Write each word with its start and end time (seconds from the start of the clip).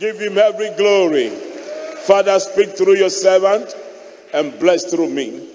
Give 0.00 0.18
him 0.18 0.38
every 0.38 0.70
glory. 0.76 1.28
Father, 1.28 2.40
speak 2.40 2.70
through 2.70 2.96
your 2.96 3.10
servant 3.10 3.74
and 4.32 4.58
bless 4.58 4.90
through 4.90 5.10
me. 5.10 5.46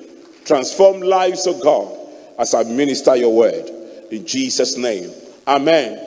Transform 0.46 1.02
lives, 1.02 1.48
of 1.48 1.60
God, 1.62 1.98
as 2.38 2.54
I 2.54 2.62
minister 2.64 3.16
your 3.16 3.36
word. 3.36 3.68
In 4.12 4.26
Jesus' 4.26 4.78
name. 4.78 5.10
Amen. 5.48 6.00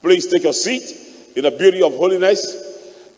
Please 0.00 0.26
take 0.26 0.44
your 0.44 0.54
seat 0.54 1.36
in 1.36 1.42
the 1.42 1.50
beauty 1.50 1.82
of 1.82 1.94
holiness. 1.94 2.62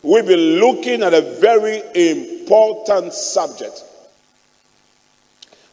We'll 0.03 0.27
be 0.27 0.35
looking 0.35 1.01
at 1.01 1.13
a 1.13 1.21
very 1.39 1.81
important 1.95 3.13
subject 3.13 3.85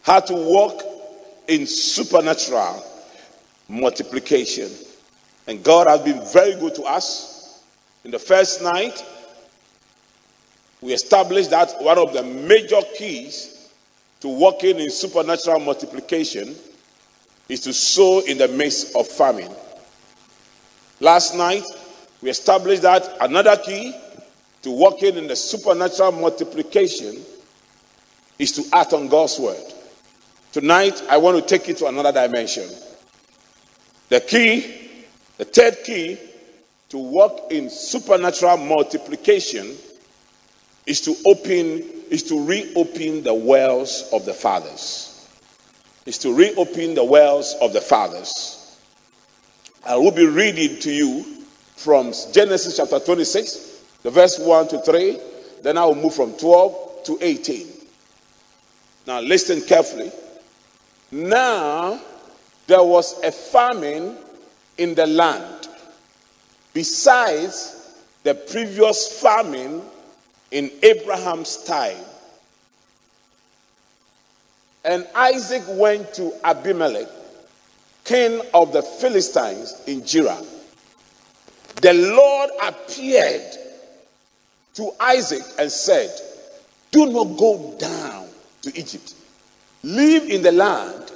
how 0.03 0.21
to 0.21 0.35
walk 0.35 0.83
in 1.49 1.67
supernatural 1.67 2.85
multiplication. 3.69 4.71
And 5.49 5.65
God 5.65 5.89
has 5.89 6.01
been 6.03 6.23
very 6.33 6.55
good 6.55 6.77
to 6.77 6.83
us. 6.83 7.36
In 8.07 8.13
the 8.13 8.21
first 8.21 8.63
night, 8.63 9.05
we 10.81 10.93
established 10.93 11.51
that 11.51 11.75
one 11.83 11.99
of 11.99 12.13
the 12.13 12.23
major 12.23 12.81
keys 12.97 13.69
to 14.21 14.29
working 14.29 14.79
in 14.79 14.91
supernatural 14.91 15.59
multiplication 15.59 16.55
is 17.49 17.63
to 17.63 17.73
sow 17.73 18.21
in 18.21 18.39
the 18.39 18.47
midst 18.47 18.95
of 18.95 19.09
famine. 19.09 19.51
Last 21.01 21.35
night, 21.35 21.65
we 22.23 22.31
established 22.31 22.83
that 22.83 23.13
another 23.21 23.57
key 23.57 23.93
to 24.63 24.71
working 24.71 25.17
in 25.17 25.27
the 25.27 25.35
supernatural 25.35 26.13
multiplication 26.13 27.17
is 28.39 28.53
to 28.53 28.63
act 28.73 28.93
on 28.93 29.09
God's 29.09 29.37
word. 29.41 29.73
Tonight, 30.53 31.03
I 31.11 31.17
want 31.17 31.39
to 31.39 31.43
take 31.43 31.67
you 31.67 31.75
to 31.75 31.87
another 31.87 32.13
dimension. 32.13 32.69
The 34.11 34.21
key, 34.21 35.03
the 35.39 35.45
third 35.45 35.79
key 35.85 36.21
to 36.89 36.99
walk 36.99 37.51
in 37.51 37.69
supernatural 37.69 38.57
multiplication 38.59 39.77
is 40.87 41.01
to 41.01 41.17
open, 41.27 41.83
is 42.11 42.23
to 42.25 42.45
reopen 42.45 43.23
the 43.23 43.35
wells 43.35 44.09
of 44.13 44.25
the 44.25 44.33
fathers. 44.33 45.13
Is 46.05 46.19
to 46.19 46.33
reopen 46.33 46.95
the 46.95 47.05
wells 47.05 47.57
of 47.61 47.73
the 47.73 47.81
fathers. 47.81 48.79
I 49.85 49.97
will 49.97 50.13
be 50.13 50.27
reading 50.27 50.79
to 50.81 50.93
you 50.93 51.45
from 51.77 52.13
Genesis 52.33 52.77
chapter 52.77 53.01
26, 53.01 53.83
the 54.03 54.11
verse 54.11 54.39
1 54.39 54.69
to 54.69 54.79
3. 54.81 55.19
Then 55.63 55.79
I 55.79 55.85
will 55.85 55.97
move 55.97 56.15
from 56.15 56.33
12 56.35 57.05
to 57.05 57.19
18. 57.21 57.67
Now 59.07 59.21
listen 59.21 59.61
carefully. 59.63 60.13
Now 61.11 62.01
there 62.67 62.83
was 62.83 63.23
a 63.23 63.31
famine 63.31 64.17
in 64.79 64.95
the 64.95 65.07
land, 65.07 65.56
besides 66.77 67.97
the 68.23 68.35
previous 68.35 69.19
famine 69.23 69.81
in 70.51 70.71
Abraham's 70.83 71.65
time. 71.65 72.05
And 74.85 75.09
Isaac 75.15 75.63
went 75.69 76.13
to 76.17 76.35
Abimelech, 76.45 77.09
king 78.05 78.43
of 78.53 78.75
the 78.75 78.83
Philistines 78.83 79.81
in 79.87 80.05
Gerar. 80.05 80.43
The 81.77 81.95
Lord 81.95 82.51
appeared 82.63 83.57
to 84.75 84.91
Isaac 85.01 85.45
and 85.59 85.73
said, 85.73 86.11
Do 86.91 87.07
not 87.07 87.39
go 87.39 87.75
down 87.79 88.29
to 88.61 88.79
Egypt. 88.79 89.15
Live 89.83 90.25
in 90.25 90.43
the 90.43 90.53
land 90.53 91.11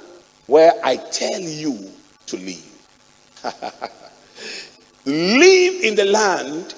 where 0.47 0.73
I 0.83 0.95
tell 0.95 1.39
you 1.39 1.91
to 2.25 2.37
live. 2.37 4.01
live 5.05 5.83
in 5.83 5.95
the 5.95 6.05
land 6.05 6.75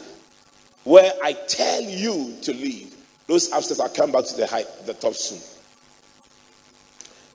where 0.83 1.11
I 1.23 1.33
tell 1.33 1.81
you 1.81 2.35
to 2.41 2.53
live. 2.53 2.93
Those 3.27 3.51
upstairs, 3.51 3.79
I'll 3.79 3.89
come 3.89 4.11
back 4.11 4.25
to 4.25 4.35
the 4.35 4.47
height, 4.47 4.67
the 4.85 4.93
top 4.93 5.13
soon. 5.13 5.39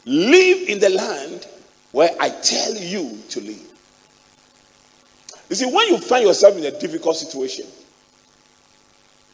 Live 0.04 0.68
in 0.68 0.78
the 0.80 0.90
land 0.90 1.46
where 1.92 2.10
I 2.20 2.28
tell 2.30 2.74
you 2.74 3.18
to 3.30 3.40
live. 3.40 3.68
You 5.48 5.56
see, 5.56 5.66
when 5.66 5.88
you 5.88 5.98
find 5.98 6.26
yourself 6.26 6.56
in 6.58 6.64
a 6.64 6.78
difficult 6.78 7.16
situation, 7.16 7.66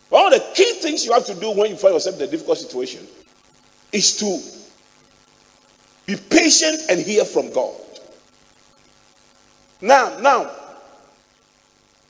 one 0.08 0.32
of 0.32 0.38
the 0.38 0.46
key 0.54 0.74
things 0.74 1.04
you 1.04 1.12
have 1.12 1.26
to 1.26 1.34
do 1.34 1.50
when 1.50 1.70
you 1.70 1.76
find 1.76 1.94
yourself 1.94 2.16
in 2.16 2.22
a 2.22 2.30
difficult 2.30 2.58
situation 2.58 3.04
is 3.90 4.16
to 4.18 4.40
be 6.06 6.16
patient 6.30 6.82
and 6.88 7.00
hear 7.00 7.24
from 7.24 7.52
God. 7.52 7.74
Now, 9.80 10.18
now, 10.20 10.50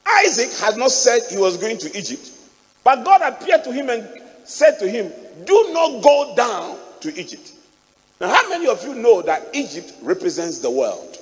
Isaac 0.06 0.52
had 0.58 0.76
not 0.76 0.90
said 0.90 1.22
he 1.30 1.36
was 1.38 1.56
going 1.56 1.78
to 1.78 1.96
Egypt, 1.96 2.30
but 2.82 3.04
God 3.04 3.22
appeared 3.22 3.64
to 3.64 3.72
him 3.72 3.88
and 3.90 4.06
said 4.44 4.78
to 4.78 4.88
him, 4.88 5.10
Do 5.44 5.70
not 5.72 6.02
go 6.02 6.34
down 6.36 6.78
to 7.00 7.18
Egypt. 7.18 7.52
Now, 8.20 8.28
how 8.28 8.48
many 8.48 8.66
of 8.68 8.82
you 8.84 8.94
know 8.94 9.22
that 9.22 9.48
Egypt 9.54 9.92
represents 10.02 10.60
the 10.60 10.70
world? 10.70 11.18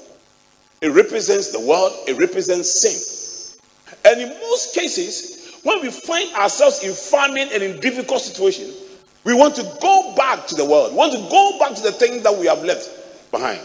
It 0.80 0.88
represents 0.88 1.52
the 1.52 1.60
world, 1.60 1.92
it 2.08 2.18
represents 2.18 2.82
sin. 2.82 3.56
And 4.04 4.20
in 4.20 4.28
most 4.28 4.74
cases, 4.74 5.60
when 5.62 5.80
we 5.80 5.90
find 5.90 6.34
ourselves 6.34 6.82
in 6.82 6.92
famine 6.92 7.48
and 7.52 7.62
in 7.62 7.80
difficult 7.80 8.20
situations, 8.20 8.76
we 9.24 9.32
want 9.32 9.54
to 9.54 9.62
go 9.80 10.14
back 10.16 10.46
to 10.48 10.56
the 10.56 10.64
world, 10.64 10.90
we 10.90 10.98
want 10.98 11.12
to 11.12 11.30
go 11.30 11.58
back 11.60 11.76
to 11.76 11.82
the 11.82 11.92
things 11.92 12.24
that 12.24 12.36
we 12.36 12.46
have 12.46 12.64
left 12.64 13.30
behind. 13.30 13.60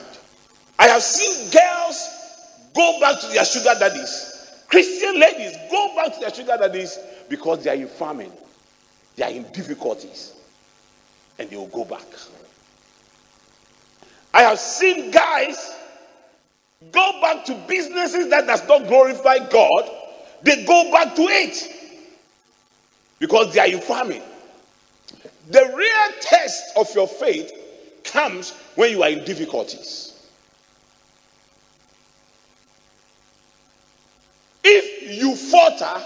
I 0.78 0.88
have 0.88 1.02
seen 1.02 1.50
girls 1.50 2.70
go 2.76 3.00
back 3.00 3.20
to 3.22 3.28
their 3.28 3.44
sugar 3.44 3.74
daddies 3.80 4.37
Christian 4.68 5.20
ladies 5.20 5.56
go 5.72 5.96
back 5.96 6.14
to 6.14 6.20
their 6.20 6.34
sugar 6.34 6.58
daddies 6.58 6.98
because 7.30 7.64
they 7.64 7.70
are 7.70 7.76
in 7.76 7.88
famine, 7.88 8.32
they 9.16 9.24
are 9.24 9.32
in 9.32 9.44
difficulties, 9.52 10.34
and 11.40 11.50
they 11.50 11.56
will 11.56 11.68
go 11.68 11.86
back. 11.86 12.06
I 14.34 14.42
have 14.42 14.60
seen 14.60 15.10
guys 15.12 15.76
go 16.92 17.22
back 17.22 17.46
to 17.46 17.56
businesses 17.68 18.30
that 18.30 18.46
does 18.46 18.68
not 18.68 18.88
glorify 18.88 19.40
God. 19.50 19.90
They 20.44 20.64
go 20.66 20.92
back 20.92 21.16
to 21.16 21.24
it 21.24 21.74
because 23.20 23.54
they 23.54 23.60
are 23.60 23.68
in 23.68 23.82
famine. 23.82 24.22
The 25.50 25.74
real 25.76 26.22
test 26.22 26.78
of 26.78 26.94
your 26.94 27.08
faith 27.08 27.52
comes 28.04 28.52
when 28.76 28.92
you 28.92 29.02
are 29.04 29.10
in 29.10 29.24
difficulties. 29.24 30.07
If 34.70 35.18
you 35.22 35.34
falter 35.34 36.04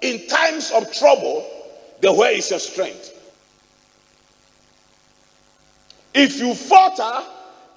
in 0.00 0.28
times 0.28 0.70
of 0.70 0.92
trouble, 0.92 1.44
then 2.00 2.16
where 2.16 2.30
is 2.30 2.48
your 2.50 2.60
strength? 2.60 3.12
If 6.14 6.38
you 6.38 6.54
falter 6.54 7.26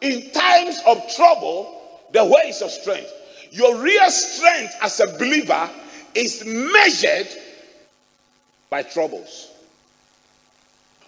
in 0.01 0.29
times 0.29 0.81
of 0.85 1.01
trouble, 1.15 1.81
then 2.11 2.29
where 2.29 2.47
is 2.47 2.59
your 2.59 2.69
strength? 2.69 3.11
Your 3.49 3.81
real 3.81 4.07
strength 4.11 4.75
as 4.83 4.99
a 4.99 5.07
believer 5.17 5.67
is 6.13 6.43
measured 6.45 7.27
by 8.69 8.83
troubles. 8.83 9.49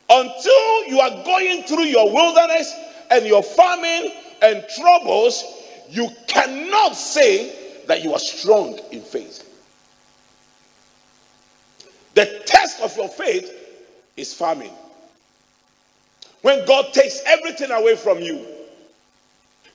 Until 0.10 0.88
you 0.88 1.00
are 1.00 1.24
going 1.24 1.62
through 1.64 1.84
your 1.84 2.12
wilderness 2.12 2.74
and 3.12 3.28
your 3.28 3.44
famine 3.44 4.14
and 4.42 4.66
troubles, 4.76 5.44
you 5.92 6.10
cannot 6.26 6.96
say 6.96 7.61
that 7.88 8.04
you 8.04 8.14
are 8.14 8.20
strong 8.20 8.80
in 8.92 9.02
faith. 9.02 9.48
The 12.14 12.42
test 12.46 12.82
of 12.82 12.96
your 12.98 13.08
faith 13.08 13.52
is 14.18 14.34
famine. 14.34 14.72
When 16.42 16.66
God 16.66 16.94
takes 16.94 17.22
everything 17.26 17.72
away 17.72 17.96
from 17.96 18.20
you, 18.20 18.46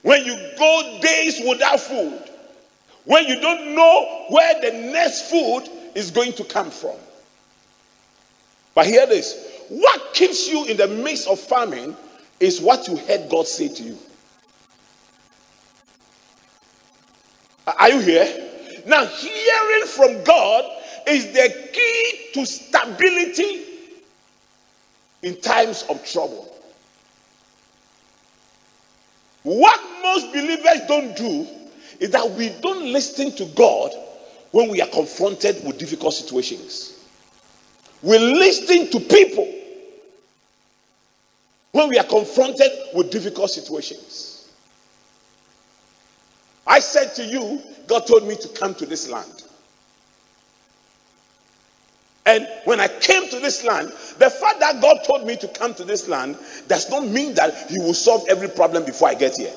when 0.03 0.25
you 0.25 0.35
go 0.57 0.99
days 1.01 1.41
without 1.47 1.79
food, 1.79 2.23
when 3.05 3.25
you 3.25 3.39
don't 3.39 3.73
know 3.73 4.25
where 4.29 4.61
the 4.61 4.71
next 4.91 5.29
food 5.29 5.63
is 5.95 6.11
going 6.11 6.33
to 6.33 6.43
come 6.43 6.69
from. 6.69 6.95
But 8.75 8.85
hear 8.85 9.07
this 9.07 9.47
what 9.69 10.13
keeps 10.13 10.47
you 10.47 10.65
in 10.65 10.77
the 10.77 10.87
midst 10.87 11.27
of 11.27 11.39
famine 11.39 11.95
is 12.39 12.61
what 12.61 12.87
you 12.87 12.95
heard 12.95 13.29
God 13.29 13.47
say 13.47 13.67
to 13.67 13.83
you. 13.83 13.97
Are 17.67 17.89
you 17.89 17.99
here? 17.99 18.49
Now, 18.85 19.05
hearing 19.05 19.85
from 19.87 20.23
God 20.23 20.65
is 21.07 21.27
the 21.33 21.69
key 21.73 22.29
to 22.33 22.45
stability 22.45 23.65
in 25.23 25.39
times 25.41 25.83
of 25.89 26.03
trouble. 26.05 26.53
What 29.43 29.79
most 30.01 30.31
believers 30.31 30.81
don't 30.87 31.15
do 31.15 31.47
is 31.99 32.11
that 32.11 32.29
we 32.31 32.49
don't 32.61 32.91
listen 32.91 33.31
to 33.35 33.45
God 33.55 33.91
when 34.51 34.69
we 34.69 34.81
are 34.81 34.87
confronted 34.87 35.63
with 35.65 35.77
difficult 35.77 36.13
situations. 36.13 37.05
We 38.01 38.17
listen 38.19 38.89
to 38.91 38.99
people 38.99 39.53
when 41.71 41.89
we 41.89 41.97
are 41.97 42.05
confronted 42.05 42.71
with 42.93 43.11
difficult 43.11 43.49
situations. 43.49 44.26
I 46.67 46.79
said 46.79 47.15
to 47.15 47.25
you, 47.25 47.61
God 47.87 48.05
told 48.05 48.27
me 48.27 48.35
to 48.35 48.47
come 48.49 48.75
to 48.75 48.85
this 48.85 49.09
land. 49.09 49.43
And 52.25 52.45
when 52.65 52.81
I 52.81 52.89
came 52.89 53.29
to 53.29 53.39
this 53.39 53.63
land, 53.63 53.87
the 54.19 54.29
fact 54.29 54.59
that 54.59 54.81
God 54.81 54.97
told 55.05 55.25
me 55.25 55.37
to 55.37 55.47
come 55.47 55.73
to 55.75 55.85
this 55.85 56.09
land 56.09 56.37
does 56.67 56.89
not 56.89 57.07
mean 57.07 57.33
that 57.35 57.69
He 57.69 57.79
will 57.79 57.93
solve 57.93 58.25
every 58.27 58.49
problem 58.49 58.85
before 58.85 59.07
I 59.07 59.13
get 59.13 59.37
here. 59.37 59.53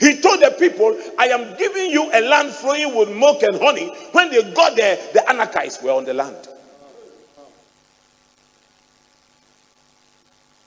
He 0.00 0.20
told 0.20 0.40
the 0.40 0.54
people, 0.58 1.00
I 1.16 1.28
am 1.28 1.56
giving 1.56 1.90
you 1.90 2.10
a 2.12 2.20
land 2.28 2.50
flowing 2.50 2.96
with 2.96 3.08
milk 3.08 3.44
and 3.44 3.56
honey. 3.60 3.88
When 4.10 4.30
they 4.30 4.52
got 4.52 4.74
there, 4.74 4.96
the 5.12 5.28
anarchists 5.30 5.80
were 5.80 5.92
on 5.92 6.04
the 6.04 6.12
land. 6.12 6.48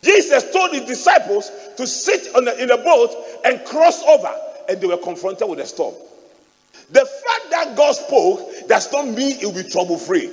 Jesus 0.01 0.51
told 0.53 0.71
his 0.71 0.85
disciples 0.85 1.51
to 1.75 1.85
sit 1.85 2.33
the, 2.33 2.63
in 2.63 2.71
a 2.71 2.77
boat 2.77 3.13
and 3.43 3.63
cross 3.65 4.01
over, 4.03 4.33
and 4.69 4.79
they 4.79 4.87
were 4.87 4.97
confronted 4.97 5.49
with 5.49 5.59
a 5.59 5.65
storm. 5.65 5.95
The 6.91 7.05
fact 7.05 7.49
that 7.49 7.75
God 7.75 7.93
spoke 7.93 8.67
does 8.67 8.91
not 8.91 9.07
mean 9.07 9.37
it 9.39 9.45
will 9.45 9.63
be 9.63 9.67
trouble 9.67 9.97
free. 9.97 10.29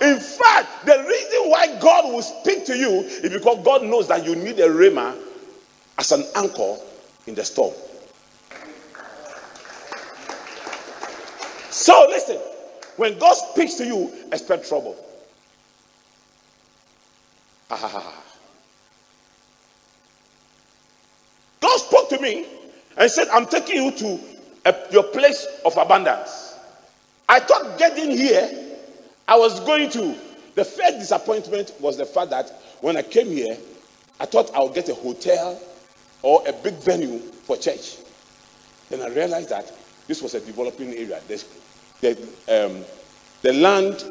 In 0.00 0.18
fact, 0.18 0.84
the 0.84 1.04
reason 1.06 1.50
why 1.50 1.78
God 1.80 2.12
will 2.12 2.22
speak 2.22 2.66
to 2.66 2.76
you 2.76 3.00
is 3.00 3.32
because 3.32 3.64
God 3.64 3.84
knows 3.84 4.08
that 4.08 4.24
you 4.24 4.34
need 4.34 4.58
a 4.58 4.68
rhema 4.68 5.16
as 5.98 6.12
an 6.12 6.24
anchor 6.36 6.76
in 7.26 7.34
the 7.34 7.44
storm. 7.44 7.74
So 11.70 12.06
listen, 12.08 12.38
when 12.96 13.18
God 13.18 13.34
speaks 13.34 13.74
to 13.74 13.84
you, 13.84 14.12
expect 14.32 14.68
trouble. 14.68 14.96
God 17.70 18.12
spoke 21.78 22.08
to 22.10 22.20
me 22.20 22.46
and 22.96 23.10
said, 23.10 23.28
I'm 23.28 23.46
taking 23.46 23.84
you 23.84 23.90
to 23.92 24.20
a, 24.66 24.74
your 24.90 25.04
place 25.04 25.46
of 25.64 25.76
abundance. 25.76 26.58
I 27.28 27.40
thought 27.40 27.78
getting 27.78 28.10
here, 28.10 28.50
I 29.26 29.36
was 29.36 29.60
going 29.60 29.90
to. 29.90 30.14
The 30.54 30.64
first 30.64 30.98
disappointment 30.98 31.72
was 31.80 31.96
the 31.96 32.04
fact 32.04 32.30
that 32.30 32.50
when 32.80 32.96
I 32.96 33.02
came 33.02 33.28
here, 33.28 33.56
I 34.20 34.26
thought 34.26 34.54
I 34.54 34.60
would 34.60 34.74
get 34.74 34.88
a 34.88 34.94
hotel 34.94 35.60
or 36.22 36.42
a 36.46 36.52
big 36.52 36.74
venue 36.74 37.18
for 37.18 37.56
church. 37.56 37.96
Then 38.90 39.00
I 39.00 39.08
realized 39.08 39.48
that 39.48 39.72
this 40.06 40.20
was 40.20 40.34
a 40.34 40.40
developing 40.40 40.92
area. 40.92 41.20
The, 41.26 41.44
the, 42.00 42.66
um, 42.66 42.84
the 43.40 43.52
land, 43.54 44.04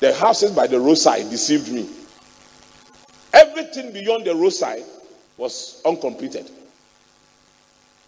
the 0.00 0.12
houses 0.14 0.50
by 0.50 0.66
the 0.66 0.80
roadside 0.80 1.30
deceived 1.30 1.70
me. 1.72 1.88
Everything 3.32 3.92
beyond 3.92 4.24
the 4.24 4.34
roadside 4.34 4.82
was 5.36 5.80
uncompleted. 5.84 6.50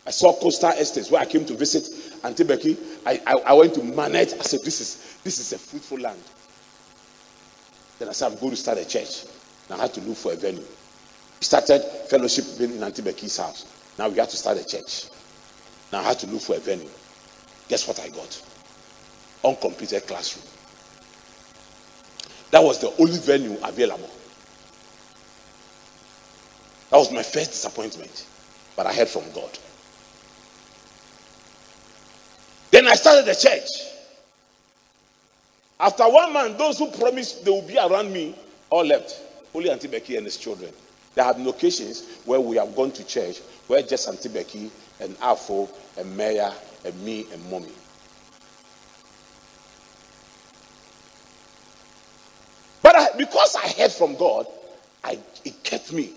I 0.06 0.10
saw 0.10 0.32
coastal 0.32 0.70
estates 0.70 1.10
where 1.10 1.20
I 1.20 1.24
came 1.24 1.44
to 1.46 1.54
visit 1.54 1.88
Auntie 2.24 2.44
Becky. 2.44 2.76
I, 3.04 3.20
I, 3.26 3.32
I, 3.46 3.52
went 3.54 3.74
to 3.74 3.82
Manet. 3.82 4.34
I 4.38 4.42
said, 4.42 4.60
this 4.62 4.80
is, 4.80 5.18
this 5.24 5.40
is 5.40 5.52
a 5.52 5.58
fruitful 5.58 5.98
land. 5.98 6.20
Then 7.98 8.08
I 8.08 8.12
said, 8.12 8.30
I'm 8.30 8.38
going 8.38 8.50
to 8.50 8.56
start 8.56 8.78
a 8.78 8.86
church. 8.86 9.24
Now 9.68 9.76
I 9.76 9.82
had 9.82 9.94
to 9.94 10.00
look 10.02 10.16
for 10.16 10.32
a 10.32 10.36
venue. 10.36 10.60
We 10.60 11.44
started 11.44 11.80
fellowship 12.08 12.44
in 12.60 12.82
Auntie 12.82 13.02
Becky's 13.02 13.36
house. 13.36 13.66
Now 13.98 14.08
we 14.08 14.16
had 14.16 14.28
to 14.30 14.36
start 14.36 14.58
a 14.58 14.64
church. 14.64 15.06
Now 15.92 16.00
I 16.00 16.02
had 16.04 16.18
to 16.20 16.26
look 16.28 16.42
for 16.42 16.54
a 16.54 16.60
venue. 16.60 16.88
Guess 17.68 17.88
what 17.88 17.98
I 17.98 18.08
got? 18.08 18.42
Uncompleted 19.44 20.06
classroom. 20.06 20.46
That 22.52 22.62
was 22.62 22.78
the 22.78 22.94
only 23.00 23.18
venue 23.18 23.58
available. 23.64 24.10
That 26.90 26.98
was 26.98 27.10
my 27.10 27.24
first 27.24 27.50
disappointment. 27.50 28.26
But 28.76 28.86
I 28.86 28.92
heard 28.92 29.08
from 29.08 29.24
God. 29.34 29.58
Then 32.70 32.86
I 32.86 32.94
started 32.94 33.24
the 33.26 33.34
church. 33.34 33.92
After 35.78 36.04
one 36.04 36.32
month, 36.32 36.58
those 36.58 36.78
who 36.78 36.90
promised 36.90 37.44
they 37.44 37.50
would 37.50 37.66
be 37.66 37.78
around 37.78 38.12
me 38.12 38.34
all 38.70 38.84
left. 38.84 39.20
Only 39.54 39.70
Auntie 39.70 39.88
Becky 39.88 40.16
and 40.16 40.24
his 40.24 40.36
children. 40.36 40.72
There 41.14 41.24
have 41.24 41.36
been 41.36 41.46
occasions 41.46 42.20
where 42.24 42.40
we 42.40 42.56
have 42.56 42.74
gone 42.74 42.90
to 42.92 43.04
church 43.06 43.40
where 43.66 43.82
just 43.82 44.08
Auntie 44.08 44.28
Becky 44.28 44.70
and 45.00 45.16
Afo 45.20 45.68
and 45.98 46.16
Maya 46.16 46.52
and 46.84 47.00
me 47.02 47.26
and 47.32 47.50
mommy. 47.50 47.72
But 52.82 52.96
I, 52.96 53.08
because 53.16 53.56
I 53.56 53.68
heard 53.68 53.92
from 53.92 54.14
God, 54.16 54.46
I, 55.02 55.18
it 55.44 55.62
kept 55.62 55.92
me. 55.92 56.12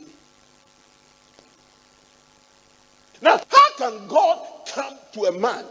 Now, 3.22 3.42
how 3.50 3.72
can 3.78 4.07
God 4.07 4.46
come 4.68 4.94
to 5.13 5.25
a 5.25 5.31
man 5.31 5.66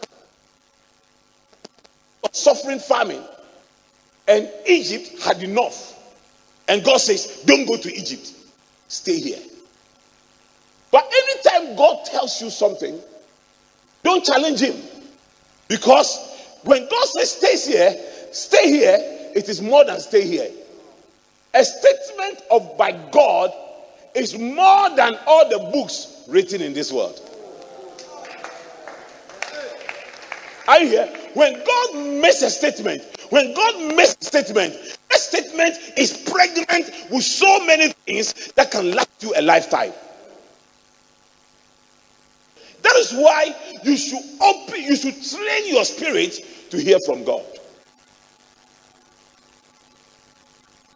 suffering 2.43 2.79
famine. 2.79 3.23
And 4.27 4.51
Egypt 4.67 5.23
had 5.23 5.43
enough. 5.43 5.95
And 6.69 6.85
God 6.85 6.99
says, 6.99 7.43
Don't 7.47 7.67
go 7.67 7.77
to 7.77 7.93
Egypt, 7.93 8.33
stay 8.89 9.19
here. 9.19 9.39
But 10.91 11.11
anytime 11.13 11.77
God 11.77 12.05
tells 12.05 12.41
you 12.41 12.51
something, 12.51 12.99
don't 14.03 14.25
challenge 14.25 14.61
Him. 14.61 14.77
Because 15.69 16.59
when 16.63 16.89
God 16.89 17.05
says, 17.07 17.33
Stay 17.33 17.73
here, 17.73 17.97
stay 18.33 18.71
here, 18.71 18.99
it 19.35 19.49
is 19.49 19.63
more 19.63 19.85
than 19.85 19.99
stay 20.01 20.27
here. 20.27 20.51
A 21.55 21.65
statement 21.65 22.43
of 22.51 22.77
by 22.77 22.93
God 23.11 23.53
is 24.15 24.39
more 24.39 24.95
than 24.95 25.17
all 25.27 25.49
the 25.49 25.59
books 25.73 26.25
written 26.29 26.61
in 26.61 26.75
this 26.75 26.93
world. 26.93 27.21
Are 30.67 30.81
you 30.81 30.89
here? 30.89 31.18
When 31.35 31.55
God 31.65 32.21
makes 32.21 32.43
a 32.43 32.51
statement, 32.51 33.03
when 33.31 33.55
God 33.55 33.95
makes 33.97 34.17
a 34.21 34.25
statement, 34.25 34.75
that 35.11 35.19
statement 35.19 35.77
is 35.97 36.17
pregnant 36.31 36.91
with 37.11 37.25
so 37.25 37.65
many 37.65 37.93
things 38.07 38.53
that 38.53 38.71
can 38.71 38.93
last 38.93 39.11
you 39.21 39.33
a 39.37 39.43
lifetime. 39.43 39.93
That 42.83 42.97
is 42.97 43.13
why 43.13 43.55
you 43.85 43.97
should 43.97 44.23
open, 44.41 44.83
you 44.83 44.97
should 44.97 45.23
train 45.23 45.73
your 45.75 45.85
spirit 45.85 46.71
to 46.71 46.79
hear 46.79 46.99
from 47.05 47.25
God. 47.25 47.45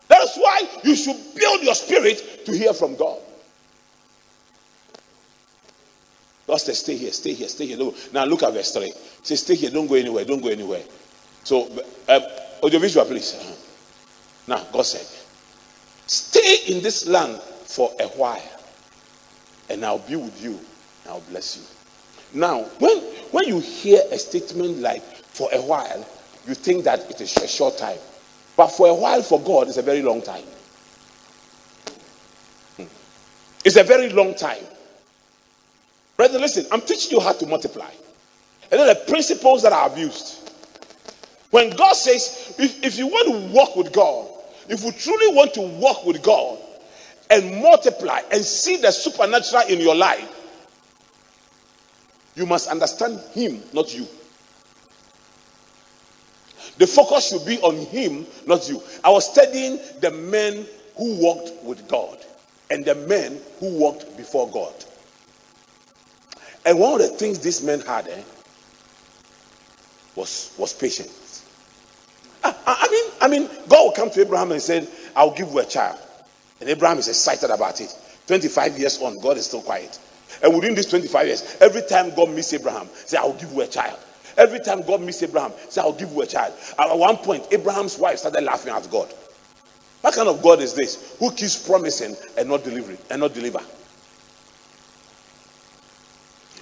That 0.08 0.23
is 0.23 0.37
why 0.37 0.62
you 0.84 0.94
should 0.94 1.17
build 1.34 1.62
your 1.62 1.75
spirit 1.75 2.44
to 2.46 2.52
hear 2.56 2.73
from 2.73 2.96
God. 2.96 3.19
God 6.46 6.56
said, 6.56 6.76
Stay 6.76 6.96
here, 6.96 7.12
stay 7.12 7.32
here, 7.32 7.49
stay 7.49 7.67
here. 7.67 7.93
Now 8.12 8.25
look 8.25 8.43
at 8.43 8.52
verse 8.52 8.73
3. 8.73 8.93
Say, 9.22 9.36
Stay 9.36 9.54
here, 9.54 9.70
don't 9.70 9.86
go 9.86 9.94
anywhere, 9.94 10.24
don't 10.24 10.42
go 10.42 10.48
anywhere. 10.48 10.82
So, 11.44 11.69
uh, 12.08 12.20
audiovisual, 12.62 13.06
please. 13.06 13.34
Uh-huh. 13.34 13.54
Now, 14.48 14.66
God 14.72 14.82
said, 14.82 15.06
Stay 16.06 16.74
in 16.74 16.82
this 16.82 17.06
land 17.06 17.41
for 17.41 17.91
a 18.00 18.08
while, 18.08 18.60
and 19.70 19.84
I'll 19.84 19.98
be 19.98 20.17
with 20.17 20.43
you, 20.43 20.60
I'll 21.08 21.20
bless 21.31 21.56
you. 21.56 22.41
Now, 22.41 22.62
when, 22.79 22.98
when 23.31 23.46
you 23.46 23.60
hear 23.60 24.00
a 24.10 24.19
statement 24.19 24.79
like 24.79 25.02
for 25.02 25.48
a 25.52 25.60
while, 25.60 26.06
you 26.46 26.55
think 26.55 26.84
that 26.84 27.10
it 27.10 27.20
is 27.20 27.36
a 27.36 27.46
short 27.46 27.79
time. 27.79 27.98
But 28.56 28.69
for 28.69 28.88
a 28.88 28.94
while 28.94 29.22
for 29.22 29.41
God, 29.41 29.69
it's 29.69 29.76
a 29.76 29.82
very 29.82 30.02
long 30.02 30.22
time. 30.22 30.44
Hmm. 32.76 32.84
It's 33.64 33.76
a 33.76 33.84
very 33.84 34.08
long 34.10 34.34
time. 34.34 34.64
Brother, 36.17 36.38
listen, 36.38 36.67
I'm 36.70 36.81
teaching 36.81 37.12
you 37.12 37.20
how 37.20 37.32
to 37.32 37.46
multiply. 37.46 37.91
And 38.72 38.81
then 38.81 38.88
the 38.88 39.05
principles 39.06 39.62
that 39.62 39.72
are 39.72 39.86
abused. 39.86 40.50
When 41.50 41.69
God 41.76 41.93
says, 41.93 42.55
if, 42.58 42.82
if 42.82 42.96
you 42.96 43.06
want 43.06 43.29
to 43.29 43.55
walk 43.55 43.76
with 43.76 43.93
God, 43.93 44.26
if 44.69 44.82
you 44.82 44.91
truly 44.93 45.36
want 45.36 45.52
to 45.55 45.60
walk 45.60 46.06
with 46.06 46.22
God 46.22 46.58
and 47.31 47.62
multiply 47.62 48.22
and 48.32 48.43
see 48.43 48.79
the 48.79 48.91
supernatural 48.91 49.64
in 49.69 49.79
your 49.79 49.94
life, 49.94 50.26
you 52.34 52.46
must 52.46 52.70
understand 52.70 53.20
Him, 53.34 53.62
not 53.74 53.94
you. 53.94 54.06
The 56.79 56.86
focus 56.86 57.29
should 57.29 57.44
be 57.44 57.58
on 57.60 57.76
Him, 57.76 58.26
not 58.46 58.67
you. 58.70 58.82
I 59.05 59.10
was 59.10 59.31
studying 59.31 59.79
the 60.00 60.10
men 60.10 60.67
who 60.96 61.17
walked 61.17 61.62
with 61.62 61.86
God 61.88 62.17
and 62.70 62.86
the 62.86 62.94
men 62.94 63.38
who 63.60 63.79
walked 63.79 64.17
before 64.17 64.48
God. 64.48 64.72
And 66.64 66.79
one 66.79 66.94
of 66.94 67.00
the 67.00 67.08
things 67.08 67.38
these 67.41 67.62
men 67.62 67.81
had 67.81 68.08
eh, 68.08 68.22
was, 70.16 70.54
was 70.58 70.72
patience. 70.72 71.44
I, 72.44 72.50
ah, 72.50 72.62
ah, 72.66 72.78
I, 72.81 72.90
mean, 72.90 73.10
I 73.20 73.28
mean, 73.28 73.58
God 73.69 73.84
will 73.84 73.92
come 73.92 74.10
to 74.10 74.20
Abraham 74.20 74.52
and 74.52 74.60
say, 74.60 74.86
I'll 75.14 75.34
give 75.34 75.50
you 75.50 75.58
a 75.58 75.64
child. 75.64 75.98
And 76.60 76.69
Abraham 76.69 76.98
is 76.98 77.08
excited 77.08 77.50
about 77.50 77.81
it. 77.81 77.96
25 78.26 78.78
years 78.78 79.00
on, 79.00 79.19
God 79.20 79.36
is 79.36 79.46
still 79.46 79.62
quiet. 79.62 79.98
And 80.42 80.54
within 80.54 80.74
these 80.74 80.86
25 80.86 81.26
years, 81.26 81.56
every 81.60 81.82
time 81.82 82.14
God 82.14 82.31
meets 82.31 82.52
Abraham, 82.52 82.88
say, 82.92 83.16
I'll 83.16 83.32
give 83.34 83.52
you 83.52 83.60
a 83.62 83.66
child. 83.66 83.98
Every 84.36 84.60
time 84.60 84.82
God 84.82 85.02
meets 85.02 85.22
Abraham, 85.22 85.52
say, 85.69 85.81
I'll 85.81 85.92
give 85.92 86.10
you 86.10 86.22
a 86.22 86.26
child. 86.26 86.54
At 86.78 86.96
one 86.96 87.16
point, 87.16 87.46
Abraham's 87.50 87.98
wife 87.98 88.19
started 88.19 88.42
laughing 88.42 88.72
at 88.72 88.90
God. 88.90 89.12
What 90.00 90.14
kind 90.14 90.28
of 90.28 90.42
God 90.42 90.60
is 90.60 90.74
this? 90.74 91.16
Who 91.19 91.31
keeps 91.31 91.66
promising 91.66 92.16
and 92.36 92.48
not 92.48 92.64
delivering 92.64 92.98
and 93.10 93.20
not 93.20 93.34
deliver? 93.34 93.60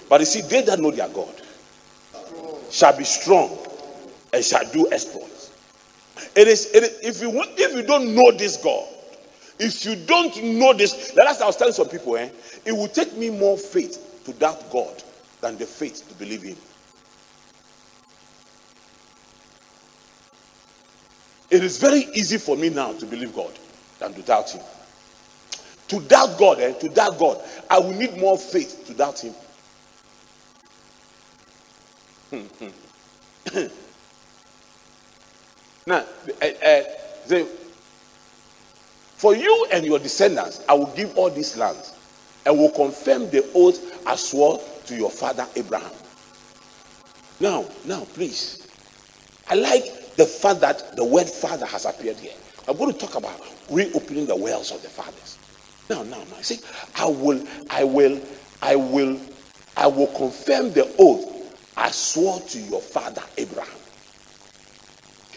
But 0.09 0.19
you 0.19 0.25
see, 0.25 0.41
they 0.41 0.61
that 0.63 0.79
know 0.79 0.91
their 0.91 1.07
God 1.07 1.40
shall 2.71 2.97
be 2.97 3.03
strong 3.03 3.57
and 4.33 4.43
shall 4.43 4.65
do 4.71 4.91
exploits. 4.91 5.51
It 6.35 6.47
is, 6.47 6.71
it 6.73 6.83
is 6.83 6.99
if 7.01 7.21
you 7.21 7.43
if 7.57 7.75
you 7.75 7.83
don't 7.83 8.15
know 8.15 8.31
this 8.31 8.57
God, 8.57 8.87
if 9.59 9.85
you 9.85 9.95
don't 9.95 10.43
know 10.43 10.73
this, 10.73 11.15
last 11.15 11.41
I 11.41 11.45
was 11.45 11.57
telling 11.57 11.73
some 11.73 11.89
people, 11.89 12.17
eh, 12.17 12.29
it 12.65 12.71
will 12.71 12.87
take 12.87 13.15
me 13.17 13.29
more 13.29 13.57
faith 13.57 14.23
to 14.25 14.33
doubt 14.33 14.71
God 14.71 15.03
than 15.41 15.57
the 15.57 15.65
faith 15.65 16.07
to 16.07 16.15
believe 16.15 16.43
Him. 16.43 16.57
It 21.49 21.63
is 21.63 21.77
very 21.77 22.07
easy 22.13 22.37
for 22.37 22.55
me 22.55 22.69
now 22.69 22.93
to 22.93 23.05
believe 23.05 23.35
God 23.35 23.51
than 23.99 24.13
to 24.13 24.21
doubt 24.21 24.51
Him. 24.51 24.63
To 25.89 25.99
doubt 25.99 26.39
God, 26.39 26.61
eh, 26.61 26.71
to 26.73 26.87
doubt 26.87 27.19
God, 27.19 27.41
I 27.69 27.79
will 27.79 27.93
need 27.93 28.17
more 28.17 28.37
faith 28.37 28.85
to 28.87 28.93
doubt 28.93 29.19
Him. 29.19 29.33
now, 35.85 35.97
uh, 35.97 36.45
uh, 36.45 36.83
the, 37.27 37.45
for 39.17 39.35
you 39.35 39.67
and 39.73 39.85
your 39.85 39.99
descendants, 39.99 40.63
I 40.69 40.73
will 40.75 40.93
give 40.95 41.17
all 41.17 41.29
these 41.29 41.57
lands 41.57 41.93
and 42.45 42.57
will 42.57 42.71
confirm 42.71 43.29
the 43.29 43.45
oath 43.53 44.07
I 44.07 44.15
swore 44.15 44.61
to 44.85 44.95
your 44.95 45.11
father 45.11 45.45
Abraham. 45.57 45.91
Now, 47.41 47.65
now, 47.85 48.05
please. 48.13 48.65
I 49.49 49.55
like 49.55 50.15
the 50.15 50.25
fact 50.25 50.61
that 50.61 50.95
the 50.95 51.03
word 51.03 51.27
father 51.27 51.65
has 51.65 51.85
appeared 51.85 52.17
here. 52.17 52.33
I'm 52.67 52.77
going 52.77 52.93
to 52.93 52.97
talk 52.97 53.15
about 53.15 53.41
reopening 53.69 54.25
the 54.25 54.35
wells 54.37 54.71
of 54.71 54.81
the 54.81 54.87
fathers. 54.87 55.37
Now, 55.89 56.03
now, 56.03 56.23
now. 56.29 56.41
See, 56.41 56.59
I 56.95 57.07
will, 57.07 57.45
I 57.69 57.83
will, 57.83 58.21
I 58.61 58.77
will, 58.77 59.19
I 59.75 59.87
will 59.87 60.07
confirm 60.07 60.71
the 60.71 60.89
oath 60.97 61.30
I 61.77 61.91
swore 61.91 62.39
to 62.39 62.59
your 62.59 62.81
father 62.81 63.23
Abraham. 63.37 63.77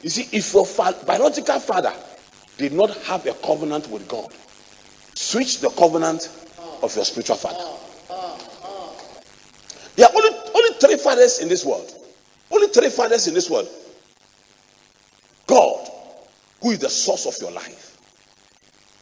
You 0.03 0.11
see, 0.11 0.29
if 0.37 0.53
your 0.53 0.67
fa- 0.67 0.97
biological 1.07 1.61
father 1.61 1.93
did 2.59 2.73
not 2.73 2.97
have 3.05 3.26
a 3.26 3.33
covenant 3.35 3.88
with 3.88 4.07
God. 4.09 4.33
Switch 5.14 5.61
the 5.61 5.71
covenant 5.71 6.29
of 6.83 6.95
your 6.95 7.05
spiritual 7.05 7.37
father. 7.37 7.64
There 9.97 10.07
are 10.07 10.12
only, 10.14 10.38
only 10.55 10.79
three 10.81 10.97
fathers 10.97 11.38
in 11.38 11.49
this 11.49 11.64
world. 11.64 11.93
Only 12.50 12.69
three 12.69 12.91
fathers 12.91 13.26
in 13.26 13.35
this 13.35 13.49
world. 13.49 13.69
God, 15.47 15.88
who 16.61 16.71
is 16.71 16.79
the 16.79 16.88
source 16.88 17.26
of 17.26 17.37
your 17.41 17.53
life. 17.53 17.99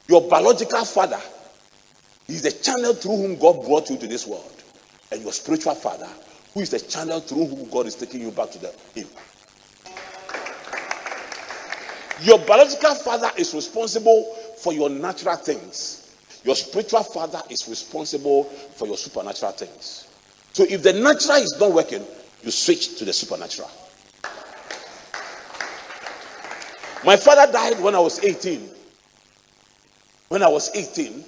Your 0.09 0.29
biological 0.29 0.85
father 0.85 1.21
is 2.29 2.43
the 2.43 2.53
channel 2.53 2.95
through 2.95 3.17
whom 3.17 3.37
God 3.39 3.65
brought 3.65 3.89
you 3.91 3.97
to 3.99 4.07
this 4.07 4.27
world. 4.27 4.63
And 5.11 5.23
your 5.23 5.33
spiritual 5.33 5.75
father, 5.75 6.09
who 6.55 6.61
is 6.61 6.71
the 6.71 6.81
channel 6.81 7.21
through 7.21 7.47
whom 7.47 7.69
God 7.71 7.87
is 7.87 7.95
taking 7.95 8.21
you 8.21 8.31
back 8.31 8.51
to 8.51 8.59
the 8.59 8.75
impact. 8.97 9.29
Your 12.23 12.39
biological 12.39 12.95
father 12.95 13.31
is 13.37 13.53
responsible 13.55 14.25
for 14.59 14.73
your 14.73 14.89
natural 14.89 15.37
things. 15.37 16.17
Your 16.45 16.55
spiritual 16.55 17.03
father 17.03 17.41
is 17.51 17.69
responsible 17.69 18.45
for 18.45 18.87
your 18.87 18.97
supernatural 18.97 19.53
things. 19.53 20.09
So 20.53 20.65
if 20.69 20.83
the 20.83 20.93
natural 20.93 21.39
is 21.39 21.57
not 21.59 21.73
working, 21.73 22.05
you 22.43 22.51
switch 22.51 22.99
to 22.99 23.05
the 23.05 23.13
supernatural. 23.13 23.71
My 27.05 27.17
father 27.17 27.51
died 27.51 27.81
when 27.81 27.95
I 27.95 27.99
was 27.99 28.23
18. 28.23 28.69
When 30.29 30.43
I 30.43 30.49
was 30.49 30.75
18, 30.75 31.25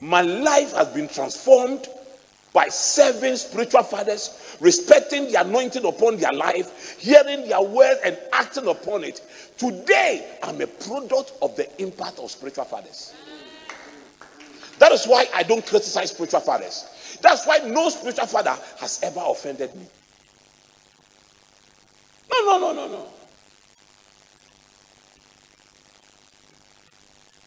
my 0.00 0.22
life 0.22 0.72
has 0.74 0.88
been 0.88 1.08
transformed 1.08 1.88
by 2.52 2.68
serving 2.68 3.36
spiritual 3.36 3.82
fathers, 3.82 4.40
respecting 4.60 5.30
the 5.30 5.40
anointing 5.40 5.84
upon 5.84 6.16
their 6.16 6.32
life, 6.32 6.98
hearing 6.98 7.48
their 7.48 7.62
word 7.62 7.98
and 8.04 8.18
acting 8.32 8.66
upon 8.68 9.04
it. 9.04 9.22
Today, 9.56 10.38
I'm 10.42 10.60
a 10.60 10.66
product 10.66 11.32
of 11.42 11.56
the 11.56 11.68
impact 11.82 12.18
of 12.18 12.30
spiritual 12.30 12.64
fathers. 12.64 13.14
That 14.78 14.92
is 14.92 15.06
why 15.06 15.26
I 15.34 15.42
don't 15.42 15.64
criticize 15.64 16.10
spiritual 16.10 16.40
fathers. 16.40 17.18
That's 17.22 17.46
why 17.46 17.58
no 17.58 17.88
spiritual 17.88 18.26
father 18.26 18.56
has 18.78 19.00
ever 19.02 19.20
offended 19.24 19.74
me. 19.74 19.86
No, 22.30 22.44
no, 22.44 22.58
no, 22.58 22.72
no, 22.72 22.88
no. 22.88 23.06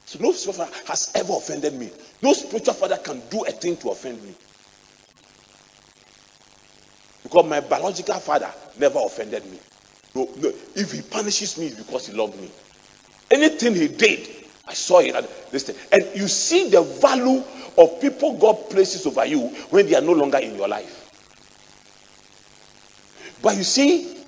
So 0.06 0.20
no 0.20 0.32
spiritual 0.32 0.66
father 0.66 0.78
has 0.88 1.12
ever 1.16 1.34
offended 1.34 1.74
me. 1.74 1.92
No 2.22 2.32
spiritual 2.34 2.74
father 2.74 2.98
can 2.98 3.22
do 3.30 3.44
a 3.44 3.52
thing 3.52 3.76
to 3.78 3.90
offend 3.90 4.24
me. 4.24 4.34
Because 7.28 7.46
my 7.46 7.60
biological 7.60 8.16
father 8.22 8.50
never 8.80 9.00
offended 9.00 9.44
me. 9.52 9.60
No, 10.16 10.30
no. 10.38 10.48
If 10.76 10.94
he 10.94 11.02
punishes 11.02 11.58
me, 11.58 11.68
it's 11.68 11.76
because 11.76 12.08
he 12.08 12.14
loved 12.14 12.40
me. 12.40 12.50
Anything 13.30 13.76
he 13.76 13.90
did, 13.90 14.30
I 14.66 14.74
saw 14.74 15.00
it 15.00 15.52
this 15.52 15.64
thing. 15.64 15.76
And 15.92 16.08
you 16.18 16.30
see 16.30 16.70
the 16.70 16.82
value 16.82 17.44
of 17.78 18.00
people 18.00 18.38
God 18.38 18.70
places 18.70 19.06
over 19.06 19.26
you 19.26 19.50
when 19.72 19.88
they 19.88 19.96
are 19.96 20.02
no 20.02 20.14
longer 20.14 20.38
in 20.38 20.56
your 20.56 20.70
life. 20.70 21.04
But 23.42 23.58
you 23.58 23.64
see, 23.64 24.24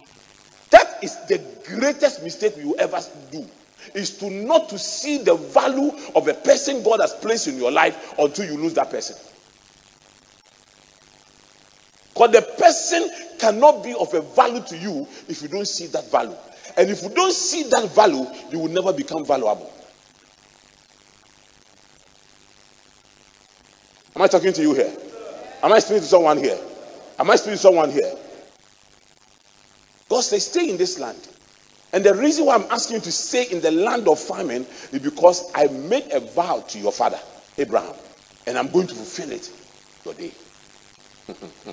that 0.70 1.02
is 1.02 1.16
the 1.28 1.42
greatest 1.68 2.22
mistake 2.22 2.58
you 2.58 2.76
ever 2.76 3.00
do. 3.32 3.46
Is 3.96 4.18
to 4.18 4.30
not 4.30 4.68
to 4.70 4.78
see 4.78 5.20
the 5.20 5.36
value 5.36 5.94
of 6.16 6.28
a 6.28 6.34
person 6.34 6.84
God 6.84 7.00
has 7.00 7.14
placed 7.14 7.48
in 7.48 7.56
your 7.58 7.72
life 7.72 8.14
until 8.20 8.44
you 8.44 8.58
lose 8.58 8.74
that 8.74 8.92
person. 8.92 9.16
Because 12.20 12.34
the 12.34 12.42
person 12.62 13.10
cannot 13.40 13.82
be 13.82 13.94
of 13.94 14.14
a 14.14 14.20
value 14.20 14.62
to 14.64 14.78
you 14.78 15.08
if 15.30 15.42
you 15.42 15.48
don't 15.48 15.66
see 15.66 15.86
that 15.88 16.12
value. 16.12 16.36
And 16.76 16.90
if 16.90 17.02
you 17.02 17.08
don't 17.08 17.32
see 17.32 17.64
that 17.70 17.90
value, 17.92 18.26
you 18.52 18.60
will 18.60 18.68
never 18.68 18.92
become 18.92 19.24
valuable. 19.24 19.72
Am 24.18 24.22
I 24.22 24.28
talking 24.28 24.52
to 24.52 24.62
you 24.62 24.74
here? 24.74 24.94
Am 25.64 25.72
I 25.72 25.80
speaking 25.80 26.02
to 26.02 26.08
someone 26.08 26.38
here? 26.40 26.60
Am 27.18 27.32
I 27.32 27.38
speaking 27.38 27.54
to 27.54 27.58
someone 27.58 27.90
here? 27.90 28.14
God 30.10 30.20
says, 30.20 30.46
stay 30.46 30.70
in 30.70 30.76
this 30.76 31.00
land. 31.00 31.26
And 31.94 32.04
the 32.04 32.14
reason 32.14 32.48
why 32.48 32.56
I'm 32.56 32.70
asking 32.70 32.96
you 32.98 33.02
to 33.04 33.14
stay 33.14 33.46
in 33.50 33.62
the 33.62 33.72
land 33.72 34.10
of 34.10 34.20
famine 34.20 34.64
is 34.92 35.00
because 35.00 35.50
I 35.56 35.68
made 35.68 36.12
a 36.12 36.20
vow 36.20 36.66
to 36.68 36.80
your 36.80 36.92
father, 36.92 37.20
Abraham, 37.58 37.96
and 38.46 38.58
I'm 38.58 38.68
going 38.68 38.88
to 38.88 38.94
fulfill 38.94 39.32
it 39.32 39.50
today. 40.04 40.34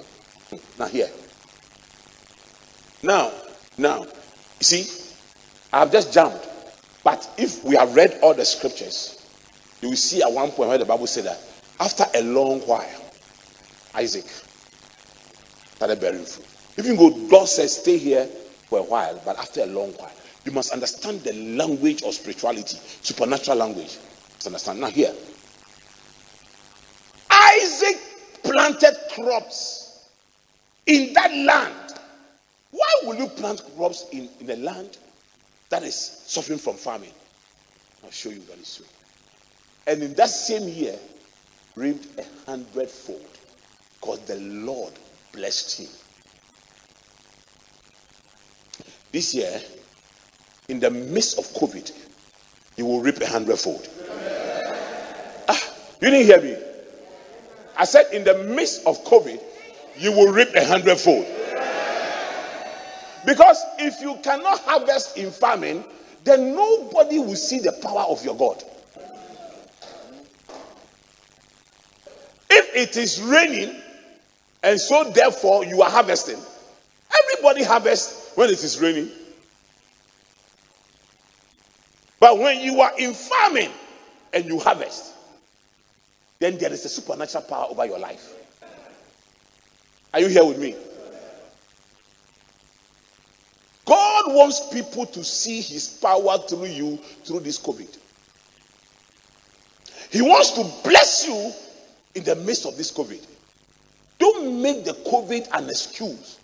Now, 0.79 0.87
here. 0.87 1.09
Now, 3.03 3.33
now, 3.79 4.05
you 4.05 4.63
see, 4.63 4.87
I've 5.73 5.93
just 5.93 6.13
jumped. 6.13 6.49
But 7.05 7.29
if 7.39 7.63
we 7.65 7.77
have 7.77 7.95
read 7.95 8.19
all 8.23 8.35
the 8.35 8.45
scriptures, 8.45 9.25
you 9.81 9.91
will 9.91 9.97
see 9.97 10.23
at 10.23 10.33
one 10.33 10.51
point 10.51 10.71
where 10.71 10.79
the 10.79 10.85
Bible 10.85 11.07
said 11.07 11.25
that 11.25 11.41
after 11.79 12.05
a 12.15 12.23
long 12.23 12.61
while, 12.61 13.05
Isaac 13.95 14.25
started 15.77 16.01
bearing 16.01 16.25
fruit. 16.25 16.47
Even 16.79 16.97
though 16.97 17.29
God 17.29 17.49
says 17.49 17.77
stay 17.77 17.97
here 17.97 18.27
for 18.69 18.81
a 18.81 18.83
while, 18.83 19.21
but 19.25 19.39
after 19.39 19.63
a 19.63 19.67
long 19.67 19.93
while, 19.93 20.13
you 20.45 20.53
must 20.53 20.73
understand 20.73 21.21
the 21.21 21.33
language 21.33 22.03
of 22.03 22.15
spirituality, 22.15 22.79
supernatural 23.03 23.59
language. 23.59 23.99
Must 24.37 24.47
understand. 24.47 24.81
Now, 24.81 24.89
here, 24.89 25.13
Isaac 27.31 27.97
planted 28.43 28.97
crops 29.15 29.86
in 30.87 31.13
that 31.15 31.33
land. 31.35 31.95
Why 32.71 32.87
will 33.05 33.17
you 33.17 33.29
plant 33.29 33.63
crops 33.77 34.07
in, 34.13 34.29
in 34.41 34.51
a 34.51 34.57
land 34.57 34.99
that 35.71 35.83
is 35.83 35.95
suffering 36.27 36.59
from 36.59 36.77
famine? 36.77 37.11
I'll 38.05 38.11
show 38.11 38.31
you 38.31 38.41
very 38.41 38.63
soon. 38.63 38.87
And 39.87 40.03
in 40.03 40.15
that 40.15 40.31
same 40.31 40.69
year, 40.69 40.99
reaped 41.75 42.19
a 42.19 42.25
hundredfold 42.51 43.27
because 44.01 44.21
the 44.21 44.37
Lord 44.37 44.93
blessed 45.33 45.81
him. 45.81 45.89
This 49.13 49.35
year, 49.35 49.61
in 50.69 50.81
the 50.81 50.91
midst 50.91 51.39
of 51.39 51.47
COVID, 51.55 51.93
you 52.77 52.87
will 52.87 53.01
reap 53.01 53.21
a 53.21 53.27
hundredfold. 53.27 53.89
Ah, 55.49 55.75
you 56.01 56.11
didn't 56.11 56.27
hear 56.27 56.41
me. 56.41 56.63
I 57.79 57.85
said, 57.85 58.07
in 58.13 58.25
the 58.25 58.45
midst 58.45 58.87
of 58.87 59.03
COVID, 59.05 59.41
you 59.99 60.13
will 60.13 60.33
reap 60.33 60.55
a 60.55 60.65
hundredfold. 60.65 61.27
Because 63.25 63.61
if 63.79 64.01
you 64.01 64.17
cannot 64.23 64.61
harvest 64.61 65.17
in 65.17 65.31
farming, 65.31 65.85
then 66.25 66.55
nobody 66.55 67.19
will 67.19 67.37
see 67.37 67.59
the 67.59 67.73
power 67.83 68.03
of 68.03 68.25
your 68.25 68.37
God. 68.37 68.63
If 72.49 72.75
it 72.75 72.97
is 72.97 73.21
raining, 73.21 73.81
and 74.63 74.81
so 74.81 75.11
therefore 75.11 75.65
you 75.65 75.83
are 75.83 75.91
harvesting, 75.91 76.39
everybody 77.25 77.65
harvests 77.65 78.33
when 78.37 78.49
it 78.51 78.63
is 78.63 78.81
raining. 78.81 79.11
But 82.21 82.39
when 82.39 82.61
you 82.61 82.81
are 82.81 82.93
in 82.99 83.13
famine 83.13 83.71
and 84.33 84.45
you 84.45 84.59
harvest, 84.59 85.15
then 86.39 86.59
there 86.59 86.73
is 86.73 86.85
a 86.85 86.89
supernatural 86.89 87.45
power 87.45 87.67
over 87.71 87.87
your 87.87 87.99
life. 87.99 88.36
Are 90.13 90.21
you 90.21 90.29
here 90.29 90.45
with 90.45 90.59
me? 90.59 90.75
God 93.85 94.35
wants 94.35 94.69
people 94.73 95.07
to 95.07 95.23
see 95.23 95.61
his 95.61 95.89
power 95.89 96.39
through 96.39 96.67
you 96.67 96.97
through 97.25 97.41
this 97.41 97.59
COVID. 97.59 97.99
He 100.11 100.23
wants 100.23 100.51
to 100.53 100.65
bless 100.89 101.27
you 101.27 101.53
in 102.15 102.25
the 102.25 102.35
midst 102.37 102.67
of 102.67 102.77
this 102.77 102.93
COVID. 102.93 103.25
Don't 104.19 104.61
make 104.63 104.85
the 104.85 104.93
COVID 104.93 105.49
an 105.53 105.69
excuse 105.69 106.39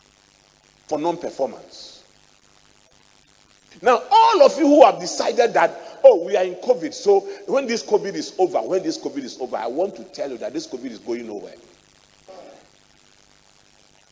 for 0.87 0.99
non 0.99 1.17
performance. 1.17 2.05
Now, 3.81 4.03
all 4.11 4.43
of 4.43 4.57
you 4.59 4.67
who 4.67 4.85
have 4.85 5.01
decided 5.01 5.55
that, 5.55 5.99
oh, 6.05 6.25
we 6.25 6.37
are 6.37 6.45
in 6.45 6.55
COVID, 6.57 6.93
so 6.93 7.21
when 7.47 7.67
this 7.67 7.83
COVID 7.83 8.15
is 8.15 8.35
over, 8.39 8.61
when 8.61 8.83
this 8.83 8.99
COVID 8.99 9.25
is 9.25 9.41
over, 9.41 9.57
I 9.57 9.67
want 9.67 9.97
to 9.97 10.05
tell 10.05 10.31
you 10.31 10.39
that 10.39 10.53
this 10.53 10.67
COVID 10.69 10.91
is 10.91 10.99
going 10.99 11.27
nowhere. 11.27 11.55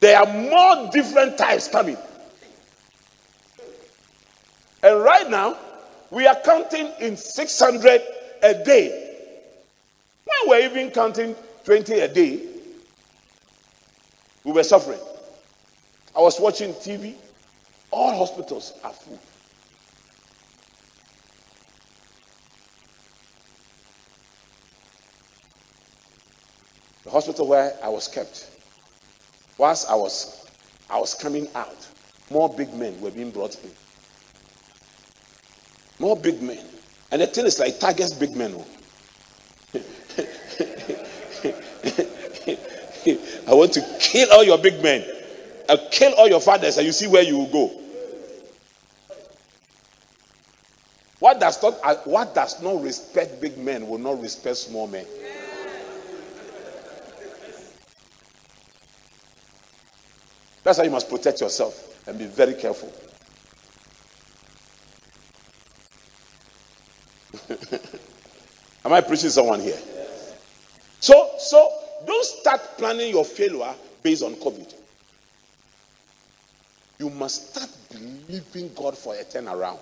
There 0.00 0.18
are 0.18 0.26
more 0.26 0.90
different 0.90 1.36
types 1.36 1.68
coming. 1.68 1.98
And 4.82 5.02
right 5.02 5.28
now, 5.28 5.58
we 6.10 6.26
are 6.26 6.36
counting 6.42 6.90
in 7.00 7.16
600 7.16 8.02
a 8.42 8.54
day. 8.64 9.16
When 10.24 10.48
we're 10.48 10.66
even 10.70 10.90
counting 10.90 11.36
20 11.64 12.00
a 12.00 12.08
day, 12.08 12.40
we 14.42 14.52
were 14.52 14.64
suffering. 14.64 14.98
I 16.16 16.20
was 16.20 16.40
watching 16.40 16.72
TV. 16.74 17.14
All 17.90 18.16
hospitals 18.16 18.72
are 18.82 18.92
full. 18.92 19.18
The 27.04 27.10
hospital 27.10 27.48
where 27.48 27.74
I 27.82 27.88
was 27.88 28.08
kept, 28.08 28.48
whilst 29.60 29.88
I 29.90 29.94
was, 29.94 30.46
I 30.88 30.98
was 30.98 31.14
coming 31.14 31.46
out, 31.54 31.86
more 32.30 32.48
big 32.48 32.72
men 32.72 32.98
were 33.00 33.10
being 33.10 33.30
brought 33.30 33.54
in. 33.62 33.70
More 35.98 36.16
big 36.16 36.40
men. 36.40 36.64
And 37.12 37.20
the 37.20 37.26
thing 37.26 37.44
is 37.44 37.58
like 37.58 37.78
targets 37.78 38.14
big 38.14 38.34
men. 38.34 38.54
Oh. 38.56 38.66
I 43.46 43.54
want 43.54 43.72
to 43.74 43.98
kill 44.00 44.32
all 44.32 44.44
your 44.44 44.58
big 44.58 44.82
men. 44.82 45.04
I'll 45.68 45.88
kill 45.90 46.14
all 46.14 46.28
your 46.28 46.40
fathers 46.40 46.78
and 46.78 46.86
you 46.86 46.92
see 46.92 47.06
where 47.06 47.22
you 47.22 47.36
will 47.36 47.52
go. 47.52 47.70
What 51.18 51.38
does 51.38 51.62
not 51.62 51.74
uh, 51.84 51.96
what 52.04 52.34
does 52.34 52.62
not 52.62 52.82
respect 52.82 53.42
big 53.42 53.58
men 53.58 53.86
will 53.86 53.98
not 53.98 54.22
respect 54.22 54.56
small 54.56 54.86
men. 54.86 55.04
That's 60.62 60.78
how 60.78 60.84
you 60.84 60.90
must 60.90 61.08
protect 61.08 61.40
yourself 61.40 62.06
and 62.06 62.18
be 62.18 62.26
very 62.26 62.54
careful. 62.54 62.92
Am 68.84 68.92
I 68.92 69.00
preaching 69.00 69.30
someone 69.30 69.60
here? 69.60 69.78
So, 71.00 71.30
so 71.38 71.72
don't 72.06 72.24
start 72.24 72.60
planning 72.76 73.10
your 73.10 73.24
failure 73.24 73.74
based 74.02 74.22
on 74.22 74.34
COVID. 74.34 74.74
You 76.98 77.08
must 77.10 77.54
start 77.54 77.70
believing 77.90 78.70
God 78.74 78.96
for 78.96 79.14
a 79.14 79.24
turnaround. 79.24 79.78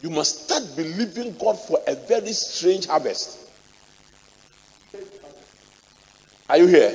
You 0.00 0.10
must 0.10 0.44
start 0.44 0.62
believing 0.76 1.36
God 1.36 1.58
for 1.58 1.80
a 1.86 1.94
very 1.94 2.32
strange 2.32 2.86
harvest. 2.86 3.50
Are 6.48 6.56
you 6.56 6.66
here? 6.66 6.94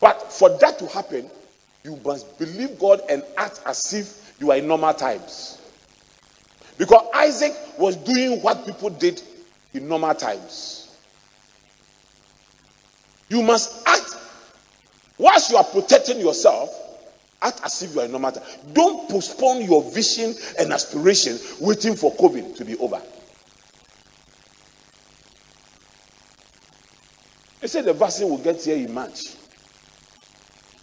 But 0.00 0.25
for 0.36 0.50
that 0.58 0.78
to 0.78 0.86
happen, 0.86 1.30
you 1.82 1.98
must 2.04 2.38
believe 2.38 2.78
God 2.78 3.00
and 3.08 3.22
act 3.36 3.60
as 3.64 3.92
if 3.94 4.34
you 4.38 4.50
are 4.50 4.58
in 4.58 4.66
normal 4.66 4.92
times. 4.92 5.60
Because 6.76 7.06
Isaac 7.14 7.54
was 7.78 7.96
doing 7.96 8.42
what 8.42 8.66
people 8.66 8.90
did 8.90 9.22
in 9.72 9.88
normal 9.88 10.14
times. 10.14 10.98
You 13.28 13.42
must 13.42 13.86
act, 13.88 14.16
whilst 15.18 15.50
you 15.50 15.56
are 15.56 15.64
protecting 15.64 16.20
yourself, 16.20 16.70
act 17.40 17.60
as 17.64 17.82
if 17.82 17.94
you 17.94 18.02
are 18.02 18.04
in 18.04 18.10
normal 18.12 18.32
time. 18.32 18.44
Don't 18.72 19.08
postpone 19.08 19.62
your 19.62 19.82
vision 19.90 20.34
and 20.58 20.72
aspiration 20.72 21.38
waiting 21.60 21.96
for 21.96 22.14
COVID 22.16 22.56
to 22.56 22.64
be 22.64 22.76
over. 22.76 23.00
They 27.60 27.68
said 27.68 27.86
the 27.86 27.94
vaccine 27.94 28.28
will 28.28 28.38
get 28.38 28.62
here 28.62 28.76
in 28.76 28.92
March. 28.92 29.34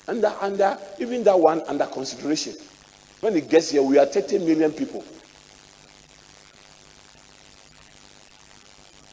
Under, 0.08 0.34
under, 0.42 0.78
even 1.00 1.24
that 1.24 1.40
one 1.40 1.62
under 1.68 1.86
consideration. 1.86 2.56
When 3.22 3.36
it 3.38 3.50
gets 3.50 3.72
here, 3.72 3.82
we 3.82 3.98
are 3.98 4.06
30 4.06 4.40
million 4.40 4.72
people. 4.72 5.04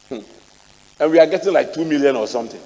Hmm. 0.09 0.19
and 0.99 1.13
we 1.13 1.21
are 1.21 1.27
getting 1.27 1.53
like 1.53 1.73
2 1.73 1.85
million 1.85 2.17
or 2.17 2.27
something. 2.27 2.61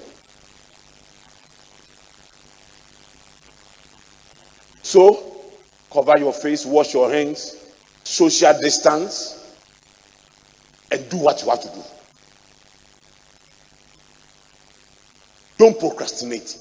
So, 4.81 5.43
cover 5.91 6.17
your 6.17 6.33
face, 6.33 6.65
wash 6.65 6.93
your 6.95 7.11
hands, 7.11 7.55
social 8.03 8.57
distance, 8.59 9.55
and 10.91 11.07
do 11.09 11.17
what 11.17 11.43
you 11.43 11.49
have 11.49 11.61
to 11.61 11.67
do. 11.67 11.83
Don't 15.57 15.79
procrastinate. 15.79 16.57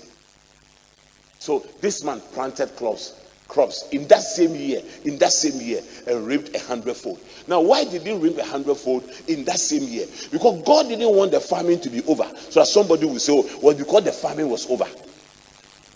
So, 1.45 1.63
this 1.83 2.03
man 2.03 2.23
planted 2.33 2.75
crops 2.75 3.21
crops 3.49 3.87
in 3.91 4.09
that 4.09 4.23
same 4.23 4.55
year, 4.55 4.81
in 5.05 5.19
that 5.19 5.31
same 5.31 5.61
year, 5.61 5.83
and 6.07 6.27
reaped 6.27 6.57
a 6.57 6.59
hundredfold. 6.59 7.21
Now, 7.47 7.61
why 7.61 7.85
did 7.85 8.01
he 8.01 8.15
reap 8.15 8.39
a 8.39 8.45
hundredfold 8.45 9.05
in 9.29 9.45
that 9.45 9.61
same 9.61 9.83
year? 9.83 10.07
Because 10.33 10.63
God 10.63 10.89
didn't 10.89 11.15
want 11.15 11.33
the 11.33 11.41
farming 11.41 11.81
to 11.81 11.91
be 11.91 12.03
over. 12.07 12.25
So 12.49 12.61
that 12.61 12.67
somebody 12.67 13.05
will 13.05 13.19
say, 13.19 13.35
oh, 13.37 13.47
well, 13.63 13.77
because 13.77 14.05
the 14.05 14.13
farming 14.13 14.49
was 14.49 14.71
over. 14.71 14.87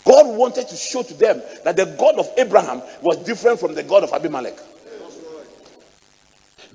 God 0.05 0.37
wanted 0.37 0.67
to 0.67 0.75
show 0.75 1.01
to 1.01 1.13
them 1.15 1.41
that 1.63 1.75
the 1.75 1.85
God 1.99 2.19
of 2.19 2.29
Abraham 2.37 2.83
was 3.01 3.17
different 3.25 3.59
from 3.59 3.73
the 3.73 3.81
God 3.81 4.03
of 4.03 4.13
Abimelech. 4.13 4.59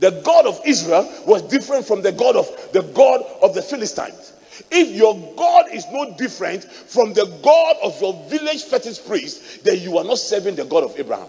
The 0.01 0.21
God 0.25 0.47
of 0.47 0.61
Israel 0.67 1.09
was 1.29 1.43
different 1.43 1.87
from 1.87 2.03
the 2.03 2.11
God 2.11 2.35
of 2.35 2.49
the 2.73 2.83
God 2.83 3.23
of 3.41 3.55
the 3.55 3.63
Philistines. 3.63 4.34
If 4.71 4.95
your 4.95 5.15
God 5.37 5.67
is 5.73 5.85
no 5.93 6.15
different 6.17 6.65
from 6.65 7.13
the 7.13 7.27
God 7.43 7.77
of 7.83 8.01
your 8.01 8.15
village 8.29 8.63
fetish 8.65 9.05
priest, 9.05 9.65
then 9.65 9.81
you 9.81 9.99
are 9.99 10.05
not 10.05 10.19
serving 10.19 10.55
the 10.55 10.65
God 10.65 10.85
of 10.85 10.99
Abraham. 10.99 11.29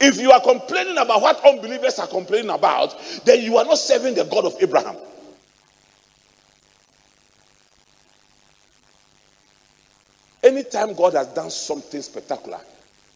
If 0.00 0.20
you 0.20 0.30
are 0.32 0.40
complaining 0.40 0.98
about 0.98 1.22
what 1.22 1.44
unbelievers 1.44 1.98
are 1.98 2.06
complaining 2.06 2.50
about, 2.50 2.96
then 3.24 3.42
you 3.42 3.56
are 3.56 3.64
not 3.64 3.78
serving 3.78 4.14
the 4.14 4.24
God 4.24 4.44
of 4.44 4.54
Abraham. 4.60 4.96
Anytime 10.42 10.94
God 10.94 11.14
has 11.14 11.26
done 11.28 11.50
something 11.50 12.00
spectacular, 12.00 12.60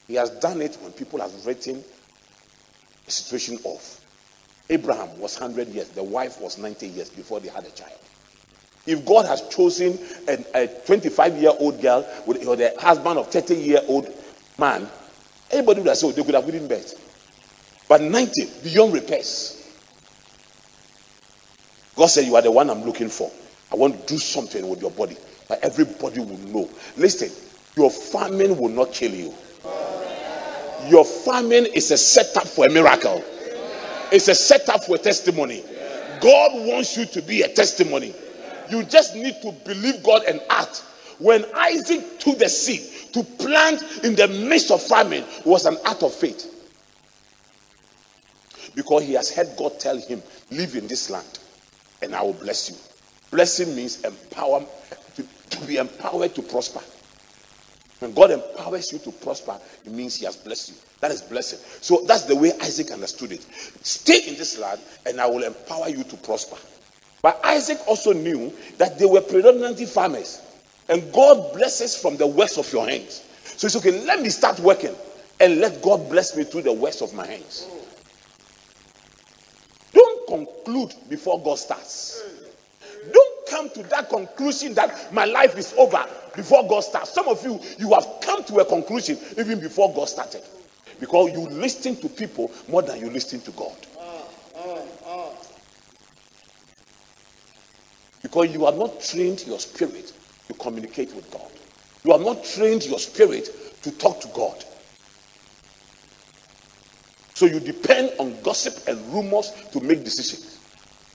He 0.08 0.14
has 0.14 0.30
done 0.30 0.60
it 0.60 0.76
when 0.82 0.92
people 0.92 1.20
have 1.20 1.46
written 1.46 1.82
a 3.06 3.10
situation 3.10 3.58
off. 3.64 4.01
Abraham 4.72 5.18
was 5.18 5.38
100 5.38 5.68
years, 5.68 5.88
the 5.90 6.02
wife 6.02 6.40
was 6.40 6.56
90 6.56 6.88
years 6.88 7.10
before 7.10 7.40
they 7.40 7.48
had 7.48 7.64
a 7.64 7.70
child. 7.70 7.98
If 8.86 9.04
God 9.04 9.26
has 9.26 9.46
chosen 9.48 9.98
a 10.26 10.66
25 10.86 11.36
year 11.36 11.52
old 11.58 11.80
girl 11.80 12.06
with 12.26 12.46
or 12.46 12.56
the 12.56 12.74
husband 12.80 13.18
of 13.18 13.28
30 13.28 13.54
year 13.54 13.80
old 13.86 14.08
man, 14.58 14.88
anybody 15.50 15.80
would 15.80 15.88
have 15.88 15.98
said 15.98 16.06
oh, 16.08 16.12
they 16.12 16.24
could 16.24 16.34
have 16.34 16.46
given 16.46 16.66
birth. 16.66 16.98
But 17.88 18.00
90, 18.00 18.50
beyond 18.64 18.94
repairs. 18.94 19.58
God 21.94 22.06
said, 22.06 22.24
You 22.24 22.34
are 22.36 22.42
the 22.42 22.50
one 22.50 22.70
I'm 22.70 22.82
looking 22.82 23.10
for. 23.10 23.30
I 23.70 23.76
want 23.76 24.00
to 24.00 24.06
do 24.14 24.18
something 24.18 24.66
with 24.66 24.80
your 24.80 24.90
body. 24.90 25.16
But 25.48 25.62
everybody 25.62 26.20
will 26.20 26.38
know. 26.38 26.70
Listen, 26.96 27.30
your 27.76 27.90
famine 27.90 28.56
will 28.56 28.70
not 28.70 28.92
kill 28.92 29.12
you. 29.12 29.34
Your 30.88 31.04
famine 31.04 31.66
is 31.66 31.90
a 31.90 31.98
setup 31.98 32.46
for 32.46 32.66
a 32.66 32.70
miracle. 32.70 33.22
It's 34.12 34.28
a 34.28 34.34
setup 34.34 34.84
for 34.84 34.98
testimony. 34.98 35.64
God 36.20 36.66
wants 36.66 36.96
you 36.96 37.06
to 37.06 37.22
be 37.22 37.42
a 37.42 37.48
testimony. 37.48 38.14
You 38.70 38.84
just 38.84 39.14
need 39.14 39.40
to 39.42 39.52
believe 39.64 40.02
God 40.02 40.24
and 40.24 40.40
act. 40.50 40.84
When 41.18 41.44
Isaac 41.54 42.18
took 42.18 42.38
the 42.38 42.48
seed 42.48 43.12
to 43.12 43.22
plant 43.22 43.82
in 44.04 44.14
the 44.14 44.28
midst 44.28 44.70
of 44.70 44.82
famine 44.82 45.24
was 45.44 45.66
an 45.66 45.76
act 45.84 46.02
of 46.02 46.12
faith. 46.12 46.48
Because 48.74 49.04
he 49.04 49.14
has 49.14 49.34
heard 49.34 49.48
God 49.56 49.80
tell 49.80 49.98
him, 49.98 50.22
Live 50.50 50.76
in 50.76 50.86
this 50.86 51.10
land 51.10 51.38
and 52.02 52.14
I 52.14 52.22
will 52.22 52.34
bless 52.34 52.70
you. 52.70 52.76
Blessing 53.30 53.74
means 53.74 54.04
empower 54.04 54.64
to, 55.16 55.26
to 55.50 55.66
be 55.66 55.76
empowered 55.76 56.34
to 56.34 56.42
prosper. 56.42 56.80
When 58.02 58.12
God 58.14 58.32
empowers 58.32 58.92
you 58.92 58.98
to 58.98 59.12
prosper, 59.12 59.56
it 59.86 59.92
means 59.92 60.16
He 60.16 60.24
has 60.24 60.36
blessed 60.36 60.70
you. 60.70 60.74
That 60.98 61.12
is 61.12 61.22
blessing. 61.22 61.60
So 61.80 62.02
that's 62.04 62.24
the 62.24 62.34
way 62.34 62.50
Isaac 62.60 62.90
understood 62.90 63.30
it. 63.30 63.42
Stay 63.82 64.28
in 64.28 64.34
this 64.34 64.58
land, 64.58 64.80
and 65.06 65.20
I 65.20 65.26
will 65.26 65.44
empower 65.44 65.88
you 65.88 66.02
to 66.02 66.16
prosper. 66.16 66.56
But 67.22 67.40
Isaac 67.44 67.78
also 67.86 68.12
knew 68.12 68.52
that 68.78 68.98
they 68.98 69.06
were 69.06 69.20
predominantly 69.20 69.86
farmers. 69.86 70.42
And 70.88 71.12
God 71.12 71.52
blesses 71.52 71.96
from 71.96 72.16
the 72.16 72.26
works 72.26 72.58
of 72.58 72.72
your 72.72 72.88
hands. 72.88 73.22
So 73.44 73.68
it's 73.68 73.76
okay, 73.76 74.04
let 74.04 74.20
me 74.20 74.30
start 74.30 74.58
working 74.58 74.96
and 75.38 75.60
let 75.60 75.80
God 75.80 76.10
bless 76.10 76.36
me 76.36 76.42
through 76.42 76.62
the 76.62 76.72
works 76.72 77.02
of 77.02 77.14
my 77.14 77.24
hands. 77.24 77.68
Don't 79.92 80.26
conclude 80.26 80.92
before 81.08 81.40
God 81.40 81.56
starts. 81.56 82.20
Don't 83.12 83.48
come 83.48 83.70
to 83.70 83.84
that 83.84 84.08
conclusion 84.08 84.74
that 84.74 85.12
my 85.14 85.24
life 85.24 85.56
is 85.56 85.72
over 85.78 86.04
before 86.34 86.66
God 86.68 86.80
starts. 86.80 87.12
Some 87.12 87.28
of 87.28 87.42
you, 87.44 87.60
you 87.78 87.92
have 87.94 88.06
come 88.20 88.44
to 88.44 88.56
a 88.58 88.64
conclusion 88.64 89.18
even 89.38 89.60
before 89.60 89.92
God 89.94 90.08
started. 90.08 90.42
Because 91.00 91.32
you 91.32 91.40
listen 91.48 91.96
to 91.96 92.08
people 92.08 92.50
more 92.68 92.82
than 92.82 93.00
you 93.00 93.10
listen 93.10 93.40
to 93.40 93.50
God. 93.52 93.76
Because 98.22 98.54
you 98.54 98.64
have 98.66 98.76
not 98.76 99.00
trained 99.00 99.44
your 99.46 99.58
spirit 99.58 100.12
to 100.48 100.54
communicate 100.54 101.14
with 101.14 101.30
God. 101.30 101.50
You 102.04 102.12
have 102.12 102.20
not 102.20 102.44
trained 102.44 102.84
your 102.86 102.98
spirit 102.98 103.50
to 103.82 103.90
talk 103.90 104.20
to 104.20 104.28
God. 104.28 104.64
So 107.34 107.46
you 107.46 107.58
depend 107.58 108.12
on 108.18 108.40
gossip 108.42 108.86
and 108.86 108.98
rumors 109.12 109.52
to 109.72 109.80
make 109.80 110.04
decisions. 110.04 110.60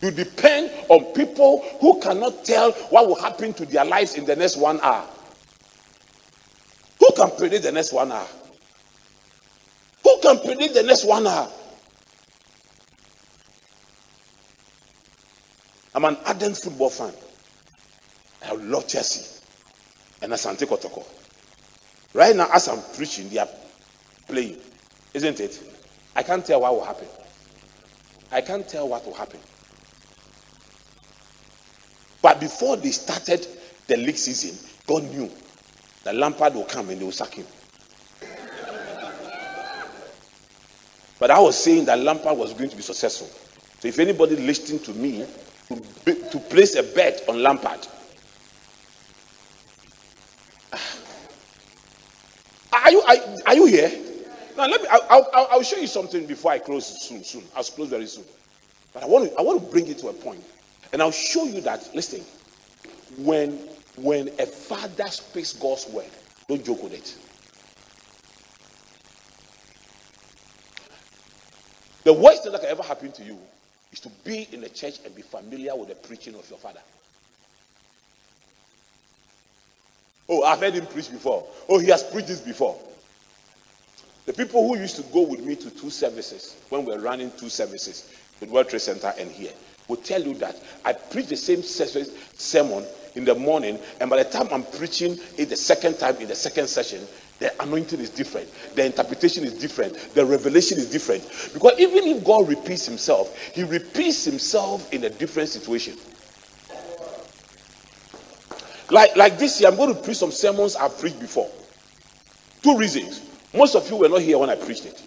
You 0.02 0.12
depend 0.12 0.72
on 0.90 1.06
people 1.14 1.66
who 1.82 2.00
cannot 2.00 2.46
tell 2.46 2.72
what 2.72 3.08
will 3.08 3.16
happen 3.20 3.54
to 3.54 3.66
their 3.66 3.84
lives 3.84 4.14
in 4.14 4.26
the 4.26 4.36
next 4.36 4.58
one 4.58 4.80
hour. 4.82 5.08
Who 7.00 7.12
can 7.16 7.32
predict 7.36 7.64
the 7.64 7.72
next 7.72 7.94
one 7.94 8.12
hour? 8.12 8.28
Who 10.04 10.20
can 10.22 10.40
predict 10.40 10.76
the 10.76 10.84
next 10.84 11.04
one 11.04 11.26
hour? 11.26 11.50
I'm 15.96 16.06
an 16.06 16.18
ardent 16.28 16.58
football 16.58 16.92
fan. 16.92 17.14
I 18.46 18.54
love 18.54 18.88
Chelsea 18.88 19.42
and 20.22 20.32
Asante 20.32 20.68
Kotoko. 20.68 21.04
Right 22.14 22.36
now, 22.36 22.48
as 22.54 22.68
I'm 22.68 22.82
preaching, 22.96 23.30
they 23.30 23.40
are 23.40 23.50
playing, 24.28 24.58
isn't 25.16 25.40
it? 25.40 25.60
I 26.16 26.22
can't 26.22 26.46
tell 26.46 26.62
what 26.62 26.74
will 26.74 26.86
happen. 26.86 27.08
I 28.32 28.42
can't 28.42 28.68
tell 28.68 28.88
what 28.88 29.06
will 29.06 29.14
happen. 29.16 29.40
But 32.22 32.40
before 32.40 32.78
they 32.78 32.92
started 32.92 33.48
the 33.88 33.98
league 33.98 34.18
season, 34.18 34.58
God 34.86 35.04
knew 35.04 35.32
that 36.04 36.16
Lampard 36.16 36.54
will 36.56 36.66
come 36.66 36.90
and 36.90 37.00
they 37.00 37.06
will 37.06 37.12
sack 37.12 37.34
him. 37.34 37.46
But 41.20 41.32
I 41.32 41.40
was 41.40 41.62
saying 41.62 41.86
that 41.86 42.00
Lampard 42.00 42.38
was 42.38 42.54
going 42.54 42.70
to 42.70 42.76
be 42.76 42.82
successful. 42.82 43.28
So 43.80 43.88
if 43.88 44.00
anybody 44.00 44.36
listening 44.36 44.80
to 44.82 44.94
me 44.94 45.26
to, 46.06 46.30
to 46.30 46.40
place 46.40 46.76
a 46.76 46.84
bet 46.84 47.24
on 47.28 47.42
Lampard, 47.42 47.88
ah. 50.74 50.98
are 52.84 52.92
you 52.92 53.02
are, 53.02 53.16
are 53.48 53.56
you 53.56 53.66
here? 53.66 53.92
Now 54.56 54.68
let 54.68 54.82
me. 54.82 54.88
I'll, 54.90 55.28
I'll, 55.34 55.48
I'll 55.52 55.64
show 55.64 55.78
you 55.78 55.88
something 55.88 56.26
before 56.26 56.52
I 56.52 56.60
close 56.60 57.08
soon. 57.08 57.24
Soon 57.24 57.44
I'll 57.56 57.64
close 57.64 57.90
very 57.90 58.08
soon. 58.08 58.24
But 58.94 59.04
I 59.04 59.06
want 59.08 59.30
to 59.30 59.38
I 59.38 59.42
want 59.42 59.64
to 59.64 59.72
bring 59.72 59.88
it 59.88 59.98
to 60.00 60.08
a 60.08 60.14
point, 60.14 60.44
and 60.94 61.02
I'll 61.02 61.12
show 61.12 61.46
you 61.46 61.62
that. 61.62 61.90
Listen, 61.94 62.22
when 63.18 63.52
when 63.98 64.30
a 64.40 64.46
father 64.46 65.08
speaks 65.08 65.54
God's 65.54 65.88
word, 65.88 66.10
don't 66.48 66.64
joke 66.64 66.84
with 66.84 66.94
it. 66.94 67.18
The 72.04 72.14
worst 72.14 72.44
thing 72.44 72.52
that 72.54 72.62
can 72.62 72.70
ever 72.70 72.84
happen 72.84 73.12
to 73.14 73.24
you 73.24 73.38
is 73.92 74.00
to 74.02 74.10
be 74.24 74.48
in 74.52 74.62
the 74.62 74.70
church 74.70 75.00
and 75.04 75.14
be 75.16 75.24
familiar 75.24 75.76
with 75.76 75.90
the 75.90 75.96
preaching 75.96 76.36
of 76.36 76.50
your 76.50 76.60
father. 76.60 76.80
Oh, 80.30 80.44
I've 80.44 80.60
heard 80.60 80.74
him 80.74 80.86
preach 80.86 81.12
before. 81.12 81.46
Oh, 81.68 81.80
he 81.80 81.88
has 81.88 82.04
preached 82.04 82.28
this 82.28 82.42
before. 82.42 82.80
The 84.26 84.34
people 84.34 84.68
who 84.68 84.78
used 84.78 84.98
to 84.98 85.04
go 85.04 85.22
with 85.22 85.44
me 85.44 85.56
to 85.56 85.70
two 85.70 85.90
services 85.90 86.58
when 86.70 86.86
we 86.86 86.94
were 86.94 87.02
running 87.02 87.32
two 87.32 87.50
services, 87.50 88.14
the 88.40 88.46
World 88.46 88.70
Trade 88.70 88.82
Center 88.82 89.14
and 89.18 89.32
here, 89.32 89.54
will 89.88 89.98
tell 89.98 90.22
you 90.22 90.34
that 90.36 90.56
I 90.84 90.94
preach 90.94 91.28
the 91.28 91.38
same 91.38 91.64
sermon 91.64 92.86
in 93.16 93.26
the 93.26 93.36
morning, 93.36 93.80
and 94.00 94.10
by 94.10 94.22
the 94.22 94.30
time 94.30 94.48
I'm 94.52 94.64
preaching 94.64 95.18
it 95.38 95.50
the 95.50 95.56
second 95.56 95.98
time 95.98 96.18
in 96.18 96.28
the 96.28 96.36
second 96.36 96.68
session, 96.68 97.02
the 97.40 97.54
anointing 97.62 98.00
is 98.00 98.10
different. 98.10 98.50
The 98.76 98.86
interpretation 98.86 99.44
is 99.44 99.54
different. 99.54 99.94
The 100.14 100.26
revelation 100.26 100.78
is 100.80 100.90
different. 100.90 101.24
Because 101.54 101.80
even 101.80 102.04
if 102.06 102.24
God 102.24 102.50
repeats 102.50 102.86
himself, 102.86 103.38
he 103.54 103.64
repeats 103.64 104.26
himself 104.26 104.92
in 104.92 105.04
a 105.04 105.10
different 105.10 105.50
situation. 105.50 105.96
Like, 108.90 109.16
like 109.16 109.38
this 109.38 109.60
year, 109.60 109.70
I'm 109.70 109.76
going 109.76 109.94
to 109.94 110.02
preach 110.02 110.18
some 110.18 110.32
sermons 110.32 110.76
I've 110.76 110.98
preached 110.98 111.20
before. 111.20 111.50
Two 112.64 112.78
reasons. 112.78 113.22
Most 113.54 113.76
of 113.76 113.88
you 113.90 113.98
were 113.98 114.10
not 114.10 114.22
here 114.22 114.38
when 114.38 114.50
I 114.50 114.56
preached 114.56 114.86
it. 114.86 115.02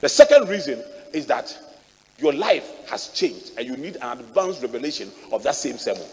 The 0.00 0.08
second 0.08 0.48
reason 0.48 0.82
is 1.12 1.26
that 1.26 1.56
your 2.22 2.32
life 2.32 2.88
has 2.88 3.08
changed 3.08 3.50
and 3.58 3.66
you 3.66 3.76
need 3.76 3.96
an 3.96 4.18
advanced 4.20 4.62
revelation 4.62 5.10
of 5.32 5.42
that 5.42 5.56
same 5.56 5.76
sermon. 5.76 6.06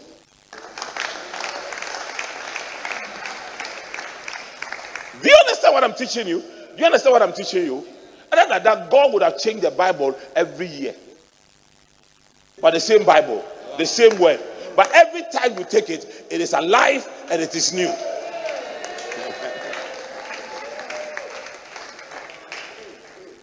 Do 5.22 5.28
you 5.28 5.36
understand 5.46 5.74
what 5.74 5.84
I'm 5.84 5.94
teaching 5.94 6.26
you? 6.26 6.40
Do 6.40 6.76
you 6.78 6.86
understand 6.86 7.12
what 7.12 7.22
I'm 7.22 7.32
teaching 7.32 7.64
you? 7.64 7.86
Other 8.32 8.48
than 8.48 8.62
that, 8.64 8.90
God 8.90 9.12
would 9.12 9.22
have 9.22 9.38
changed 9.38 9.62
the 9.62 9.70
Bible 9.70 10.18
every 10.34 10.66
year. 10.66 10.94
But 12.60 12.72
the 12.72 12.80
same 12.80 13.04
Bible, 13.04 13.44
the 13.78 13.86
same 13.86 14.18
word. 14.18 14.40
But 14.74 14.90
every 14.94 15.22
time 15.32 15.58
you 15.58 15.64
take 15.64 15.90
it, 15.90 16.26
it 16.30 16.40
is 16.40 16.52
alive 16.52 17.08
and 17.30 17.40
it 17.40 17.54
is 17.54 17.72
new. 17.72 17.92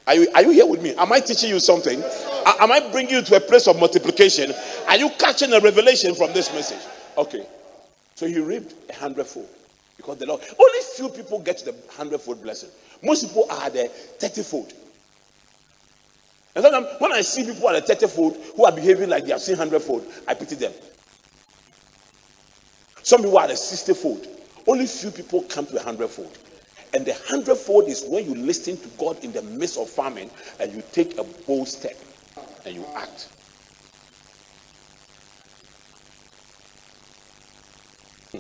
Are 0.08 0.15
you, 0.15 0.27
are 0.34 0.41
you 0.41 0.51
here 0.51 0.65
with 0.65 0.82
me? 0.82 0.95
Am 0.95 1.12
I 1.12 1.19
teaching 1.19 1.49
you 1.49 1.60
something? 1.60 2.01
Am 2.47 2.71
I 2.71 2.79
bringing 2.91 3.15
you 3.15 3.21
to 3.23 3.36
a 3.36 3.39
place 3.41 3.67
of 3.67 3.77
multiplication? 3.77 4.53
Are 4.88 4.95
you 4.95 5.10
catching 5.19 5.51
a 5.51 5.60
revelation 5.60 6.15
from 6.15 6.31
this 6.31 6.53
message? 6.53 6.79
Okay. 7.17 7.45
So 8.15 8.25
he 8.25 8.39
reaped 8.39 8.73
a 8.89 8.93
hundredfold. 8.93 9.49
Because 9.97 10.17
the 10.17 10.27
Lord, 10.27 10.41
only 10.57 10.79
few 10.95 11.10
people 11.10 11.39
get 11.39 11.57
the 11.65 11.75
hundredfold 11.91 12.41
blessing. 12.41 12.69
Most 13.03 13.27
people 13.27 13.47
are 13.49 13.69
the 13.69 13.91
thirtyfold. 14.19 14.73
And 16.55 16.63
sometimes 16.63 16.88
when 16.99 17.12
I 17.12 17.21
see 17.21 17.43
people 17.43 17.67
at 17.69 17.86
the 17.86 17.93
thirtyfold 17.93 18.55
who 18.55 18.63
are 18.63 18.71
behaving 18.71 19.10
like 19.10 19.25
they 19.25 19.31
have 19.31 19.41
seen 19.41 19.57
hundredfold, 19.57 20.05
I 20.27 20.33
pity 20.33 20.55
them. 20.55 20.71
Some 23.03 23.23
people 23.23 23.38
are 23.38 23.47
the 23.47 23.57
sixtyfold. 23.57 24.25
Only 24.65 24.86
few 24.86 25.12
people 25.12 25.41
come 25.43 25.65
to 25.67 25.79
a 25.79 25.83
hundredfold. 25.83 26.38
And 26.93 27.05
the 27.05 27.13
hundredfold 27.27 27.89
is 27.89 28.05
when 28.07 28.25
you 28.25 28.36
listen 28.36 28.77
to 28.77 28.88
God 28.97 29.21
in 29.23 29.33
the 29.33 29.41
midst 29.41 29.77
of 29.77 29.89
famine 29.89 30.29
and 30.60 30.73
you 30.73 30.81
take 30.93 31.17
a 31.17 31.23
bold 31.23 31.67
step 31.67 31.95
and 32.67 32.75
you 32.75 32.86
act. 32.95 33.30
Hmm. 38.32 38.39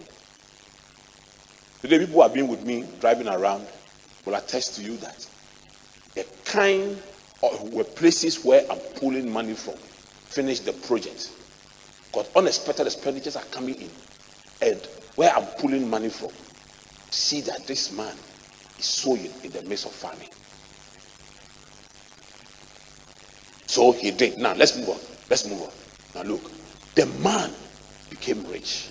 Today, 1.81 1.99
people 1.99 2.15
who 2.15 2.21
have 2.21 2.33
been 2.33 2.47
with 2.47 2.65
me 2.65 2.85
driving 2.99 3.27
around 3.27 3.65
will 4.25 4.35
attest 4.35 4.75
to 4.75 4.83
you 4.83 4.97
that 4.97 5.25
the 6.15 6.25
kind 6.45 7.01
of 7.41 7.95
places 7.95 8.43
where 8.43 8.69
I'm 8.69 8.79
pulling 8.99 9.31
money 9.31 9.53
from, 9.53 9.75
finish 9.75 10.59
the 10.59 10.73
project. 10.73 11.31
Because 12.07 12.29
unexpected 12.35 12.87
expenditures 12.87 13.35
are 13.35 13.45
coming 13.45 13.75
in. 13.75 13.89
And 14.61 14.85
where 15.15 15.31
I'm 15.31 15.45
pulling 15.59 15.89
money 15.89 16.09
from, 16.09 16.31
see 17.11 17.41
that 17.41 17.65
this 17.67 17.91
man 17.93 18.15
is 18.77 18.85
sowing 18.85 19.31
in 19.43 19.51
the 19.51 19.61
midst 19.63 19.85
of 19.85 19.91
famine. 19.91 20.29
So 23.77 23.91
he 23.91 24.09
did. 24.09 24.39
Now 24.39 24.55
let's 24.55 24.75
move 24.75 24.89
on. 24.89 24.97
Let's 25.29 25.47
move 25.47 25.61
on. 25.61 25.69
Now 26.15 26.27
look, 26.27 26.41
the 26.95 27.05
man 27.21 27.51
became 28.09 28.43
rich. 28.47 28.89